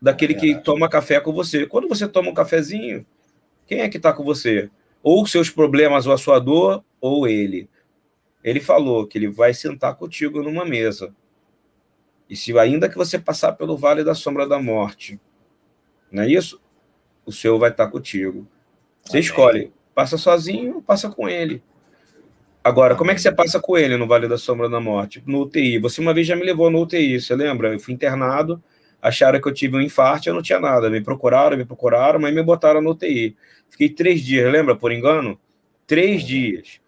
daquele 0.00 0.34
é 0.34 0.38
que 0.38 0.54
toma 0.60 0.88
café 0.88 1.18
com 1.18 1.32
você. 1.32 1.66
Quando 1.66 1.88
você 1.88 2.06
toma 2.06 2.30
um 2.30 2.34
cafezinho, 2.34 3.04
quem 3.66 3.80
é 3.80 3.88
que 3.88 3.96
está 3.96 4.12
com 4.12 4.22
você? 4.22 4.70
Ou 5.02 5.26
seus 5.26 5.50
problemas, 5.50 6.06
ou 6.06 6.12
a 6.12 6.18
sua 6.18 6.38
dor, 6.38 6.84
ou 7.00 7.26
ele. 7.26 7.68
Ele 8.44 8.60
falou 8.60 9.06
que 9.06 9.16
ele 9.16 9.28
vai 9.28 9.54
sentar 9.54 9.96
contigo 9.96 10.42
numa 10.42 10.66
mesa. 10.66 11.14
E 12.28 12.36
se 12.36 12.56
ainda 12.58 12.90
que 12.90 12.96
você 12.96 13.18
passar 13.18 13.52
pelo 13.52 13.76
vale 13.76 14.04
da 14.04 14.14
sombra 14.14 14.46
da 14.46 14.60
morte, 14.60 15.18
não 16.12 16.22
é 16.22 16.28
isso? 16.28 16.60
O 17.24 17.32
Senhor 17.32 17.58
vai 17.58 17.70
estar 17.70 17.88
contigo. 17.88 18.46
Você 19.02 19.16
Amém. 19.16 19.20
escolhe, 19.22 19.72
passa 19.94 20.18
sozinho 20.18 20.76
ou 20.76 20.82
passa 20.82 21.08
com 21.08 21.26
ele. 21.26 21.62
Agora, 22.62 22.94
como 22.94 23.10
é 23.10 23.14
que 23.14 23.20
você 23.20 23.32
passa 23.32 23.60
com 23.60 23.76
ele 23.76 23.96
no 23.96 24.06
Vale 24.06 24.28
da 24.28 24.38
Sombra 24.38 24.68
da 24.68 24.80
Morte? 24.80 25.22
No 25.26 25.42
UTI. 25.42 25.78
Você 25.78 26.00
uma 26.00 26.14
vez 26.14 26.26
já 26.26 26.36
me 26.36 26.44
levou 26.44 26.70
no 26.70 26.82
UTI, 26.82 27.20
você 27.20 27.34
lembra? 27.34 27.72
Eu 27.72 27.78
fui 27.78 27.92
internado, 27.92 28.62
acharam 29.02 29.40
que 29.40 29.48
eu 29.48 29.52
tive 29.52 29.76
um 29.76 29.80
infarto, 29.82 30.28
eu 30.28 30.34
não 30.34 30.42
tinha 30.42 30.60
nada. 30.60 30.88
Me 30.88 31.02
procuraram, 31.02 31.56
me 31.56 31.64
procuraram, 31.64 32.18
mas 32.18 32.34
me 32.34 32.42
botaram 32.42 32.80
no 32.80 32.90
UTI. 32.90 33.36
Fiquei 33.68 33.90
três 33.90 34.22
dias, 34.22 34.50
lembra, 34.50 34.74
por 34.74 34.92
engano? 34.92 35.38
Três 35.86 36.22
dias. 36.22 36.80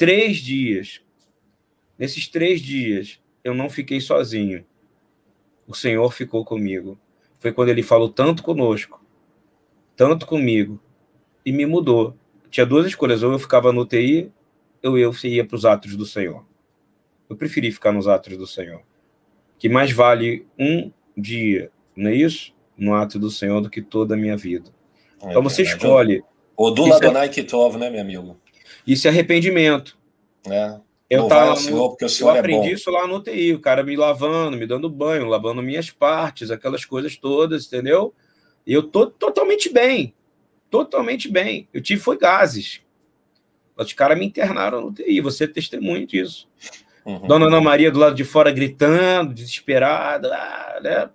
Três 0.00 0.38
dias. 0.38 1.02
Nesses 1.98 2.26
três 2.26 2.60
dias, 2.60 3.20
eu 3.44 3.54
não 3.54 3.68
fiquei 3.68 4.00
sozinho. 4.00 4.64
O 5.66 5.74
Senhor 5.74 6.10
ficou 6.12 6.44
comigo 6.44 6.98
foi 7.40 7.52
quando 7.52 7.70
ele 7.70 7.82
falou 7.82 8.10
tanto 8.10 8.42
conosco, 8.42 9.02
tanto 9.96 10.26
comigo, 10.26 10.78
e 11.44 11.50
me 11.50 11.64
mudou. 11.64 12.14
Tinha 12.50 12.66
duas 12.66 12.86
escolhas, 12.86 13.22
ou 13.22 13.32
eu 13.32 13.38
ficava 13.38 13.72
no 13.72 13.86
TI, 13.86 14.30
ou 14.84 14.98
eu 14.98 15.12
ia 15.24 15.44
para 15.44 15.56
os 15.56 15.64
atos 15.64 15.96
do 15.96 16.04
Senhor. 16.04 16.44
Eu 17.28 17.36
preferi 17.36 17.72
ficar 17.72 17.92
nos 17.92 18.06
atos 18.06 18.36
do 18.36 18.46
Senhor. 18.46 18.82
Que 19.58 19.68
mais 19.68 19.90
vale 19.90 20.46
um 20.58 20.92
dia, 21.16 21.70
não 21.96 22.10
é 22.10 22.14
isso? 22.14 22.52
No 22.76 22.94
ato 22.94 23.18
do 23.18 23.30
Senhor 23.30 23.60
do 23.62 23.70
que 23.70 23.80
toda 23.80 24.14
a 24.14 24.18
minha 24.18 24.36
vida. 24.36 24.70
É, 25.22 25.30
então 25.30 25.42
você 25.42 25.62
escolhe. 25.62 26.22
O 26.56 26.70
do 26.70 26.86
Ladonai 26.86 27.26
é... 27.26 27.28
Kitov, 27.30 27.78
né, 27.78 27.88
meu 27.88 28.02
amigo? 28.02 28.36
Isso 28.86 29.06
é 29.06 29.10
arrependimento. 29.10 29.96
É. 30.46 30.78
Eu, 31.08 31.26
tava 31.26 31.56
Senhor, 31.56 31.96
eu 32.20 32.28
aprendi 32.30 32.68
é 32.68 32.72
isso 32.72 32.88
lá 32.88 33.04
no 33.04 33.20
TI, 33.20 33.52
o 33.52 33.60
cara 33.60 33.82
me 33.82 33.96
lavando, 33.96 34.56
me 34.56 34.64
dando 34.64 34.88
banho, 34.88 35.26
lavando 35.26 35.60
minhas 35.60 35.90
partes, 35.90 36.52
aquelas 36.52 36.84
coisas 36.84 37.16
todas, 37.16 37.66
entendeu? 37.66 38.14
E 38.64 38.72
eu 38.72 38.84
tô 38.84 39.08
totalmente 39.08 39.68
bem, 39.72 40.14
totalmente 40.70 41.28
bem. 41.28 41.68
Eu 41.74 41.82
tive 41.82 42.00
foi 42.00 42.16
gases. 42.16 42.80
Os 43.76 43.92
caras 43.92 44.16
me 44.16 44.26
internaram 44.26 44.82
no 44.82 44.92
TI, 44.92 45.20
você 45.20 45.44
é 45.44 45.48
testemunha 45.48 46.06
disso. 46.06 46.48
Uhum. 47.04 47.26
Dona 47.26 47.46
Ana 47.46 47.60
Maria 47.60 47.90
do 47.90 47.98
lado 47.98 48.14
de 48.14 48.24
fora 48.24 48.52
gritando, 48.52 49.34
desesperada, 49.34 50.32
ah, 50.32 50.80
né? 50.80 51.10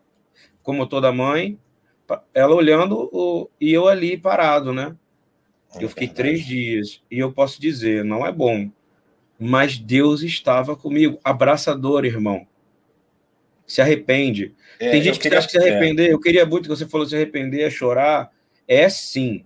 como 0.65 0.87
toda 0.87 1.11
mãe, 1.11 1.59
ela 2.33 2.55
olhando 2.55 3.07
o, 3.13 3.49
e 3.61 3.71
eu 3.71 3.87
ali 3.87 4.17
parado, 4.17 4.73
né? 4.73 4.95
Eu 5.79 5.89
fiquei 5.89 6.07
três 6.07 6.45
dias 6.45 7.01
e 7.09 7.19
eu 7.19 7.31
posso 7.31 7.59
dizer, 7.59 8.03
não 8.03 8.25
é 8.25 8.31
bom 8.31 8.69
mas 9.39 9.77
Deus 9.77 10.21
estava 10.21 10.75
comigo. 10.75 11.19
Abraçador, 11.23 12.05
irmão. 12.05 12.47
Se 13.67 13.81
arrepende. 13.81 14.53
É, 14.79 14.91
Tem 14.91 15.01
gente 15.01 15.19
que 15.19 15.27
acha 15.27 15.47
que 15.47 15.51
se 15.51 15.57
arrepender, 15.57 16.09
é. 16.09 16.13
eu 16.13 16.19
queria 16.19 16.45
muito 16.45 16.63
que 16.63 16.69
você 16.69 16.87
falou 16.87 17.05
se 17.05 17.15
arrepender, 17.15 17.61
é 17.61 17.69
chorar. 17.69 18.31
É 18.67 18.87
sim. 18.89 19.45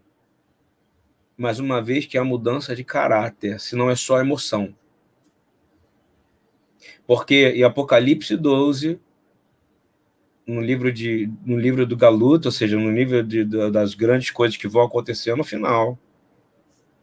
Mas 1.37 1.59
uma 1.59 1.81
vez 1.81 2.05
que 2.05 2.17
é 2.17 2.19
a 2.19 2.25
mudança 2.25 2.75
de 2.75 2.83
caráter, 2.83 3.59
se 3.59 3.75
não 3.75 3.89
é 3.89 3.95
só 3.95 4.19
emoção. 4.19 4.75
Porque 7.07 7.53
em 7.55 7.63
Apocalipse 7.63 8.35
12, 8.35 8.99
no 10.45 10.61
livro, 10.61 10.91
de, 10.91 11.31
no 11.45 11.57
livro 11.57 11.85
do 11.85 11.95
Galuto, 11.95 12.49
ou 12.49 12.51
seja, 12.51 12.77
no 12.77 12.91
nível 12.91 13.23
de, 13.23 13.45
das 13.71 13.93
grandes 13.95 14.31
coisas 14.31 14.57
que 14.57 14.67
vão 14.67 14.83
acontecer 14.83 15.35
no 15.35 15.43
final, 15.43 15.97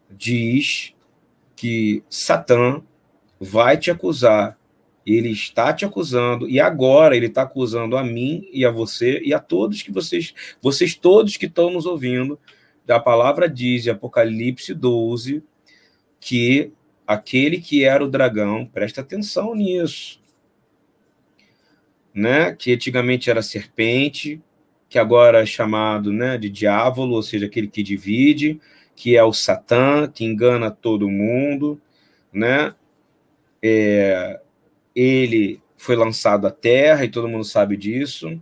diz 0.09 0.93
que 1.55 2.03
Satã 2.09 2.81
vai 3.39 3.77
te 3.77 3.91
acusar, 3.91 4.57
ele 5.05 5.29
está 5.29 5.73
te 5.73 5.85
acusando, 5.85 6.49
e 6.49 6.59
agora 6.59 7.15
ele 7.15 7.27
está 7.27 7.43
acusando 7.43 7.95
a 7.95 8.03
mim 8.03 8.47
e 8.51 8.65
a 8.65 8.71
você 8.71 9.19
e 9.23 9.33
a 9.33 9.39
todos 9.39 9.81
que 9.81 9.91
vocês, 9.91 10.33
vocês 10.61 10.95
todos 10.95 11.37
que 11.37 11.45
estão 11.45 11.69
nos 11.69 11.85
ouvindo. 11.85 12.39
A 12.87 12.99
palavra 12.99 13.49
diz 13.49 13.85
em 13.85 13.89
Apocalipse 13.89 14.73
12 14.73 15.43
que 16.19 16.71
aquele 17.05 17.59
que 17.59 17.83
era 17.83 18.03
o 18.03 18.09
dragão, 18.09 18.65
presta 18.65 19.01
atenção 19.01 19.55
nisso, 19.55 20.19
né? 22.13 22.53
Que 22.53 22.73
antigamente 22.73 23.29
era 23.29 23.41
serpente, 23.41 24.41
que 24.89 24.97
agora 24.97 25.41
é 25.41 25.45
chamado, 25.45 26.11
né, 26.11 26.37
de 26.37 26.49
diabo, 26.49 27.01
ou 27.01 27.21
seja, 27.21 27.45
aquele 27.45 27.67
que 27.67 27.83
divide, 27.83 28.59
que 28.97 29.15
é 29.15 29.23
o 29.23 29.31
Satã, 29.31 30.11
que 30.11 30.25
engana 30.25 30.71
todo 30.71 31.07
mundo, 31.07 31.79
né? 32.33 32.73
É, 33.61 34.41
ele 34.95 35.61
foi 35.77 35.95
lançado 35.95 36.47
à 36.47 36.51
terra 36.51 37.05
e 37.05 37.09
todo 37.09 37.27
mundo 37.27 37.45
sabe 37.45 37.77
disso. 37.77 38.41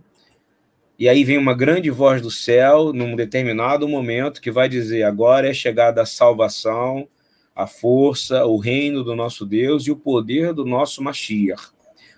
E 0.98 1.10
aí 1.10 1.24
vem 1.24 1.36
uma 1.36 1.52
grande 1.52 1.90
voz 1.90 2.22
do 2.22 2.30
céu, 2.30 2.90
num 2.90 3.14
determinado 3.14 3.86
momento, 3.86 4.40
que 4.40 4.50
vai 4.50 4.66
dizer: 4.66 5.02
agora 5.02 5.46
é 5.46 5.52
chegada 5.52 6.00
a 6.00 6.06
salvação, 6.06 7.06
a 7.54 7.66
força, 7.66 8.46
o 8.46 8.56
reino 8.56 9.04
do 9.04 9.14
nosso 9.14 9.44
Deus 9.44 9.86
e 9.86 9.90
o 9.90 9.96
poder 9.96 10.54
do 10.54 10.64
nosso 10.64 11.02
Mashiach, 11.02 11.68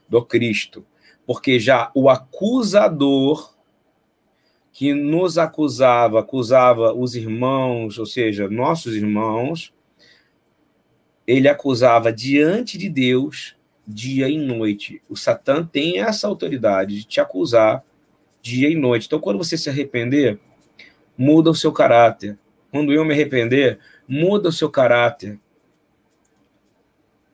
do 0.08 0.24
Cristo. 0.24 0.86
Porque 1.26 1.58
já 1.58 1.90
o 1.92 2.08
acusador 2.08 3.57
que 4.78 4.94
nos 4.94 5.38
acusava, 5.38 6.20
acusava 6.20 6.94
os 6.94 7.16
irmãos, 7.16 7.98
ou 7.98 8.06
seja, 8.06 8.48
nossos 8.48 8.94
irmãos, 8.94 9.74
ele 11.26 11.48
acusava 11.48 12.12
diante 12.12 12.78
de 12.78 12.88
Deus 12.88 13.56
dia 13.84 14.28
e 14.28 14.38
noite. 14.38 15.02
O 15.08 15.16
Satã 15.16 15.66
tem 15.66 16.00
essa 16.00 16.28
autoridade 16.28 16.98
de 16.98 17.04
te 17.04 17.20
acusar 17.20 17.82
dia 18.40 18.70
e 18.70 18.76
noite. 18.76 19.06
Então, 19.08 19.18
quando 19.18 19.38
você 19.38 19.58
se 19.58 19.68
arrepender, 19.68 20.38
muda 21.16 21.50
o 21.50 21.56
seu 21.56 21.72
caráter. 21.72 22.38
Quando 22.70 22.92
eu 22.92 23.04
me 23.04 23.14
arrepender, 23.14 23.80
muda 24.06 24.48
o 24.48 24.52
seu 24.52 24.70
caráter. 24.70 25.40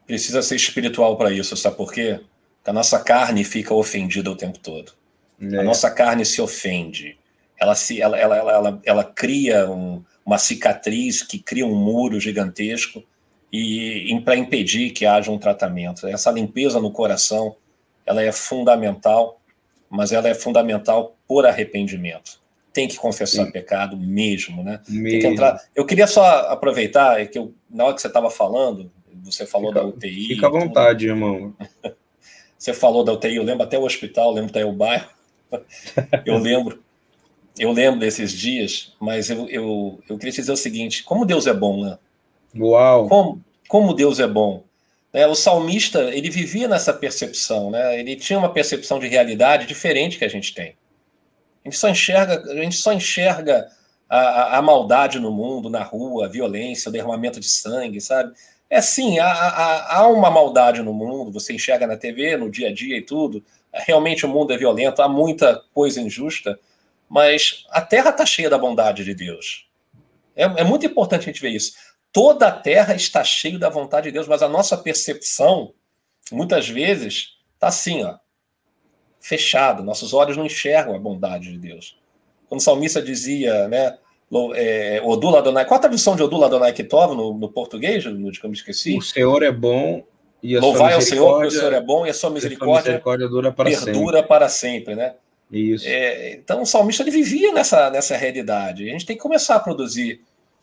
Precisa 0.07 0.41
ser 0.41 0.57
espiritual 0.57 1.19
para 1.19 1.31
isso, 1.31 1.55
sabe 1.59 1.77
por 1.77 1.93
quê? 1.93 2.21
Porque 2.57 2.71
a 2.71 2.73
nossa 2.73 2.99
carne 3.01 3.45
fica 3.45 3.75
ofendida 3.75 4.31
o 4.31 4.35
tempo 4.35 4.59
todo. 4.59 4.93
É. 5.39 5.59
A 5.59 5.63
nossa 5.63 5.91
carne 5.91 6.25
se 6.25 6.41
ofende 6.41 7.19
ela, 7.65 7.75
se, 7.75 8.01
ela, 8.01 8.19
ela, 8.19 8.37
ela, 8.37 8.81
ela 8.85 9.05
cria 9.05 9.69
um, 9.71 10.05
uma 10.25 10.37
cicatriz 10.37 11.23
que 11.23 11.39
cria 11.39 11.67
um 11.67 11.75
muro 11.75 12.21
gigantesco 12.21 13.03
e, 13.51 14.21
para 14.23 14.37
impedir 14.37 14.91
que 14.91 15.07
haja 15.07 15.31
um 15.31 15.39
tratamento. 15.39 16.07
Essa 16.07 16.31
limpeza 16.31 16.79
no 16.79 16.91
coração 16.91 17.57
ela 18.05 18.23
é 18.23 18.31
fundamental, 18.31 19.41
mas 19.89 20.13
ela 20.13 20.29
é 20.29 20.35
fundamental 20.35 21.17
por 21.27 21.47
arrependimento. 21.47 22.39
Tem 22.71 22.87
que 22.87 22.97
confessar 22.97 23.47
Sim. 23.47 23.53
pecado 23.53 23.97
mesmo, 23.97 24.63
né? 24.63 24.81
Mesmo. 24.87 25.09
Tem 25.09 25.21
que 25.21 25.27
entrar. 25.27 25.59
Eu 25.75 25.87
queria 25.87 26.07
só 26.07 26.23
aproveitar 26.51 27.19
é 27.19 27.25
que 27.25 27.39
eu, 27.39 27.55
na 27.71 27.85
hora 27.85 27.95
que 27.95 28.03
você 28.03 28.09
estava 28.09 28.29
falando, 28.29 28.91
você 29.23 29.47
falou 29.47 29.69
fica, 29.69 29.81
da 29.81 29.87
UTI. 29.87 30.27
Fica 30.27 30.47
à 30.49 30.51
vontade, 30.51 31.07
irmão. 31.07 31.55
você 32.59 32.75
falou 32.75 33.05
da 33.05 33.13
UTI, 33.13 33.37
eu 33.37 33.43
lembro 33.43 33.65
até 33.65 33.79
o 33.79 33.85
hospital, 33.85 34.33
lembro 34.35 34.51
até 34.51 34.67
o 34.67 34.73
bairro. 34.73 35.09
Eu 36.27 36.39
lembro 36.39 36.84
eu 37.59 37.73
lembro 37.73 38.01
desses 38.01 38.33
dias, 38.33 38.93
mas 39.01 39.31
eu, 39.31 39.49
eu, 39.49 40.01
eu 40.09 40.19
queria 40.19 40.33
te 40.33 40.41
dizer 40.41 40.53
o 40.53 40.57
seguinte: 40.57 41.05
como 41.05 41.25
Deus 41.25 41.47
é 41.47 41.55
bom, 41.55 41.85
né? 41.85 41.99
Uau! 42.57 43.09
Como, 43.09 43.45
como 43.69 43.95
Deus 43.95 44.19
é 44.19 44.27
bom. 44.27 44.65
É, 45.13 45.27
o 45.29 45.35
salmista, 45.35 46.01
ele 46.13 46.29
vivia 46.29 46.67
nessa 46.67 46.93
percepção, 46.93 47.71
né? 47.71 48.01
Ele 48.01 48.17
tinha 48.17 48.39
uma 48.39 48.53
percepção 48.53 48.99
de 48.99 49.07
realidade 49.07 49.67
diferente 49.67 50.19
que 50.19 50.25
a 50.25 50.29
gente 50.29 50.53
tem. 50.53 50.77
A 51.65 51.69
gente 51.69 51.79
só 51.79 51.89
enxerga, 51.89 52.43
a 52.51 52.57
gente 52.57 52.77
só 52.77 52.93
enxerga 52.93 53.69
a, 54.09 54.19
a, 54.19 54.59
a 54.59 54.63
maldade 54.63 55.21
no 55.21 55.31
mundo, 55.31 55.71
na 55.71 55.83
rua, 55.83 56.27
a 56.27 56.29
violência, 56.29 56.89
o 56.89 56.93
derramamento 56.93 57.39
de 57.39 57.49
sangue, 57.49 58.01
sabe? 58.01 58.33
É 58.69 58.81
sim, 58.81 59.21
há, 59.21 59.31
há, 59.31 59.99
há 59.99 60.09
uma 60.09 60.31
maldade 60.31 60.83
no 60.83 60.93
mundo, 60.93 61.33
você 61.33 61.53
enxerga 61.53 61.87
na 61.87 61.97
TV, 61.97 62.37
no 62.37 62.51
dia 62.51 62.69
a 62.69 62.75
dia 62.75 62.97
e 62.97 63.03
tudo. 63.03 63.43
Realmente 63.73 64.27
o 64.27 64.29
mundo 64.29 64.53
é 64.53 64.59
violento, 64.59 65.01
há 65.01 65.09
muita 65.09 65.63
coisa 65.73 66.01
injusta, 66.01 66.59
mas 67.15 67.65
a 67.71 67.81
terra 67.81 68.11
está 68.11 68.27
cheia 68.27 68.51
da 68.51 68.59
bondade 68.59 69.05
de 69.05 69.15
Deus. 69.15 69.69
É, 70.35 70.43
é, 70.43 70.65
muito 70.65 70.85
importante 70.85 71.23
a 71.23 71.27
gente 71.27 71.41
ver 71.41 71.51
isso. 71.51 71.75
toda 72.13 72.49
a 72.49 72.51
terra 72.51 72.93
está 72.93 73.23
cheia 73.23 73.57
da 73.57 73.69
vontade 73.69 74.09
de 74.09 74.13
Deus, 74.13 74.27
mas 74.27 74.43
a 74.43 74.49
nossa 74.49 74.77
percepção, 74.77 75.73
muitas 76.33 76.69
vezes, 76.69 77.37
está 77.55 77.69
assim, 77.69 78.03
ó, 78.03 78.17
fechada. 79.21 79.81
Nossos 79.81 80.13
olhos 80.13 80.37
não 80.37 80.45
enxergam 80.45 80.97
a 80.97 80.99
bondade 80.99 81.53
de 81.53 81.59
Deus. 81.59 81.97
Quando 82.49 82.61
o 82.61 82.65
salmista 82.65 83.01
dizia, 83.01 83.69
né, 83.69 83.97
é, 84.57 85.01
Odula 85.05 85.39
Adonai, 85.39 85.65
qual 85.67 85.79
a 85.79 85.83
tradução 85.83 86.17
de 86.17 86.23
Odula 86.25 86.47
Adonai 86.47 86.73
Kitov 86.73 87.15
no, 87.15 87.33
no 87.33 87.49
português, 87.49 88.05
no 88.05 88.33
que 88.33 88.45
eu 88.45 88.51
me 88.51 88.57
esqueci? 88.57 88.99
O 88.99 89.03
Senhor 89.03 89.41
é 89.45 89.53
bom 89.53 90.03
e 90.43 90.57
a 90.57 90.61
Louvai 90.61 90.95
ao 90.95 91.01
Senhor, 91.01 91.31
porque 91.35 91.47
o 91.47 91.51
Senhor 91.53 91.73
é 91.75 91.81
bom 91.81 92.05
e 92.05 92.11
a 92.11 92.15
sua 92.15 92.31
misericórdia, 92.31 92.75
a 92.75 92.79
misericórdia 92.83 93.29
dura 93.29 93.53
para 93.53 93.71
perdura 93.71 94.17
sempre. 94.17 94.29
para 94.29 94.49
sempre, 94.49 94.95
né? 94.97 95.15
Isso. 95.51 95.87
É, 95.87 96.33
então 96.35 96.63
o 96.63 96.67
salmista 96.67 97.03
ele 97.03 97.11
vivia 97.11 97.53
nessa, 97.53 97.91
nessa 97.91 98.17
realidade. 98.17 98.89
A 98.89 98.93
gente 98.93 99.07
tem 99.07 99.17
que 99.17 99.23
começar 99.23 99.57
a 99.57 99.61
produzir 99.61 100.21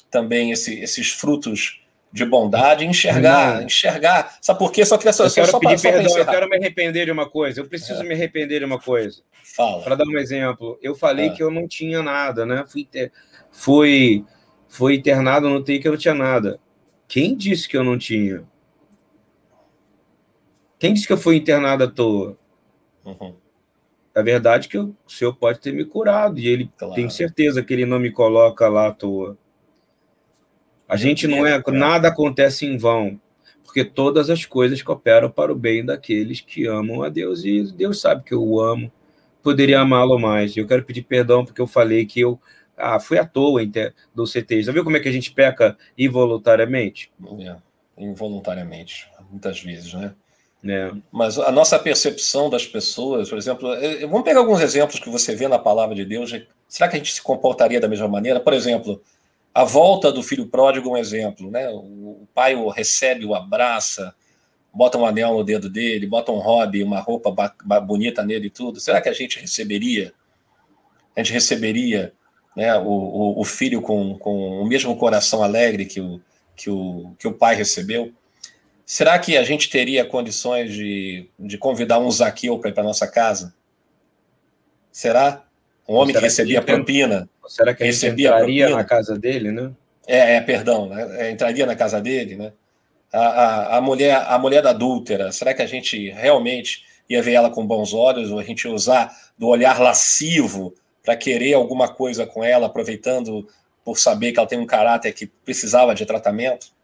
também 0.10 0.52
esse, 0.52 0.80
esses 0.80 1.12
frutos 1.12 1.82
de 2.12 2.26
bondade, 2.26 2.86
enxergar, 2.86 3.60
não. 3.60 3.66
enxergar. 3.66 4.38
Sabe 4.42 4.60
por 4.60 4.72
quê? 4.72 4.84
Só 4.84 4.98
que 4.98 5.08
eu 5.08 5.14
quero 5.14 5.50
só 5.50 5.60
pedir 5.60 5.80
só 5.80 5.90
perdão, 5.92 6.18
eu 6.18 6.26
quero 6.26 6.50
me 6.50 6.58
arrepender 6.58 7.06
de 7.06 7.12
uma 7.12 7.30
coisa. 7.30 7.62
Eu 7.62 7.68
preciso 7.68 8.02
é. 8.02 8.04
me 8.04 8.14
arrepender 8.14 8.60
de 8.60 8.66
uma 8.66 8.80
coisa. 8.80 9.22
Fala. 9.56 9.82
Para 9.82 9.96
dar 9.96 10.06
um 10.06 10.18
exemplo, 10.18 10.78
eu 10.82 10.94
falei 10.94 11.28
é. 11.28 11.30
que 11.30 11.42
eu 11.42 11.50
não 11.50 11.68
tinha 11.68 12.04
nada, 12.04 12.46
né? 12.46 12.66
Fui, 12.68 12.86
ter, 12.86 13.12
fui, 13.50 14.26
fui 14.68 14.96
internado 14.96 15.50
no 15.50 15.64
TI 15.64 15.80
que 15.80 15.88
eu 15.88 15.94
não 15.94 16.00
tinha 16.00 16.14
nada. 16.14 16.60
Quem 17.08 17.36
disse 17.36 17.68
que 17.68 17.78
eu 17.78 17.84
não 17.84 17.98
tinha? 17.98 18.44
Quem 20.78 20.94
disse 20.94 21.08
que 21.08 21.14
eu 21.14 21.18
fui 21.18 21.38
internado 21.38 21.84
à 21.84 21.88
toa? 21.88 22.38
Uhum. 23.06 23.36
A 24.14 24.22
verdade 24.22 24.68
é 24.68 24.70
que 24.70 24.78
o 24.78 24.96
senhor 25.08 25.34
pode 25.36 25.60
ter 25.60 25.74
me 25.74 25.86
curado 25.86 26.38
e 26.40 26.48
ele 26.48 26.70
claro. 26.78 26.94
tem 26.94 27.10
certeza 27.10 27.64
que 27.64 27.74
ele 27.74 27.86
não 27.86 28.00
me 28.00 28.12
coloca 28.12 28.68
lá 28.68 28.88
à 28.88 28.92
toa. 28.92 29.38
A 30.88 30.98
gente 30.98 31.26
não 31.26 31.48
é 31.48 31.62
nada 31.72 32.10
acontece 32.10 32.66
em 32.66 32.78
vão, 32.78 33.20
porque 33.64 33.86
todas 33.86 34.30
as 34.30 34.46
coisas 34.46 34.82
cooperam 34.82 35.32
para 35.32 35.52
o 35.52 35.56
bem 35.56 35.86
daqueles 35.86 36.42
que 36.42 36.68
amam 36.68 37.04
a 37.04 37.08
Deus 37.08 37.46
e 37.46 37.72
Deus 37.72 38.02
sabe 38.02 38.24
que 38.24 38.34
eu 38.34 38.44
o 38.44 38.60
amo. 38.60 38.92
Poderia 39.42 39.80
amá-lo 39.80 40.20
mais. 40.20 40.56
Eu 40.56 40.68
quero 40.68 40.84
pedir 40.84 41.04
perdão 41.04 41.46
porque 41.46 41.62
eu 41.62 41.68
falei 41.68 42.06
que 42.06 42.20
eu 42.20 42.38
ah, 42.76 43.00
fui 43.00 43.18
à 43.18 43.26
toa 43.26 43.62
do 44.14 44.26
CT. 44.26 44.64
Já 44.64 44.72
viu 44.74 44.84
como 44.84 44.98
é 44.98 45.00
que 45.00 45.08
a 45.08 45.12
gente 45.12 45.32
peca 45.32 45.78
involuntariamente? 45.98 47.12
É, 47.40 47.56
involuntariamente, 47.98 49.10
muitas 49.30 49.62
vezes, 49.62 49.94
né? 49.94 50.14
É. 50.64 50.92
Mas 51.12 51.40
a 51.40 51.52
nossa 51.52 51.80
percepção 51.80 52.50
das 52.50 52.68
pessoas, 52.68 53.30
por 53.30 53.38
exemplo, 53.38 53.74
é, 53.74 54.02
vamos 54.02 54.24
pegar 54.24 54.40
alguns 54.40 54.62
exemplos 54.62 55.00
que 55.00 55.10
você 55.10 55.36
vê 55.36 55.48
na 55.48 55.58
palavra 55.58 55.96
de 55.96 56.06
Deus. 56.06 56.32
Será 56.68 56.88
que 56.88 56.96
a 56.96 57.00
gente 57.00 57.14
se 57.14 57.22
comportaria 57.22 57.80
da 57.80 57.88
mesma 57.88 58.08
maneira? 58.08 58.40
Por 58.40 58.54
exemplo, 58.54 59.02
a 59.54 59.64
volta 59.64 60.12
do 60.12 60.22
filho 60.22 60.48
pródigo 60.48 60.90
é 60.90 60.92
um 60.92 60.98
exemplo, 60.98 61.50
né? 61.50 61.68
O 61.70 62.28
pai 62.34 62.56
o 62.56 62.70
recebe, 62.70 63.26
o 63.26 63.34
abraça, 63.34 64.14
bota 64.74 64.98
um 64.98 65.06
anel 65.06 65.34
no 65.34 65.44
dedo 65.44 65.70
dele, 65.70 66.08
bota 66.08 66.32
um 66.32 66.40
hobby, 66.40 66.84
uma 66.84 67.00
roupa 67.00 67.54
bonita 67.82 68.24
nele 68.24 68.48
e 68.48 68.52
tudo. 68.52 68.80
Será 68.80 69.02
que 69.02 69.10
a 69.10 69.14
gente 69.14 69.40
receberia? 69.40 70.14
A 71.16 71.22
gente 71.22 71.34
receberia 71.34 72.14
né, 72.56 72.78
o, 72.78 72.88
o, 72.88 73.42
o 73.42 73.44
filho 73.44 73.82
com, 73.82 74.18
com 74.18 74.62
o 74.62 74.66
mesmo 74.66 74.96
coração 74.96 75.44
alegre 75.44 75.86
que 75.86 76.00
o, 76.00 76.22
que 76.56 76.70
o, 76.70 77.16
que 77.18 77.28
o 77.28 77.34
pai 77.34 77.56
recebeu? 77.56 78.14
Será 78.92 79.18
que 79.18 79.38
a 79.38 79.44
gente 79.46 79.70
teria 79.70 80.04
condições 80.04 80.74
de, 80.74 81.26
de 81.40 81.58
convidar 81.58 81.98
um 81.98 82.12
Zaqueu 82.12 82.60
para 82.60 82.72
ir 82.72 82.74
para 82.74 82.84
nossa 82.84 83.08
casa? 83.08 83.56
Será? 84.92 85.46
Um 85.88 85.96
homem 85.96 86.14
que 86.14 86.20
recebia 86.20 86.60
que 86.60 86.66
propina. 86.66 87.30
Será 87.48 87.74
que 87.74 87.86
recebia 87.86 88.28
entraria 88.28 88.66
propina? 88.66 88.82
na 88.82 88.84
casa 88.84 89.18
dele, 89.18 89.50
né? 89.50 89.72
É, 90.06 90.36
é 90.36 90.42
perdão, 90.42 90.90
né? 90.90 91.08
É, 91.22 91.32
entraria 91.32 91.66
na 91.66 91.74
casa 91.74 92.02
dele, 92.02 92.36
né? 92.36 92.52
A, 93.14 93.20
a, 93.20 93.78
a, 93.78 93.82
mulher, 93.82 94.26
a 94.28 94.38
mulher 94.38 94.68
adúltera, 94.68 95.32
será 95.32 95.54
que 95.54 95.62
a 95.62 95.68
gente 95.68 96.10
realmente 96.10 96.84
ia 97.10 97.24
ver 97.24 97.32
ela 97.32 97.50
com 97.50 97.66
bons 97.66 97.94
olhos, 97.94 98.30
ou 98.30 98.40
a 98.40 98.44
gente 98.44 98.66
ia 98.66 98.74
usar 98.74 99.10
do 99.38 99.48
olhar 99.48 99.80
lascivo 99.80 100.76
para 101.02 101.16
querer 101.16 101.54
alguma 101.54 101.88
coisa 101.88 102.26
com 102.26 102.44
ela, 102.44 102.68
aproveitando 102.68 103.48
por 103.86 103.98
saber 103.98 104.34
que 104.34 104.40
ela 104.40 104.50
tem 104.50 104.60
um 104.60 104.68
caráter 104.68 105.14
que 105.14 105.28
precisava 105.28 105.96
de 105.96 106.06
tratamento? 106.06 106.81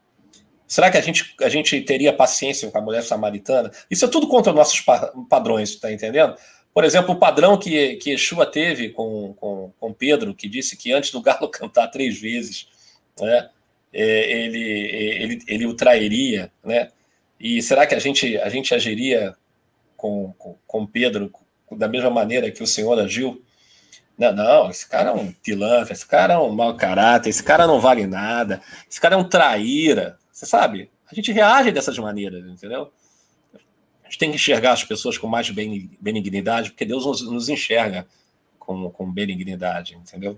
Será 0.68 0.92
que 0.92 0.98
a 0.98 1.02
gente, 1.02 1.34
a 1.42 1.50
gente 1.50 1.80
teria 1.82 2.12
paciência 2.12 2.70
com 2.70 2.78
a 2.78 2.82
mulher 2.82 3.02
samaritana? 3.02 3.72
Isso 3.90 4.04
é 4.04 4.08
tudo 4.08 4.28
contra 4.28 4.52
nossos 4.52 4.84
padrões, 5.30 5.76
tá 5.78 5.92
entendendo? 5.92 6.36
Por 6.74 6.84
exemplo, 6.84 7.16
o 7.16 7.20
padrão 7.20 7.58
que, 7.58 7.96
que 7.96 8.12
Yeshua 8.12 8.46
teve 8.46 8.90
com, 8.90 9.34
com, 9.34 9.72
com 9.80 9.94
Pedro, 9.94 10.36
que 10.36 10.48
disse 10.48 10.76
que 10.76 10.92
antes 10.92 11.10
do 11.10 11.22
galo 11.22 11.48
cantar 11.50 11.88
três 11.88 12.20
vezes, 12.20 12.68
né, 13.20 13.50
é, 13.94 14.32
ele, 14.32 14.62
ele, 14.62 15.44
ele 15.48 15.66
o 15.66 15.74
trairia, 15.74 16.52
né? 16.64 16.90
E 17.40 17.62
será 17.62 17.88
que 17.88 17.96
a 17.96 18.00
gente, 18.00 18.38
a 18.38 18.50
gente 18.50 18.76
agiria 18.76 19.36
com, 19.96 20.34
com, 20.38 20.56
com 20.68 20.86
Pedro 20.86 21.32
da 21.72 21.88
mesma 21.88 22.10
maneira 22.10 22.52
que 22.52 22.62
o 22.62 22.68
Senhor 22.68 23.00
agiu? 23.00 23.42
Não, 24.18 24.34
não, 24.34 24.70
esse 24.70 24.88
cara 24.88 25.12
é 25.12 25.14
um 25.14 25.32
pilantra, 25.32 25.94
esse 25.94 26.06
cara 26.06 26.34
é 26.34 26.38
um 26.38 26.50
mau 26.50 26.76
caráter, 26.76 27.30
esse 27.30 27.44
cara 27.44 27.68
não 27.68 27.80
vale 27.80 28.08
nada, 28.08 28.62
esse 28.90 29.00
cara 29.00 29.16
é 29.16 29.18
um 29.18 29.28
traíra, 29.28 30.18
você 30.38 30.46
sabe? 30.46 30.92
A 31.12 31.16
gente 31.16 31.32
reage 31.32 31.72
dessas 31.72 31.98
maneiras, 31.98 32.46
entendeu? 32.46 32.92
A 34.04 34.06
gente 34.08 34.20
tem 34.20 34.30
que 34.30 34.36
enxergar 34.36 34.74
as 34.74 34.84
pessoas 34.84 35.18
com 35.18 35.26
mais 35.26 35.50
benignidade, 35.50 36.70
porque 36.70 36.86
Deus 36.86 37.08
nos, 37.08 37.24
nos 37.24 37.50
enxerga 37.50 38.08
com, 38.60 38.88
com 38.92 39.12
benignidade, 39.12 39.96
entendeu? 39.96 40.38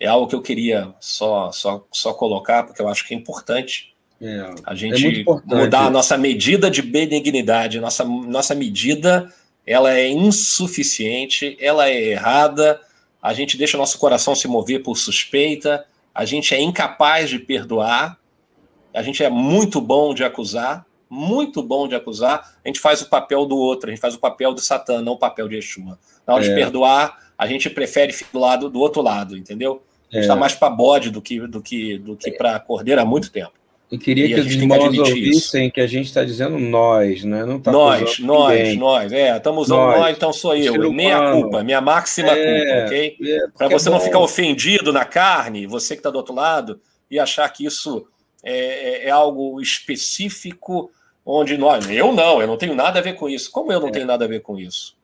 É 0.00 0.06
algo 0.06 0.26
que 0.26 0.34
eu 0.34 0.40
queria 0.40 0.94
só, 0.98 1.52
só, 1.52 1.86
só 1.92 2.14
colocar, 2.14 2.62
porque 2.62 2.80
eu 2.80 2.88
acho 2.88 3.06
que 3.06 3.12
é 3.12 3.16
importante 3.16 3.94
é, 4.18 4.54
a 4.64 4.72
é 4.72 4.76
gente 4.76 5.06
é 5.06 5.20
importante. 5.20 5.54
mudar 5.54 5.84
a 5.84 5.90
nossa 5.90 6.16
medida 6.16 6.70
de 6.70 6.80
benignidade. 6.80 7.78
Nossa, 7.78 8.06
nossa 8.06 8.54
medida 8.54 9.30
ela 9.66 9.92
é 9.92 10.08
insuficiente, 10.08 11.58
ela 11.60 11.90
é 11.90 12.04
errada, 12.04 12.80
a 13.20 13.34
gente 13.34 13.58
deixa 13.58 13.76
o 13.76 13.80
nosso 13.80 13.98
coração 13.98 14.34
se 14.34 14.48
mover 14.48 14.82
por 14.82 14.96
suspeita, 14.96 15.84
a 16.14 16.24
gente 16.24 16.54
é 16.54 16.60
incapaz 16.60 17.28
de 17.28 17.38
perdoar, 17.38 18.18
a 18.96 19.02
gente 19.02 19.22
é 19.22 19.28
muito 19.28 19.78
bom 19.78 20.14
de 20.14 20.24
acusar, 20.24 20.86
muito 21.08 21.62
bom 21.62 21.86
de 21.86 21.94
acusar, 21.94 22.56
a 22.64 22.68
gente 22.68 22.80
faz 22.80 23.02
o 23.02 23.10
papel 23.10 23.44
do 23.44 23.54
outro, 23.54 23.90
a 23.90 23.92
gente 23.92 24.00
faz 24.00 24.14
o 24.14 24.18
papel 24.18 24.54
do 24.54 24.60
Satã, 24.60 25.02
não 25.02 25.12
o 25.12 25.18
papel 25.18 25.46
de 25.48 25.56
Yeshua. 25.56 25.98
Na 26.26 26.34
hora 26.34 26.44
é. 26.44 26.48
de 26.48 26.54
perdoar, 26.54 27.18
a 27.36 27.46
gente 27.46 27.68
prefere 27.68 28.10
ficar 28.10 28.30
do 28.32 28.38
lado 28.38 28.70
do 28.70 28.80
outro 28.80 29.02
lado, 29.02 29.36
entendeu? 29.36 29.82
A 30.10 30.14
gente 30.14 30.22
está 30.22 30.34
é. 30.34 30.38
mais 30.38 30.54
para 30.54 30.70
bode 30.70 31.10
do 31.10 31.20
que, 31.20 31.46
do 31.46 31.60
que, 31.60 31.98
do 31.98 32.16
que 32.16 32.30
para 32.30 32.58
cordeiro 32.58 32.98
há 32.98 33.04
muito 33.04 33.30
tempo. 33.30 33.52
E 33.92 33.98
queria 33.98 34.24
e 34.24 34.34
que 34.34 34.40
os 34.40 34.46
irmãos 34.46 34.98
ouvissem 34.98 35.70
que 35.70 35.80
a 35.80 35.86
gente 35.86 36.06
está 36.06 36.24
dizendo 36.24 36.58
nós, 36.58 37.22
né? 37.22 37.44
Não 37.44 37.60
tá 37.60 37.70
nós, 37.70 38.18
nós, 38.18 38.58
ninguém. 38.58 38.78
nós. 38.78 39.12
É, 39.12 39.36
estamos 39.36 39.64
usando 39.64 39.78
nós, 39.78 40.00
nós, 40.00 40.16
então 40.16 40.32
sou 40.32 40.56
eu. 40.56 40.90
Meia 40.90 41.32
culpa, 41.32 41.62
minha 41.62 41.82
máxima 41.82 42.30
é, 42.30 42.64
culpa, 42.64 42.86
ok? 42.86 43.16
É, 43.22 43.38
para 43.56 43.68
você 43.68 43.88
é 43.88 43.92
não 43.92 44.00
ficar 44.00 44.18
ofendido 44.20 44.90
na 44.90 45.04
carne, 45.04 45.66
você 45.66 45.94
que 45.94 46.00
está 46.00 46.10
do 46.10 46.16
outro 46.16 46.34
lado, 46.34 46.80
e 47.08 47.18
achar 47.18 47.48
que 47.50 47.64
isso 47.64 48.08
é, 48.42 48.54
é, 48.54 49.06
é 49.06 49.10
algo 49.10 49.60
específico 49.60 50.90
onde 51.24 51.58
nós. 51.58 51.90
Eu 51.90 52.12
não, 52.12 52.40
eu 52.40 52.46
não 52.46 52.56
tenho 52.56 52.74
nada 52.74 53.00
a 53.00 53.02
ver 53.02 53.14
com 53.14 53.28
isso. 53.28 53.50
Como 53.50 53.72
eu 53.72 53.80
não 53.80 53.88
é. 53.88 53.92
tenho 53.92 54.06
nada 54.06 54.24
a 54.24 54.28
ver 54.28 54.40
com 54.40 54.58
isso? 54.58 54.96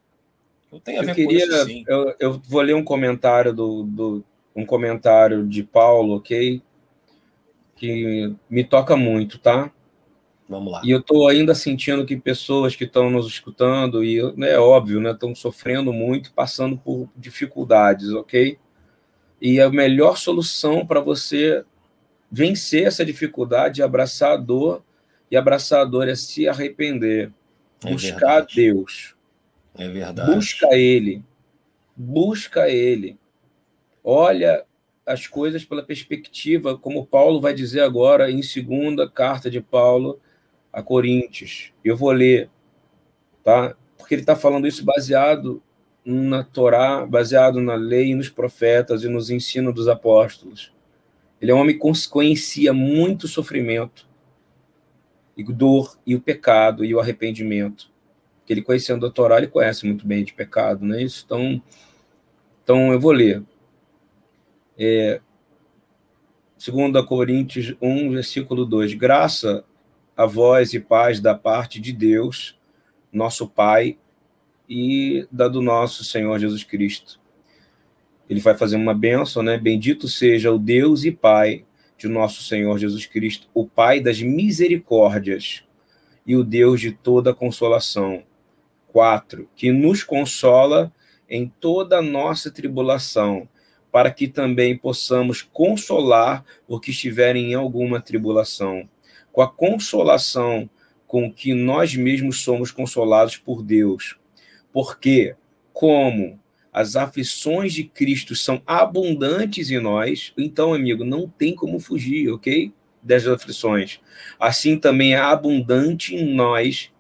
Eu 0.72 0.80
tenho 0.80 1.00
a 1.00 1.04
ver 1.04 1.14
queria, 1.14 1.46
com 1.46 1.54
isso, 1.54 1.64
sim. 1.66 1.84
Eu, 1.86 2.14
eu 2.18 2.42
vou 2.48 2.62
ler 2.62 2.74
um 2.74 2.84
comentário 2.84 3.52
do, 3.52 3.82
do 3.82 4.24
um 4.54 4.64
comentário 4.64 5.46
de 5.46 5.62
Paulo, 5.62 6.16
ok? 6.16 6.62
Que 7.76 8.34
me 8.48 8.64
toca 8.64 8.96
muito, 8.96 9.38
tá? 9.38 9.70
Vamos 10.48 10.72
lá. 10.72 10.82
E 10.84 10.90
eu 10.90 11.00
estou 11.00 11.28
ainda 11.28 11.54
sentindo 11.54 12.04
que 12.04 12.16
pessoas 12.16 12.76
que 12.76 12.84
estão 12.84 13.10
nos 13.10 13.26
escutando, 13.26 14.04
e 14.04 14.20
né, 14.36 14.52
é 14.52 14.58
óbvio, 14.58 15.00
né, 15.00 15.12
estão 15.12 15.34
sofrendo 15.34 15.92
muito, 15.92 16.32
passando 16.32 16.76
por 16.76 17.08
dificuldades, 17.16 18.10
ok? 18.12 18.58
E 19.40 19.60
a 19.60 19.70
melhor 19.70 20.16
solução 20.16 20.86
para 20.86 21.00
você 21.00 21.64
vencer 22.32 22.86
essa 22.86 23.04
dificuldade 23.04 23.82
abraçar 23.82 24.32
a 24.32 24.36
dor 24.36 24.82
e 25.30 25.36
abraçar 25.36 25.82
a 25.82 25.84
dor 25.84 26.08
é 26.08 26.14
se 26.14 26.48
arrepender, 26.48 27.30
é 27.84 27.90
buscar 27.90 28.36
verdade. 28.36 28.56
Deus. 28.56 29.14
É 29.74 29.86
verdade. 29.86 30.34
Busca 30.34 30.68
Ele. 30.74 31.22
Busca 31.94 32.68
Ele. 32.70 33.18
Olha 34.02 34.64
as 35.04 35.26
coisas 35.26 35.64
pela 35.64 35.82
perspectiva, 35.82 36.78
como 36.78 37.06
Paulo 37.06 37.40
vai 37.40 37.52
dizer 37.52 37.80
agora 37.80 38.30
em 38.30 38.42
segunda 38.42 39.08
carta 39.08 39.50
de 39.50 39.60
Paulo 39.60 40.18
a 40.72 40.82
Coríntios. 40.82 41.72
Eu 41.84 41.96
vou 41.96 42.12
ler, 42.12 42.48
tá? 43.44 43.76
Porque 43.98 44.14
ele 44.14 44.22
está 44.22 44.34
falando 44.34 44.66
isso 44.66 44.84
baseado 44.84 45.62
na 46.04 46.42
Torá, 46.42 47.04
baseado 47.04 47.60
na 47.60 47.74
lei 47.74 48.14
nos 48.14 48.28
profetas 48.28 49.04
e 49.04 49.08
nos 49.08 49.28
ensinos 49.28 49.74
dos 49.74 49.88
apóstolos. 49.88 50.72
Ele 51.42 51.50
é 51.50 51.54
um 51.54 51.58
homem 51.58 51.76
que 51.76 52.08
conhecia 52.08 52.72
muito 52.72 53.26
sofrimento, 53.26 54.08
e 55.36 55.42
dor 55.42 55.98
e 56.06 56.14
o 56.14 56.20
pecado 56.20 56.84
e 56.84 56.94
o 56.94 57.00
arrependimento. 57.00 57.90
Que 58.46 58.52
ele 58.52 58.62
conhecendo 58.62 59.04
a 59.04 59.10
Torá, 59.10 59.38
ele 59.38 59.48
conhece 59.48 59.84
muito 59.84 60.06
bem 60.06 60.22
de 60.22 60.32
pecado, 60.32 60.84
não 60.84 60.94
é 60.94 61.02
isso? 61.02 61.24
Então, 61.26 61.60
então 62.62 62.92
eu 62.92 63.00
vou 63.00 63.10
ler. 63.10 63.42
É, 64.78 65.20
2 66.64 67.04
Coríntios 67.06 67.74
1, 67.82 68.10
versículo 68.10 68.64
2. 68.64 68.94
Graça 68.94 69.64
a 70.16 70.26
vós 70.26 70.72
e 70.74 70.78
paz 70.78 71.18
da 71.18 71.34
parte 71.34 71.80
de 71.80 71.92
Deus, 71.92 72.56
nosso 73.12 73.48
Pai, 73.48 73.98
e 74.68 75.26
da 75.30 75.48
do 75.48 75.60
nosso 75.60 76.04
Senhor 76.04 76.38
Jesus 76.38 76.62
Cristo. 76.62 77.20
Ele 78.28 78.40
vai 78.40 78.56
fazer 78.56 78.76
uma 78.76 78.94
bênção, 78.94 79.42
né? 79.42 79.58
Bendito 79.58 80.08
seja 80.08 80.52
o 80.52 80.58
Deus 80.58 81.04
e 81.04 81.10
Pai 81.10 81.64
de 81.98 82.08
nosso 82.08 82.42
Senhor 82.42 82.78
Jesus 82.78 83.06
Cristo, 83.06 83.48
o 83.54 83.66
Pai 83.66 84.00
das 84.00 84.20
misericórdias 84.20 85.62
e 86.26 86.34
o 86.34 86.42
Deus 86.42 86.80
de 86.80 86.92
toda 86.92 87.34
consolação. 87.34 88.22
4. 88.88 89.48
Que 89.54 89.72
nos 89.72 90.02
consola 90.02 90.92
em 91.28 91.50
toda 91.60 91.98
a 91.98 92.02
nossa 92.02 92.50
tribulação, 92.50 93.48
para 93.90 94.10
que 94.10 94.28
também 94.28 94.76
possamos 94.76 95.42
consolar 95.42 96.44
os 96.68 96.80
que 96.80 96.90
estiverem 96.90 97.52
em 97.52 97.54
alguma 97.54 98.00
tribulação, 98.00 98.88
com 99.32 99.40
a 99.40 99.48
consolação 99.48 100.68
com 101.06 101.32
que 101.32 101.54
nós 101.54 101.94
mesmos 101.94 102.42
somos 102.42 102.70
consolados 102.70 103.36
por 103.36 103.62
Deus. 103.62 104.16
Porque, 104.72 105.36
como 105.72 106.40
as 106.72 106.96
aflições 106.96 107.74
de 107.74 107.84
Cristo 107.84 108.34
são 108.34 108.62
abundantes 108.66 109.70
em 109.70 109.78
nós, 109.78 110.32
então, 110.38 110.72
amigo, 110.72 111.04
não 111.04 111.28
tem 111.28 111.54
como 111.54 111.78
fugir, 111.78 112.30
ok? 112.30 112.72
Das 113.02 113.26
aflições. 113.26 114.00
Assim 114.40 114.78
também 114.78 115.12
é 115.12 115.18
abundante 115.18 116.14
em 116.14 116.34
nós 116.34 116.90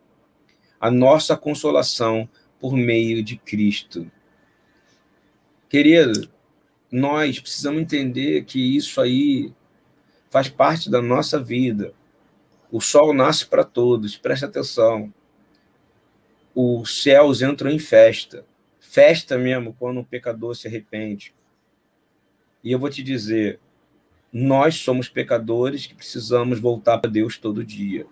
a 0.78 0.90
nossa 0.90 1.36
consolação 1.36 2.28
por 2.60 2.76
meio 2.76 3.22
de 3.22 3.36
Cristo. 3.36 4.10
Querido, 5.70 6.28
nós 6.90 7.40
precisamos 7.40 7.80
entender 7.80 8.44
que 8.44 8.76
isso 8.76 9.00
aí 9.00 9.54
faz 10.28 10.48
parte 10.48 10.90
da 10.90 11.00
nossa 11.00 11.42
vida. 11.42 11.94
O 12.70 12.80
sol 12.80 13.14
nasce 13.14 13.46
para 13.46 13.64
todos, 13.64 14.16
preste 14.16 14.44
atenção. 14.44 15.12
Os 16.54 17.02
céus 17.02 17.40
entram 17.40 17.70
em 17.70 17.78
festa. 17.78 18.44
Festa 18.92 19.38
mesmo 19.38 19.74
quando 19.78 20.00
um 20.00 20.04
pecador 20.04 20.54
se 20.54 20.68
arrepende. 20.68 21.32
E 22.62 22.70
eu 22.70 22.78
vou 22.78 22.90
te 22.90 23.02
dizer, 23.02 23.58
nós 24.30 24.74
somos 24.74 25.08
pecadores 25.08 25.86
que 25.86 25.94
precisamos 25.94 26.60
voltar 26.60 26.98
para 26.98 27.10
Deus 27.10 27.38
todo 27.38 27.64
dia. 27.64 28.04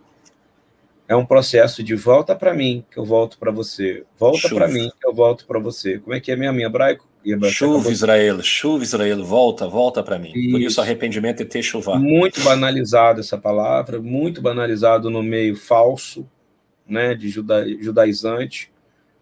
É 1.06 1.14
um 1.14 1.26
processo 1.26 1.82
de 1.82 1.94
volta 1.94 2.34
para 2.34 2.54
mim, 2.54 2.82
que 2.90 2.96
eu 2.98 3.04
volto 3.04 3.38
para 3.38 3.50
você. 3.50 4.06
Volta 4.18 4.48
para 4.48 4.68
mim, 4.68 4.90
que 4.98 5.06
eu 5.06 5.12
volto 5.12 5.44
para 5.44 5.58
você. 5.58 5.98
Como 5.98 6.14
é 6.14 6.20
que 6.20 6.32
é 6.32 6.36
mesmo 6.36 6.58
em 6.58 6.64
hebraico? 6.64 7.06
Chuva 7.50 7.92
Israel, 7.92 8.42
chuva 8.42 8.82
Israel, 8.82 9.22
volta, 9.22 9.68
volta 9.68 10.02
para 10.02 10.18
mim. 10.18 10.32
Isso. 10.34 10.50
Por 10.50 10.60
isso 10.62 10.80
arrependimento 10.80 11.42
é 11.42 11.44
ter 11.44 11.62
chuva. 11.62 11.98
Muito 11.98 12.40
banalizado 12.40 13.20
essa 13.20 13.36
palavra, 13.36 14.00
muito 14.00 14.40
banalizado 14.40 15.10
no 15.10 15.22
meio 15.22 15.56
falso, 15.56 16.26
né, 16.88 17.14
de 17.14 17.28
juda, 17.28 17.68
judaizante. 17.82 18.72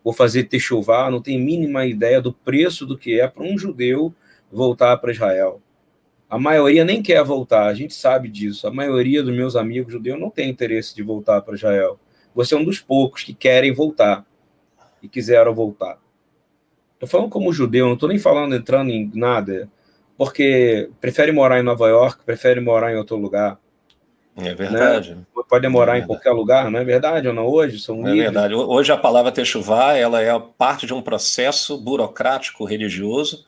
Vou 0.08 0.14
fazer 0.14 0.44
ter 0.44 0.58
chuva, 0.58 1.10
não 1.10 1.20
tem 1.20 1.38
mínima 1.38 1.84
ideia 1.84 2.18
do 2.18 2.32
preço 2.32 2.86
do 2.86 2.96
que 2.96 3.20
é 3.20 3.28
para 3.28 3.44
um 3.44 3.58
judeu 3.58 4.14
voltar 4.50 4.96
para 4.96 5.12
Israel. 5.12 5.60
A 6.30 6.38
maioria 6.38 6.82
nem 6.82 7.02
quer 7.02 7.22
voltar, 7.22 7.66
a 7.66 7.74
gente 7.74 7.92
sabe 7.92 8.26
disso. 8.30 8.66
A 8.66 8.72
maioria 8.72 9.22
dos 9.22 9.36
meus 9.36 9.54
amigos 9.54 9.92
judeus 9.92 10.18
não 10.18 10.30
tem 10.30 10.48
interesse 10.48 10.96
de 10.96 11.02
voltar 11.02 11.42
para 11.42 11.56
Israel. 11.56 12.00
Você 12.34 12.54
é 12.54 12.56
um 12.56 12.64
dos 12.64 12.80
poucos 12.80 13.22
que 13.22 13.34
querem 13.34 13.70
voltar 13.70 14.24
e 15.02 15.08
quiseram 15.10 15.54
voltar. 15.54 15.98
Estou 16.94 17.06
falando 17.06 17.28
como 17.28 17.52
judeu, 17.52 17.84
não 17.84 17.92
estou 17.92 18.08
nem 18.08 18.18
falando 18.18 18.54
entrando 18.54 18.88
em 18.88 19.10
nada, 19.12 19.70
porque 20.16 20.88
prefere 21.02 21.32
morar 21.32 21.60
em 21.60 21.62
Nova 21.62 21.86
York, 21.86 22.24
prefere 22.24 22.62
morar 22.62 22.94
em 22.94 22.96
outro 22.96 23.18
lugar. 23.18 23.60
É 24.38 24.54
verdade. 24.54 25.14
Né? 25.14 25.22
Pode 25.48 25.68
morar 25.68 25.96
é 25.96 26.00
em 26.00 26.06
qualquer 26.06 26.30
lugar, 26.30 26.70
não 26.70 26.78
é 26.78 26.84
verdade 26.84 27.26
ou 27.26 27.34
não? 27.34 27.46
Hoje 27.46 27.78
são 27.78 28.06
É 28.06 28.14
verdade. 28.14 28.54
Hoje 28.54 28.92
a 28.92 28.96
palavra 28.96 29.32
techuvá, 29.32 29.94
ela 29.94 30.20
é 30.22 30.38
parte 30.56 30.86
de 30.86 30.94
um 30.94 31.00
processo 31.02 31.78
burocrático 31.78 32.64
religioso, 32.64 33.46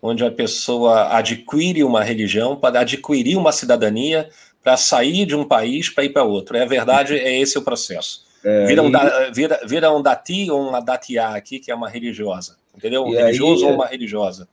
onde 0.00 0.24
a 0.24 0.30
pessoa 0.30 1.16
adquire 1.16 1.84
uma 1.84 2.02
religião 2.02 2.56
para 2.56 2.80
adquirir 2.80 3.36
uma 3.36 3.52
cidadania 3.52 4.28
para 4.62 4.76
sair 4.76 5.26
de 5.26 5.36
um 5.36 5.44
país 5.44 5.88
para 5.88 6.04
ir 6.04 6.08
para 6.08 6.24
outro. 6.24 6.56
É 6.56 6.66
verdade, 6.66 7.16
é 7.16 7.38
esse 7.38 7.56
o 7.56 7.62
processo. 7.62 8.26
É, 8.44 8.66
vira, 8.66 8.82
um, 8.82 8.88
e... 8.88 9.32
vira, 9.32 9.60
vira 9.66 9.92
um 9.92 10.02
dati 10.02 10.50
ou 10.50 10.68
uma 10.68 10.80
datiá 10.80 11.36
aqui, 11.36 11.58
que 11.58 11.70
é 11.70 11.74
uma 11.74 11.88
religiosa. 11.88 12.56
Entendeu? 12.76 13.04
Um 13.04 13.10
religioso 13.10 13.64
aí, 13.64 13.70
ou 13.70 13.76
uma 13.76 13.86
religiosa. 13.86 14.48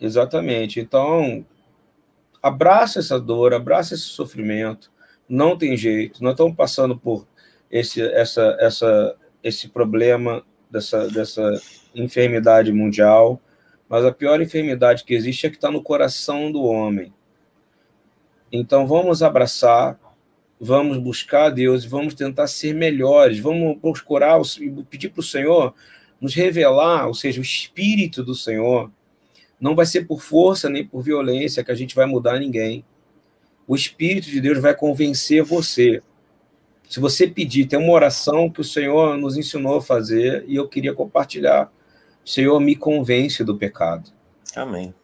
Exatamente. 0.00 0.80
Então, 0.80 1.44
abraça 2.42 2.98
essa 2.98 3.18
dor, 3.18 3.54
abraça 3.54 3.94
esse 3.94 4.04
sofrimento. 4.04 4.90
Não 5.28 5.56
tem 5.56 5.76
jeito. 5.76 6.22
Nós 6.22 6.32
estamos 6.32 6.54
passando 6.54 6.96
por 6.96 7.26
esse, 7.70 8.02
essa, 8.02 8.56
essa, 8.60 9.16
esse 9.42 9.68
problema 9.68 10.44
dessa, 10.70 11.08
dessa 11.08 11.60
enfermidade 11.94 12.72
mundial. 12.72 13.40
Mas 13.88 14.04
a 14.04 14.12
pior 14.12 14.40
enfermidade 14.40 15.04
que 15.04 15.14
existe 15.14 15.46
é 15.46 15.50
que 15.50 15.56
está 15.56 15.70
no 15.70 15.82
coração 15.82 16.50
do 16.50 16.62
homem. 16.62 17.12
Então 18.50 18.86
vamos 18.86 19.22
abraçar, 19.22 19.98
vamos 20.60 20.98
buscar 20.98 21.46
a 21.46 21.50
Deus, 21.50 21.84
vamos 21.84 22.14
tentar 22.14 22.46
ser 22.46 22.74
melhores, 22.74 23.38
vamos 23.38 23.78
procurar, 23.80 24.40
pedir 24.88 25.08
para 25.10 25.20
o 25.20 25.24
Senhor 25.24 25.74
nos 26.20 26.34
revelar, 26.34 27.06
ou 27.06 27.14
seja, 27.14 27.40
o 27.40 27.44
Espírito 27.44 28.22
do 28.22 28.34
Senhor, 28.34 28.90
não 29.60 29.74
vai 29.74 29.84
ser 29.86 30.06
por 30.06 30.22
força 30.22 30.70
nem 30.70 30.86
por 30.86 31.02
violência 31.02 31.62
que 31.64 31.70
a 31.70 31.74
gente 31.74 31.94
vai 31.94 32.06
mudar 32.06 32.38
ninguém. 32.38 32.84
O 33.66 33.74
Espírito 33.74 34.30
de 34.30 34.40
Deus 34.40 34.58
vai 34.58 34.74
convencer 34.74 35.42
você. 35.42 36.02
Se 36.88 37.00
você 37.00 37.26
pedir, 37.26 37.66
tem 37.66 37.78
uma 37.78 37.92
oração 37.92 38.50
que 38.50 38.60
o 38.60 38.64
Senhor 38.64 39.16
nos 39.16 39.36
ensinou 39.36 39.78
a 39.78 39.82
fazer 39.82 40.44
e 40.46 40.56
eu 40.56 40.68
queria 40.68 40.94
compartilhar. 40.94 41.72
Senhor, 42.24 42.58
me 42.60 42.76
convence 42.76 43.42
do 43.42 43.56
pecado. 43.56 44.10
Amém. 44.54 44.94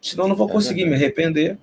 Senão 0.00 0.24
eu 0.24 0.28
não 0.30 0.36
vou 0.36 0.48
é 0.48 0.52
conseguir 0.52 0.84
me 0.84 0.94
arrepender. 0.94 1.58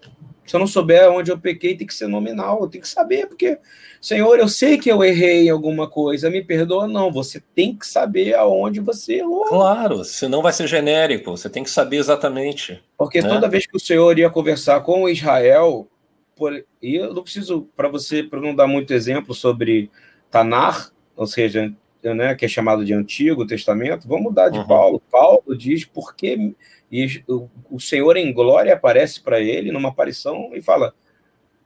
Se 0.50 0.56
eu 0.56 0.60
não 0.60 0.66
souber 0.66 1.12
onde 1.12 1.30
eu 1.30 1.38
pequei, 1.38 1.78
tem 1.78 1.86
que 1.86 1.94
ser 1.94 2.08
nominal, 2.08 2.60
eu 2.60 2.68
tenho 2.68 2.82
que 2.82 2.90
saber, 2.90 3.28
porque, 3.28 3.60
Senhor, 4.02 4.40
eu 4.40 4.48
sei 4.48 4.80
que 4.80 4.92
eu 4.92 5.04
errei 5.04 5.46
em 5.46 5.50
alguma 5.52 5.88
coisa, 5.88 6.28
me 6.28 6.44
perdoa, 6.44 6.88
não. 6.88 7.12
Você 7.12 7.40
tem 7.54 7.78
que 7.78 7.86
saber 7.86 8.34
aonde 8.34 8.80
você 8.80 9.18
errou. 9.18 9.46
Claro, 9.46 10.04
senão 10.04 10.42
vai 10.42 10.52
ser 10.52 10.66
genérico, 10.66 11.38
você 11.38 11.48
tem 11.52 11.64
que 11.64 11.70
saber 11.70 11.98
exatamente. 11.98 12.84
Porque 12.98 13.22
né? 13.22 13.30
toda 13.30 13.48
vez 13.48 13.68
que 13.68 13.78
o 13.78 13.80
Senhor 13.80 14.18
ia 14.18 14.28
conversar 14.28 14.82
com 14.82 15.08
Israel, 15.08 15.88
por, 16.36 16.66
e 16.82 16.96
eu 16.96 17.14
não 17.14 17.22
preciso, 17.22 17.70
para 17.76 17.88
você, 17.88 18.24
para 18.24 18.42
não 18.42 18.56
dar 18.56 18.66
muito 18.66 18.92
exemplo 18.92 19.36
sobre 19.36 19.92
Tanar, 20.32 20.90
ou 21.16 21.28
seja, 21.28 21.72
né, 22.04 22.36
que 22.36 22.46
é 22.46 22.48
chamado 22.48 22.86
de 22.86 22.94
Antigo 22.94 23.46
Testamento, 23.46 24.08
vamos 24.08 24.26
mudar 24.26 24.50
de 24.50 24.60
uhum. 24.60 24.68
Paulo. 24.68 25.02
Paulo 25.12 25.56
diz 25.56 25.86
porque 25.86 26.54
e 26.92 27.24
o, 27.28 27.80
Senhor 27.80 28.18
em 28.18 28.34
glória 28.34 28.74
aparece 28.74 29.22
para 29.22 29.40
ele 29.40 29.72
numa 29.72 29.90
aparição 29.90 30.52
e 30.54 30.62
fala: 30.62 30.94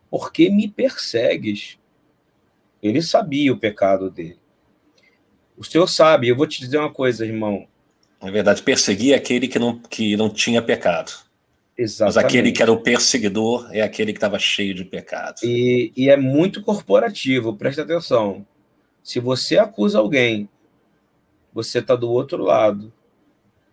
Por 0.09 0.33
que 0.33 0.49
me 0.49 0.67
persegues? 0.67 1.77
Ele 2.81 3.01
sabia 3.01 3.53
o 3.53 3.57
pecado 3.57 4.09
dele. 4.09 4.39
O 5.57 5.63
Senhor 5.63 5.87
sabe, 5.87 6.27
eu 6.27 6.35
vou 6.35 6.45
te 6.45 6.59
dizer 6.59 6.77
uma 6.77 6.91
coisa, 6.91 7.25
irmão. 7.25 7.65
Na 8.21 8.29
verdade, 8.29 8.61
perseguir 8.61 9.13
é 9.13 9.15
aquele 9.15 9.47
que 9.47 9.59
não, 9.59 9.79
que 9.79 10.17
não 10.17 10.29
tinha 10.29 10.61
pecado. 10.61 11.11
Exatamente. 11.77 12.15
Mas 12.15 12.25
aquele 12.25 12.51
que 12.51 12.61
era 12.61 12.71
o 12.71 12.81
perseguidor 12.81 13.67
é 13.71 13.81
aquele 13.81 14.11
que 14.11 14.17
estava 14.17 14.37
cheio 14.37 14.73
de 14.73 14.83
pecado. 14.83 15.37
E, 15.43 15.93
e 15.95 16.09
é 16.09 16.17
muito 16.17 16.61
corporativo, 16.61 17.55
presta 17.55 17.83
atenção. 17.83 18.45
Se 19.03 19.19
você 19.19 19.57
acusa 19.57 19.99
alguém, 19.99 20.49
você 21.53 21.79
está 21.79 21.95
do 21.95 22.09
outro 22.09 22.43
lado. 22.43 22.91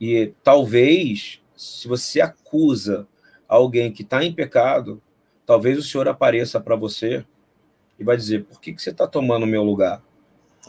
E 0.01 0.33
talvez 0.43 1.41
se 1.57 1.87
você 1.87 2.20
acusa 2.20 3.07
alguém 3.47 3.93
que 3.93 4.03
está 4.03 4.24
em 4.24 4.33
pecado, 4.33 5.01
talvez 5.45 5.78
o 5.78 5.83
Senhor 5.83 6.09
apareça 6.09 6.59
para 6.59 6.74
você 6.74 7.24
e 7.99 8.05
vai 8.05 8.16
dizer: 8.16 8.45
por 8.45 8.61
que, 8.61 8.72
que 8.72 8.83
você 8.83 8.91
está 8.91 9.07
tomando 9.07 9.45
o 9.45 9.47
meu 9.47 9.62
lugar? 9.62 10.03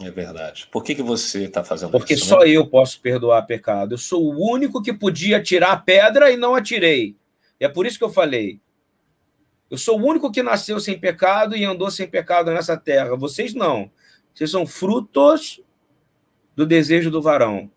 É 0.00 0.10
verdade. 0.10 0.68
Por 0.70 0.82
que, 0.82 0.94
que 0.94 1.02
você 1.02 1.44
está 1.44 1.64
fazendo 1.64 1.90
Porque 1.90 2.14
isso? 2.14 2.28
Porque 2.28 2.34
só 2.34 2.46
né? 2.46 2.50
eu 2.50 2.66
posso 2.66 3.00
perdoar 3.00 3.42
pecado. 3.42 3.94
Eu 3.94 3.98
sou 3.98 4.22
o 4.22 4.52
único 4.52 4.82
que 4.82 4.92
podia 4.92 5.42
tirar 5.42 5.72
a 5.72 5.76
pedra 5.76 6.30
e 6.30 6.36
não 6.36 6.54
atirei. 6.54 7.16
E 7.60 7.64
é 7.64 7.68
por 7.68 7.86
isso 7.86 7.98
que 7.98 8.04
eu 8.04 8.12
falei. 8.12 8.60
Eu 9.70 9.78
sou 9.78 9.98
o 9.98 10.06
único 10.06 10.30
que 10.30 10.42
nasceu 10.42 10.78
sem 10.78 10.98
pecado 10.98 11.56
e 11.56 11.64
andou 11.64 11.90
sem 11.90 12.06
pecado 12.06 12.50
nessa 12.52 12.76
terra. 12.76 13.16
Vocês 13.16 13.54
não. 13.54 13.90
Vocês 14.34 14.50
são 14.50 14.66
frutos 14.66 15.60
do 16.54 16.66
desejo 16.66 17.10
do 17.10 17.22
varão 17.22 17.70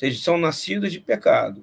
seja, 0.00 0.22
são 0.22 0.38
nascidos 0.38 0.90
de 0.90 0.98
pecado. 0.98 1.62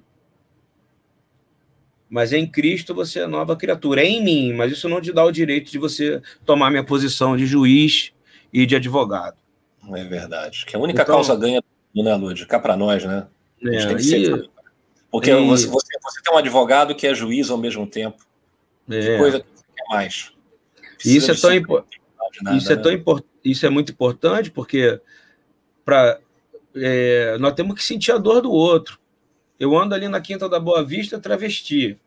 Mas 2.08 2.32
em 2.32 2.46
Cristo 2.46 2.94
você 2.94 3.20
é 3.20 3.26
nova 3.26 3.56
criatura. 3.56 4.00
É 4.00 4.06
em 4.06 4.22
mim, 4.22 4.52
mas 4.52 4.72
isso 4.72 4.88
não 4.88 5.00
te 5.00 5.12
dá 5.12 5.24
o 5.24 5.32
direito 5.32 5.70
de 5.70 5.78
você 5.78 6.22
tomar 6.44 6.70
minha 6.70 6.84
posição 6.84 7.36
de 7.36 7.44
juiz 7.44 8.12
e 8.52 8.64
de 8.64 8.76
advogado. 8.76 9.36
É 9.92 10.04
verdade. 10.04 10.64
Que 10.64 10.76
a 10.76 10.78
única 10.78 11.02
então, 11.02 11.16
causa 11.16 11.34
ganha, 11.34 11.62
né, 11.94 12.14
Lud? 12.14 12.46
Cá 12.46 12.58
para 12.60 12.76
nós, 12.76 13.04
né? 13.04 13.26
É, 13.62 13.92
e, 14.00 14.48
Porque 15.10 15.30
e... 15.30 15.46
você, 15.46 15.66
você, 15.66 15.98
você, 16.00 16.22
tem 16.22 16.32
um 16.32 16.38
advogado 16.38 16.94
que 16.94 17.06
é 17.06 17.14
juiz 17.14 17.50
ao 17.50 17.58
mesmo 17.58 17.86
tempo. 17.86 18.24
É. 18.88 19.00
Que 19.00 19.18
coisa 19.18 19.40
que 19.40 19.46
você 19.52 19.64
quer 19.76 19.94
mais? 19.94 20.32
isso 21.04 21.30
é 21.30 21.34
tão 21.34 21.52
importante. 21.52 22.00
Isso 22.56 22.72
é 22.72 22.76
tão 22.76 22.92
importante. 22.92 23.28
Isso 23.44 23.66
é 23.66 23.70
muito 23.70 23.92
importante 23.92 24.50
porque 24.50 25.00
para 25.84 26.20
é, 26.74 27.38
nós 27.38 27.54
temos 27.54 27.74
que 27.74 27.84
sentir 27.84 28.12
a 28.12 28.18
dor 28.18 28.42
do 28.42 28.50
outro. 28.50 28.98
Eu 29.58 29.76
ando 29.76 29.94
ali 29.94 30.08
na 30.08 30.20
Quinta 30.20 30.48
da 30.48 30.60
Boa 30.60 30.84
Vista 30.84 31.18
travesti. 31.18 31.98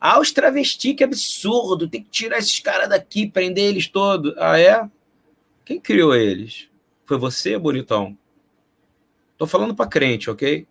Ah, 0.00 0.18
os 0.18 0.32
travesti, 0.32 0.94
que 0.94 1.04
absurdo! 1.04 1.88
Tem 1.88 2.02
que 2.02 2.10
tirar 2.10 2.38
esses 2.38 2.58
caras 2.58 2.88
daqui, 2.88 3.30
prender 3.30 3.66
eles 3.66 3.86
todos. 3.86 4.34
Ah, 4.36 4.58
é? 4.58 4.88
Quem 5.64 5.80
criou 5.80 6.14
eles? 6.14 6.68
Foi 7.04 7.16
você, 7.16 7.56
bonitão? 7.56 8.18
Tô 9.38 9.46
falando 9.46 9.74
para 9.74 9.88
crente, 9.88 10.28
ok? 10.28 10.66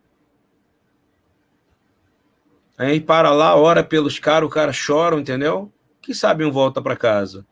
Aí 2.77 2.99
para 2.99 3.31
lá, 3.31 3.55
ora 3.55 3.83
pelos 3.83 4.19
caras, 4.19 4.47
o 4.47 4.51
cara 4.51 4.71
chora, 4.73 5.17
entendeu? 5.17 5.71
Que 6.01 6.13
sabe 6.13 6.43
um 6.43 6.51
volta 6.51 6.81
para 6.81 6.97
casa. 6.97 7.45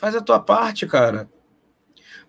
Faz 0.00 0.16
a 0.16 0.20
tua 0.20 0.40
parte, 0.40 0.86
cara 0.86 1.28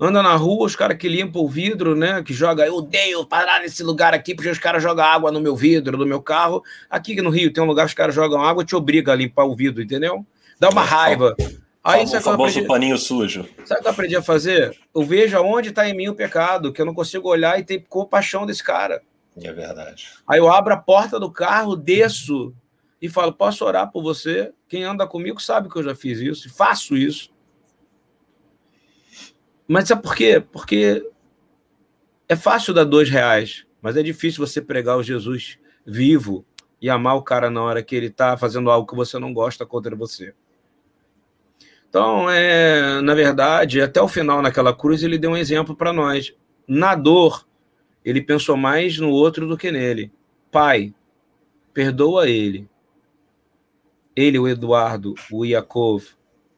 anda 0.03 0.23
na 0.23 0.35
rua, 0.35 0.65
os 0.65 0.75
caras 0.75 0.97
que 0.97 1.07
limpam 1.07 1.43
o 1.43 1.47
vidro, 1.47 1.95
né? 1.95 2.23
Que 2.23 2.33
joga, 2.33 2.65
eu 2.65 2.77
odeio 2.77 3.23
parar 3.23 3.59
nesse 3.59 3.83
lugar 3.83 4.15
aqui, 4.15 4.33
porque 4.33 4.49
os 4.49 4.57
caras 4.57 4.81
jogam 4.81 5.05
água 5.05 5.31
no 5.31 5.39
meu 5.39 5.55
vidro, 5.55 5.95
no 5.95 6.07
meu 6.07 6.19
carro. 6.19 6.63
Aqui 6.89 7.21
no 7.21 7.29
Rio 7.29 7.53
tem 7.53 7.63
um 7.63 7.67
lugar 7.67 7.85
que 7.85 7.89
os 7.89 7.93
caras 7.93 8.15
jogam 8.15 8.43
água, 8.43 8.65
te 8.65 8.75
obriga 8.75 9.11
a 9.11 9.15
limpar 9.15 9.45
o 9.45 9.55
vidro, 9.55 9.83
entendeu? 9.83 10.25
Dá 10.59 10.69
uma 10.69 10.81
raiva. 10.83 11.35
Aí, 11.83 12.03
o 12.03 12.21
famoso 12.21 12.51
aprendi... 12.51 12.67
paninho 12.67 12.97
sujo. 12.97 13.47
Sabe 13.63 13.79
o 13.79 13.83
que 13.83 13.87
eu 13.87 13.91
aprendi 13.91 14.15
a 14.15 14.23
fazer? 14.23 14.75
Eu 14.93 15.03
vejo 15.03 15.37
aonde 15.37 15.69
está 15.69 15.87
em 15.87 15.95
mim 15.95 16.09
o 16.09 16.15
pecado, 16.15 16.73
que 16.73 16.81
eu 16.81 16.85
não 16.85 16.95
consigo 16.95 17.29
olhar 17.29 17.59
e 17.59 17.63
ter 17.63 17.85
compaixão 17.87 18.45
desse 18.45 18.63
cara. 18.63 19.03
É 19.39 19.51
verdade. 19.51 20.09
Aí 20.27 20.39
eu 20.39 20.51
abro 20.51 20.73
a 20.73 20.77
porta 20.77 21.19
do 21.19 21.31
carro, 21.31 21.75
desço 21.75 22.53
e 22.99 23.07
falo: 23.07 23.33
posso 23.33 23.63
orar 23.65 23.91
por 23.91 24.01
você? 24.01 24.51
Quem 24.67 24.83
anda 24.83 25.07
comigo 25.07 25.39
sabe 25.39 25.69
que 25.69 25.77
eu 25.77 25.83
já 25.83 25.95
fiz 25.95 26.19
isso, 26.19 26.53
faço 26.53 26.97
isso. 26.97 27.31
Mas 29.71 29.87
sabe 29.87 30.01
por 30.01 30.13
quê? 30.13 30.43
Porque 30.51 31.01
é 32.27 32.35
fácil 32.35 32.73
dar 32.73 32.83
dois 32.83 33.09
reais, 33.09 33.65
mas 33.81 33.95
é 33.95 34.03
difícil 34.03 34.45
você 34.45 34.61
pregar 34.61 34.97
o 34.97 35.03
Jesus 35.03 35.57
vivo 35.85 36.45
e 36.81 36.89
amar 36.89 37.15
o 37.15 37.21
cara 37.21 37.49
na 37.49 37.63
hora 37.63 37.81
que 37.81 37.95
ele 37.95 38.07
está 38.07 38.35
fazendo 38.35 38.69
algo 38.69 38.85
que 38.85 38.97
você 38.97 39.17
não 39.17 39.33
gosta 39.33 39.65
contra 39.65 39.95
você. 39.95 40.33
Então, 41.87 42.29
é, 42.29 42.99
na 42.99 43.13
verdade, 43.13 43.79
até 43.79 44.01
o 44.01 44.09
final 44.09 44.41
naquela 44.41 44.75
cruz, 44.75 45.03
ele 45.03 45.17
deu 45.17 45.31
um 45.31 45.37
exemplo 45.37 45.73
para 45.73 45.93
nós. 45.93 46.35
Na 46.67 46.93
dor, 46.93 47.47
ele 48.03 48.21
pensou 48.21 48.57
mais 48.57 48.97
no 48.97 49.09
outro 49.09 49.47
do 49.47 49.57
que 49.57 49.71
nele. 49.71 50.11
Pai, 50.51 50.93
perdoa 51.73 52.27
ele. 52.27 52.67
Ele, 54.13 54.37
o 54.37 54.49
Eduardo, 54.49 55.15
o 55.31 55.45
Yakov, 55.45 56.03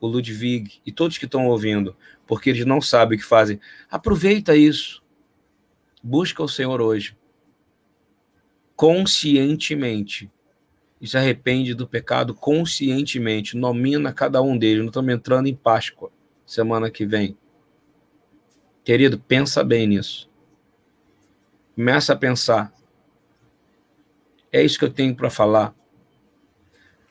o 0.03 0.07
Ludwig 0.07 0.81
e 0.85 0.91
todos 0.91 1.17
que 1.17 1.23
estão 1.23 1.47
ouvindo, 1.47 1.95
porque 2.25 2.49
eles 2.49 2.65
não 2.65 2.81
sabem 2.81 3.17
o 3.17 3.21
que 3.21 3.27
fazem. 3.27 3.59
Aproveita 3.89 4.55
isso. 4.55 5.03
Busca 6.01 6.41
o 6.43 6.47
Senhor 6.47 6.81
hoje. 6.81 7.17
Conscientemente. 8.75 10.31
E 10.99 11.07
se 11.07 11.17
arrepende 11.17 11.73
do 11.73 11.87
pecado 11.87 12.33
conscientemente. 12.33 13.57
Nomina 13.57 14.13
cada 14.13 14.41
um 14.41 14.57
deles. 14.57 14.79
Não 14.79 14.87
estamos 14.87 15.13
entrando 15.13 15.47
em 15.47 15.55
Páscoa 15.55 16.11
semana 16.45 16.89
que 16.89 17.05
vem. 17.05 17.37
Querido, 18.83 19.19
pensa 19.19 19.63
bem 19.63 19.87
nisso. 19.87 20.29
Começa 21.75 22.13
a 22.13 22.15
pensar. 22.15 22.73
É 24.51 24.61
isso 24.61 24.77
que 24.77 24.85
eu 24.85 24.91
tenho 24.91 25.15
para 25.15 25.29
falar. 25.29 25.73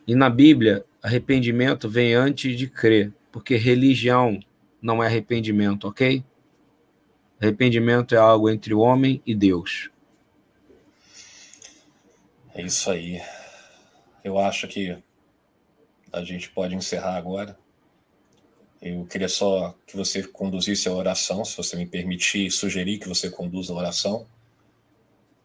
E 0.07 0.15
na 0.15 0.31
Bíblia, 0.31 0.85
arrependimento 1.03 1.89
vem 1.89 2.15
antes 2.15 2.57
de 2.57 2.69
crer, 2.69 3.13
porque 3.31 3.57
religião 3.57 4.41
não 4.83 5.03
é 5.03 5.07
arrependimento, 5.07 5.87
ok? 5.87 6.25
Arrependimento 7.41 8.15
é 8.15 8.19
algo 8.19 8.51
entre 8.51 8.75
o 8.75 8.81
homem 8.81 9.23
e 9.25 9.35
Deus. 9.35 9.91
É 12.55 12.63
isso 12.63 12.91
aí. 12.91 13.23
Eu 14.23 14.39
acho 14.39 14.69
que 14.69 14.97
a 16.13 16.23
gente 16.23 16.51
pode 16.51 16.75
encerrar 16.75 17.17
agora. 17.17 17.57
Eu 18.81 19.07
queria 19.07 19.29
só 19.29 19.75
que 19.87 19.97
você 19.97 20.25
conduzisse 20.25 20.89
a 20.89 20.93
oração, 20.93 21.45
se 21.45 21.57
você 21.57 21.77
me 21.77 21.87
permitir, 21.87 22.51
sugerir 22.51 22.99
que 22.99 23.09
você 23.09 23.31
conduza 23.31 23.73
a 23.73 23.77
oração. 23.77 24.27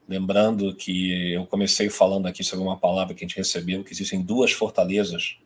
Lembrando 0.08 0.74
que 0.74 1.34
eu 1.34 1.46
comecei 1.46 1.90
falando 1.90 2.26
aqui 2.26 2.44
sobre 2.44 2.66
uma 2.66 2.78
palavra 2.78 3.14
que 3.14 3.24
a 3.24 3.28
gente 3.28 3.38
recebeu, 3.38 3.84
que 3.84 3.94
existem 3.94 4.22
duas 4.22 4.52
fortalezas 4.52 5.38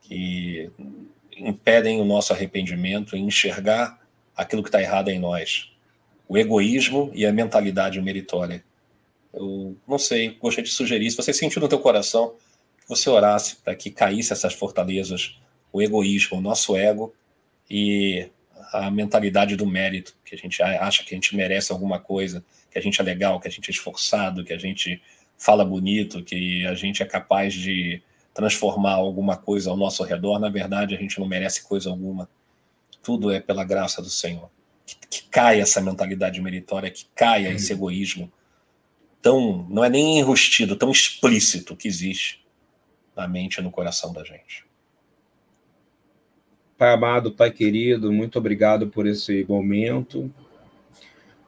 que 0.00 0.70
impedem 1.36 2.00
o 2.00 2.04
nosso 2.04 2.32
arrependimento 2.32 3.16
em 3.16 3.26
enxergar 3.26 4.00
aquilo 4.36 4.62
que 4.62 4.68
está 4.68 4.80
errado 4.80 5.08
em 5.08 5.18
nós. 5.18 5.72
O 6.28 6.38
egoísmo 6.38 7.10
e 7.14 7.26
a 7.26 7.32
mentalidade 7.32 8.00
meritória. 8.00 8.64
Eu 9.32 9.76
não 9.88 9.98
sei, 9.98 10.36
gostaria 10.40 10.64
de 10.64 10.74
sugerir, 10.74 11.10
se 11.10 11.16
você 11.16 11.32
sentiu 11.32 11.60
no 11.60 11.68
teu 11.68 11.78
coração, 11.78 12.34
que 12.80 12.88
você 12.88 13.08
orasse 13.08 13.56
para 13.56 13.74
que 13.74 13.90
caísse 13.90 14.32
essas 14.32 14.54
fortalezas, 14.54 15.38
o 15.72 15.80
egoísmo, 15.80 16.38
o 16.38 16.40
nosso 16.40 16.76
ego 16.76 17.14
e 17.68 18.28
a 18.72 18.90
mentalidade 18.90 19.56
do 19.56 19.66
mérito, 19.66 20.14
que 20.24 20.34
a 20.34 20.38
gente 20.38 20.62
acha 20.62 21.04
que 21.04 21.14
a 21.14 21.16
gente 21.16 21.36
merece 21.36 21.72
alguma 21.72 21.98
coisa, 21.98 22.44
que 22.70 22.78
a 22.78 22.82
gente 22.82 23.00
é 23.00 23.04
legal, 23.04 23.40
que 23.40 23.48
a 23.48 23.50
gente 23.50 23.68
é 23.68 23.70
esforçado, 23.70 24.44
que 24.44 24.52
a 24.52 24.58
gente 24.58 25.00
fala 25.36 25.64
bonito, 25.64 26.22
que 26.22 26.66
a 26.66 26.74
gente 26.74 27.02
é 27.02 27.06
capaz 27.06 27.52
de 27.52 28.02
transformar 28.34 28.94
alguma 28.94 29.36
coisa 29.36 29.70
ao 29.70 29.76
nosso 29.76 30.02
redor, 30.04 30.38
na 30.38 30.48
verdade 30.48 30.94
a 30.94 30.98
gente 30.98 31.18
não 31.20 31.26
merece 31.26 31.62
coisa 31.62 31.90
alguma. 31.90 32.28
Tudo 33.02 33.30
é 33.30 33.40
pela 33.40 33.64
graça 33.64 34.00
do 34.00 34.08
Senhor. 34.08 34.50
Que, 34.86 34.96
que 35.08 35.28
caia 35.28 35.62
essa 35.62 35.80
mentalidade 35.80 36.40
meritória, 36.40 36.90
que 36.90 37.06
caia 37.14 37.52
esse 37.52 37.72
egoísmo 37.72 38.32
tão, 39.22 39.66
não 39.70 39.84
é 39.84 39.88
nem 39.88 40.18
enrustido, 40.18 40.76
tão 40.76 40.90
explícito 40.90 41.76
que 41.76 41.86
existe 41.86 42.44
na 43.16 43.28
mente 43.28 43.58
e 43.58 43.62
no 43.62 43.70
coração 43.70 44.12
da 44.12 44.24
gente. 44.24 44.64
Pai 46.76 46.92
amado, 46.92 47.32
Pai 47.32 47.52
querido, 47.52 48.12
muito 48.12 48.38
obrigado 48.38 48.88
por 48.88 49.06
esse 49.06 49.44
momento. 49.48 50.32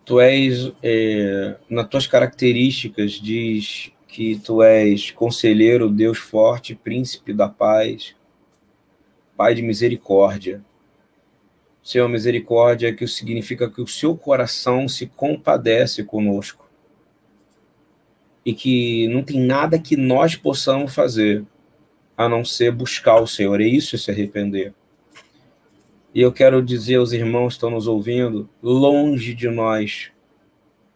Tu 0.04 0.20
és, 0.20 0.70
é, 0.82 1.56
nas 1.68 1.88
tuas 1.88 2.06
características, 2.06 3.12
diz 3.12 3.90
que 4.14 4.38
tu 4.38 4.62
és 4.62 5.10
conselheiro, 5.10 5.90
Deus 5.90 6.18
forte, 6.18 6.72
príncipe 6.72 7.32
da 7.32 7.48
paz, 7.48 8.14
Pai 9.36 9.56
de 9.56 9.62
misericórdia. 9.62 10.64
Senhor, 11.82 12.08
misericórdia 12.08 12.94
que 12.94 13.08
significa 13.08 13.68
que 13.68 13.82
o 13.82 13.88
seu 13.88 14.16
coração 14.16 14.88
se 14.88 15.08
compadece 15.08 16.04
conosco 16.04 16.70
e 18.46 18.54
que 18.54 19.08
não 19.08 19.24
tem 19.24 19.40
nada 19.40 19.80
que 19.80 19.96
nós 19.96 20.36
possamos 20.36 20.94
fazer 20.94 21.44
a 22.16 22.28
não 22.28 22.44
ser 22.44 22.70
buscar 22.70 23.20
o 23.20 23.26
Senhor. 23.26 23.60
É 23.60 23.66
isso 23.66 23.98
se 23.98 24.12
arrepender. 24.12 24.72
E 26.14 26.20
eu 26.20 26.30
quero 26.30 26.62
dizer 26.62 26.94
aos 26.94 27.10
irmãos 27.10 27.48
que 27.48 27.54
estão 27.54 27.70
nos 27.70 27.88
ouvindo, 27.88 28.48
longe 28.62 29.34
de 29.34 29.50
nós 29.50 30.12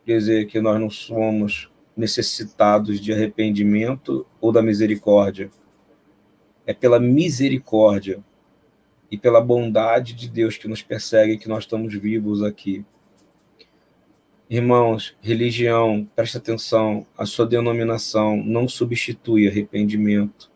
dizer 0.06 0.46
que 0.46 0.60
nós 0.60 0.80
não 0.80 0.88
somos 0.88 1.67
necessitados 1.98 3.00
de 3.00 3.12
arrependimento 3.12 4.24
ou 4.40 4.52
da 4.52 4.62
misericórdia. 4.62 5.50
É 6.64 6.72
pela 6.72 7.00
misericórdia 7.00 8.22
e 9.10 9.18
pela 9.18 9.40
bondade 9.40 10.14
de 10.14 10.28
Deus 10.28 10.56
que 10.56 10.68
nos 10.68 10.80
persegue 10.80 11.38
que 11.38 11.48
nós 11.48 11.64
estamos 11.64 11.92
vivos 11.92 12.42
aqui. 12.42 12.84
Irmãos, 14.48 15.16
religião, 15.20 16.08
presta 16.14 16.38
atenção, 16.38 17.04
a 17.16 17.26
sua 17.26 17.44
denominação 17.44 18.36
não 18.36 18.68
substitui 18.68 19.48
arrependimento. 19.48 20.50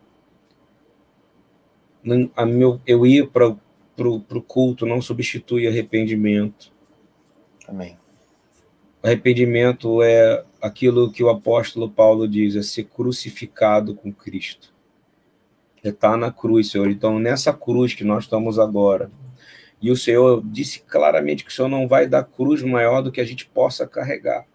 A 2.35 2.45
meu, 2.45 2.81
eu 2.87 3.05
ir 3.05 3.29
para 3.29 3.47
o 3.47 4.41
culto 4.41 4.85
não 4.85 5.01
substitui 5.01 5.67
arrependimento. 5.67 6.71
Amém. 7.67 7.97
Arrependimento 9.01 10.01
é 10.01 10.45
aquilo 10.63 11.11
que 11.11 11.21
o 11.21 11.29
apóstolo 11.29 11.89
Paulo 11.89 12.25
diz, 12.25 12.55
é 12.55 12.61
ser 12.61 12.85
crucificado 12.85 13.93
com 13.93 14.13
Cristo. 14.13 14.73
É 15.83 15.89
estar 15.89 16.15
na 16.15 16.31
cruz, 16.31 16.71
Senhor. 16.71 16.89
Então, 16.89 17.19
nessa 17.19 17.51
cruz 17.51 17.93
que 17.93 18.05
nós 18.05 18.23
estamos 18.23 18.57
agora, 18.57 19.11
e 19.81 19.91
o 19.91 19.97
Senhor 19.97 20.41
disse 20.41 20.79
claramente 20.79 21.43
que 21.43 21.51
o 21.51 21.53
Senhor 21.53 21.67
não 21.67 21.85
vai 21.85 22.07
dar 22.07 22.23
cruz 22.23 22.63
maior 22.63 23.01
do 23.01 23.11
que 23.11 23.19
a 23.19 23.25
gente 23.25 23.45
possa 23.45 23.85
carregar. 23.85 24.45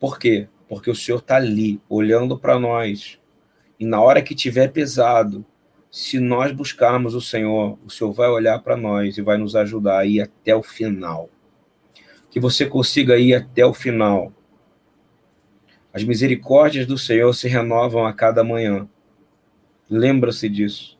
Por 0.00 0.18
quê? 0.18 0.48
Porque 0.68 0.90
o 0.90 0.96
Senhor 0.96 1.18
está 1.18 1.36
ali, 1.36 1.80
olhando 1.88 2.36
para 2.36 2.58
nós. 2.58 3.20
E 3.78 3.86
na 3.86 4.00
hora 4.00 4.20
que 4.20 4.34
tiver 4.34 4.72
pesado, 4.72 5.46
se 5.88 6.18
nós 6.18 6.50
buscarmos 6.50 7.14
o 7.14 7.20
Senhor, 7.20 7.78
o 7.86 7.90
Senhor 7.90 8.12
vai 8.12 8.28
olhar 8.28 8.58
para 8.58 8.76
nós 8.76 9.16
e 9.16 9.22
vai 9.22 9.38
nos 9.38 9.54
ajudar 9.54 9.98
a 9.98 10.04
ir 10.04 10.20
até 10.20 10.56
o 10.56 10.64
final 10.64 11.30
que 12.34 12.40
você 12.40 12.66
consiga 12.66 13.16
ir 13.16 13.32
até 13.32 13.64
o 13.64 13.72
final. 13.72 14.32
As 15.92 16.02
misericórdias 16.02 16.84
do 16.84 16.98
Senhor 16.98 17.32
se 17.32 17.46
renovam 17.46 18.04
a 18.04 18.12
cada 18.12 18.42
manhã. 18.42 18.88
Lembra-se 19.88 20.48
disso. 20.48 20.98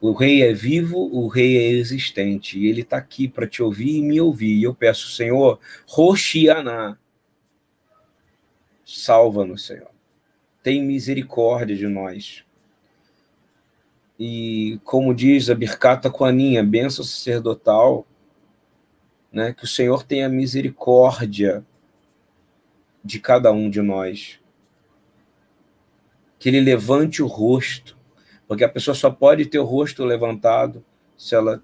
O 0.00 0.12
rei 0.12 0.42
é 0.42 0.54
vivo, 0.54 0.96
o 0.96 1.28
rei 1.28 1.58
é 1.58 1.72
existente, 1.72 2.58
e 2.58 2.68
ele 2.68 2.80
está 2.80 2.96
aqui 2.96 3.28
para 3.28 3.46
te 3.46 3.62
ouvir 3.62 3.98
e 3.98 4.00
me 4.00 4.18
ouvir. 4.18 4.56
E 4.56 4.62
eu 4.62 4.74
peço, 4.74 5.10
Senhor, 5.10 5.60
Roxianá, 5.86 6.96
salva-nos, 8.82 9.66
Senhor. 9.66 9.90
Tem 10.62 10.82
misericórdia 10.82 11.76
de 11.76 11.86
nós. 11.86 12.46
E 14.18 14.80
como 14.84 15.14
diz 15.14 15.50
a 15.50 15.54
Bircata 15.54 16.08
Coaninha, 16.08 16.64
bênção 16.64 17.04
sacerdotal, 17.04 18.07
né, 19.32 19.52
que 19.52 19.64
o 19.64 19.68
Senhor 19.68 20.02
tenha 20.02 20.28
misericórdia 20.28 21.64
de 23.04 23.20
cada 23.20 23.52
um 23.52 23.70
de 23.70 23.80
nós. 23.80 24.40
Que 26.38 26.48
ele 26.48 26.60
levante 26.60 27.22
o 27.22 27.26
rosto, 27.26 27.96
porque 28.46 28.64
a 28.64 28.68
pessoa 28.68 28.94
só 28.94 29.10
pode 29.10 29.46
ter 29.46 29.58
o 29.58 29.64
rosto 29.64 30.04
levantado 30.04 30.84
se 31.16 31.34
ela 31.34 31.62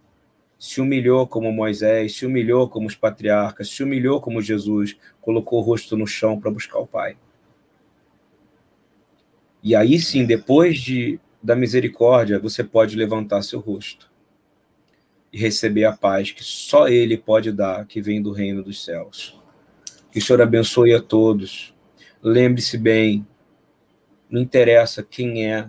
se 0.58 0.80
humilhou 0.80 1.26
como 1.26 1.52
Moisés, 1.52 2.16
se 2.16 2.26
humilhou 2.26 2.68
como 2.68 2.86
os 2.86 2.96
patriarcas, 2.96 3.68
se 3.68 3.82
humilhou 3.82 4.20
como 4.20 4.40
Jesus, 4.40 4.96
colocou 5.20 5.60
o 5.60 5.62
rosto 5.62 5.96
no 5.96 6.06
chão 6.06 6.40
para 6.40 6.50
buscar 6.50 6.78
o 6.78 6.86
Pai. 6.86 7.16
E 9.62 9.74
aí 9.74 9.98
sim, 9.98 10.24
depois 10.24 10.78
de, 10.78 11.18
da 11.42 11.56
misericórdia, 11.56 12.38
você 12.38 12.62
pode 12.62 12.96
levantar 12.96 13.42
seu 13.42 13.60
rosto 13.60 14.13
e 15.34 15.36
receber 15.36 15.84
a 15.84 15.92
paz 15.92 16.30
que 16.30 16.44
só 16.44 16.86
Ele 16.86 17.18
pode 17.18 17.50
dar, 17.50 17.84
que 17.86 18.00
vem 18.00 18.22
do 18.22 18.30
reino 18.30 18.62
dos 18.62 18.84
céus. 18.84 19.36
Que 20.12 20.20
o 20.20 20.22
Senhor 20.22 20.40
abençoe 20.40 20.94
a 20.94 21.02
todos. 21.02 21.74
Lembre-se 22.22 22.78
bem, 22.78 23.26
não 24.30 24.40
interessa 24.40 25.02
quem 25.02 25.52
é, 25.52 25.68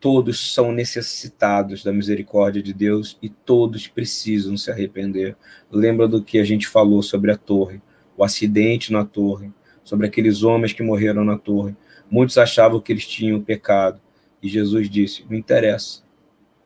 todos 0.00 0.54
são 0.54 0.72
necessitados 0.72 1.84
da 1.84 1.92
misericórdia 1.92 2.62
de 2.62 2.72
Deus 2.72 3.18
e 3.20 3.28
todos 3.28 3.86
precisam 3.86 4.56
se 4.56 4.70
arrepender. 4.70 5.36
Lembra 5.70 6.08
do 6.08 6.24
que 6.24 6.38
a 6.38 6.44
gente 6.44 6.66
falou 6.66 7.02
sobre 7.02 7.30
a 7.30 7.36
torre, 7.36 7.82
o 8.16 8.24
acidente 8.24 8.90
na 8.90 9.04
torre, 9.04 9.52
sobre 9.84 10.06
aqueles 10.06 10.42
homens 10.42 10.72
que 10.72 10.82
morreram 10.82 11.22
na 11.22 11.36
torre. 11.36 11.76
Muitos 12.10 12.38
achavam 12.38 12.80
que 12.80 12.94
eles 12.94 13.06
tinham 13.06 13.42
pecado 13.42 14.00
e 14.42 14.48
Jesus 14.48 14.88
disse: 14.88 15.22
Não 15.28 15.36
interessa. 15.36 16.08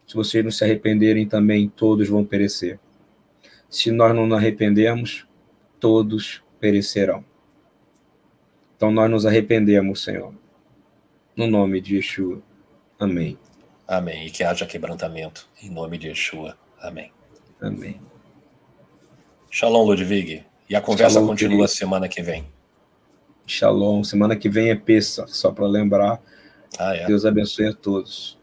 Se 0.07 0.15
vocês 0.15 0.45
não 0.45 0.51
se 0.51 0.65
arrependerem 0.65 1.27
também, 1.27 1.69
todos 1.69 2.09
vão 2.09 2.25
perecer. 2.25 2.79
Se 3.69 3.91
nós 3.91 4.15
não 4.15 4.27
nos 4.27 4.39
arrependermos, 4.39 5.27
todos 5.81 6.43
perecerão. 6.61 7.25
Então 8.77 8.91
nós 8.91 9.11
nos 9.11 9.27
arrependemos, 9.27 10.03
Senhor. 10.03 10.35
No 11.37 11.47
nome 11.47 11.81
de 11.81 11.97
Yeshua. 11.97 12.43
Amém. 12.99 13.39
Amém. 13.87 14.27
E 14.27 14.31
que 14.31 14.45
haja 14.45 14.67
quebrantamento. 14.67 15.49
Em 15.63 15.71
nome 15.71 15.99
de 15.99 16.09
Yeshua. 16.09 16.57
Amém. 16.81 17.11
Amém. 17.61 18.01
Shalom, 19.51 19.85
Ludwig. 19.85 20.45
E 20.69 20.77
a 20.77 20.81
conversa 20.81 21.15
Shalom, 21.15 21.29
continua 21.29 21.67
querido. 21.67 21.69
semana 21.69 22.09
que 22.09 22.23
vem. 22.23 22.47
Shalom. 23.47 24.03
Semana 24.05 24.37
que 24.37 24.49
vem 24.49 24.71
é 24.71 24.75
peça, 24.75 25.27
só 25.27 25.51
para 25.51 25.67
lembrar. 25.67 26.21
Ah, 26.79 26.95
é. 26.97 27.07
Deus 27.07 27.25
abençoe 27.25 27.69
a 27.69 27.73
todos. 27.73 28.39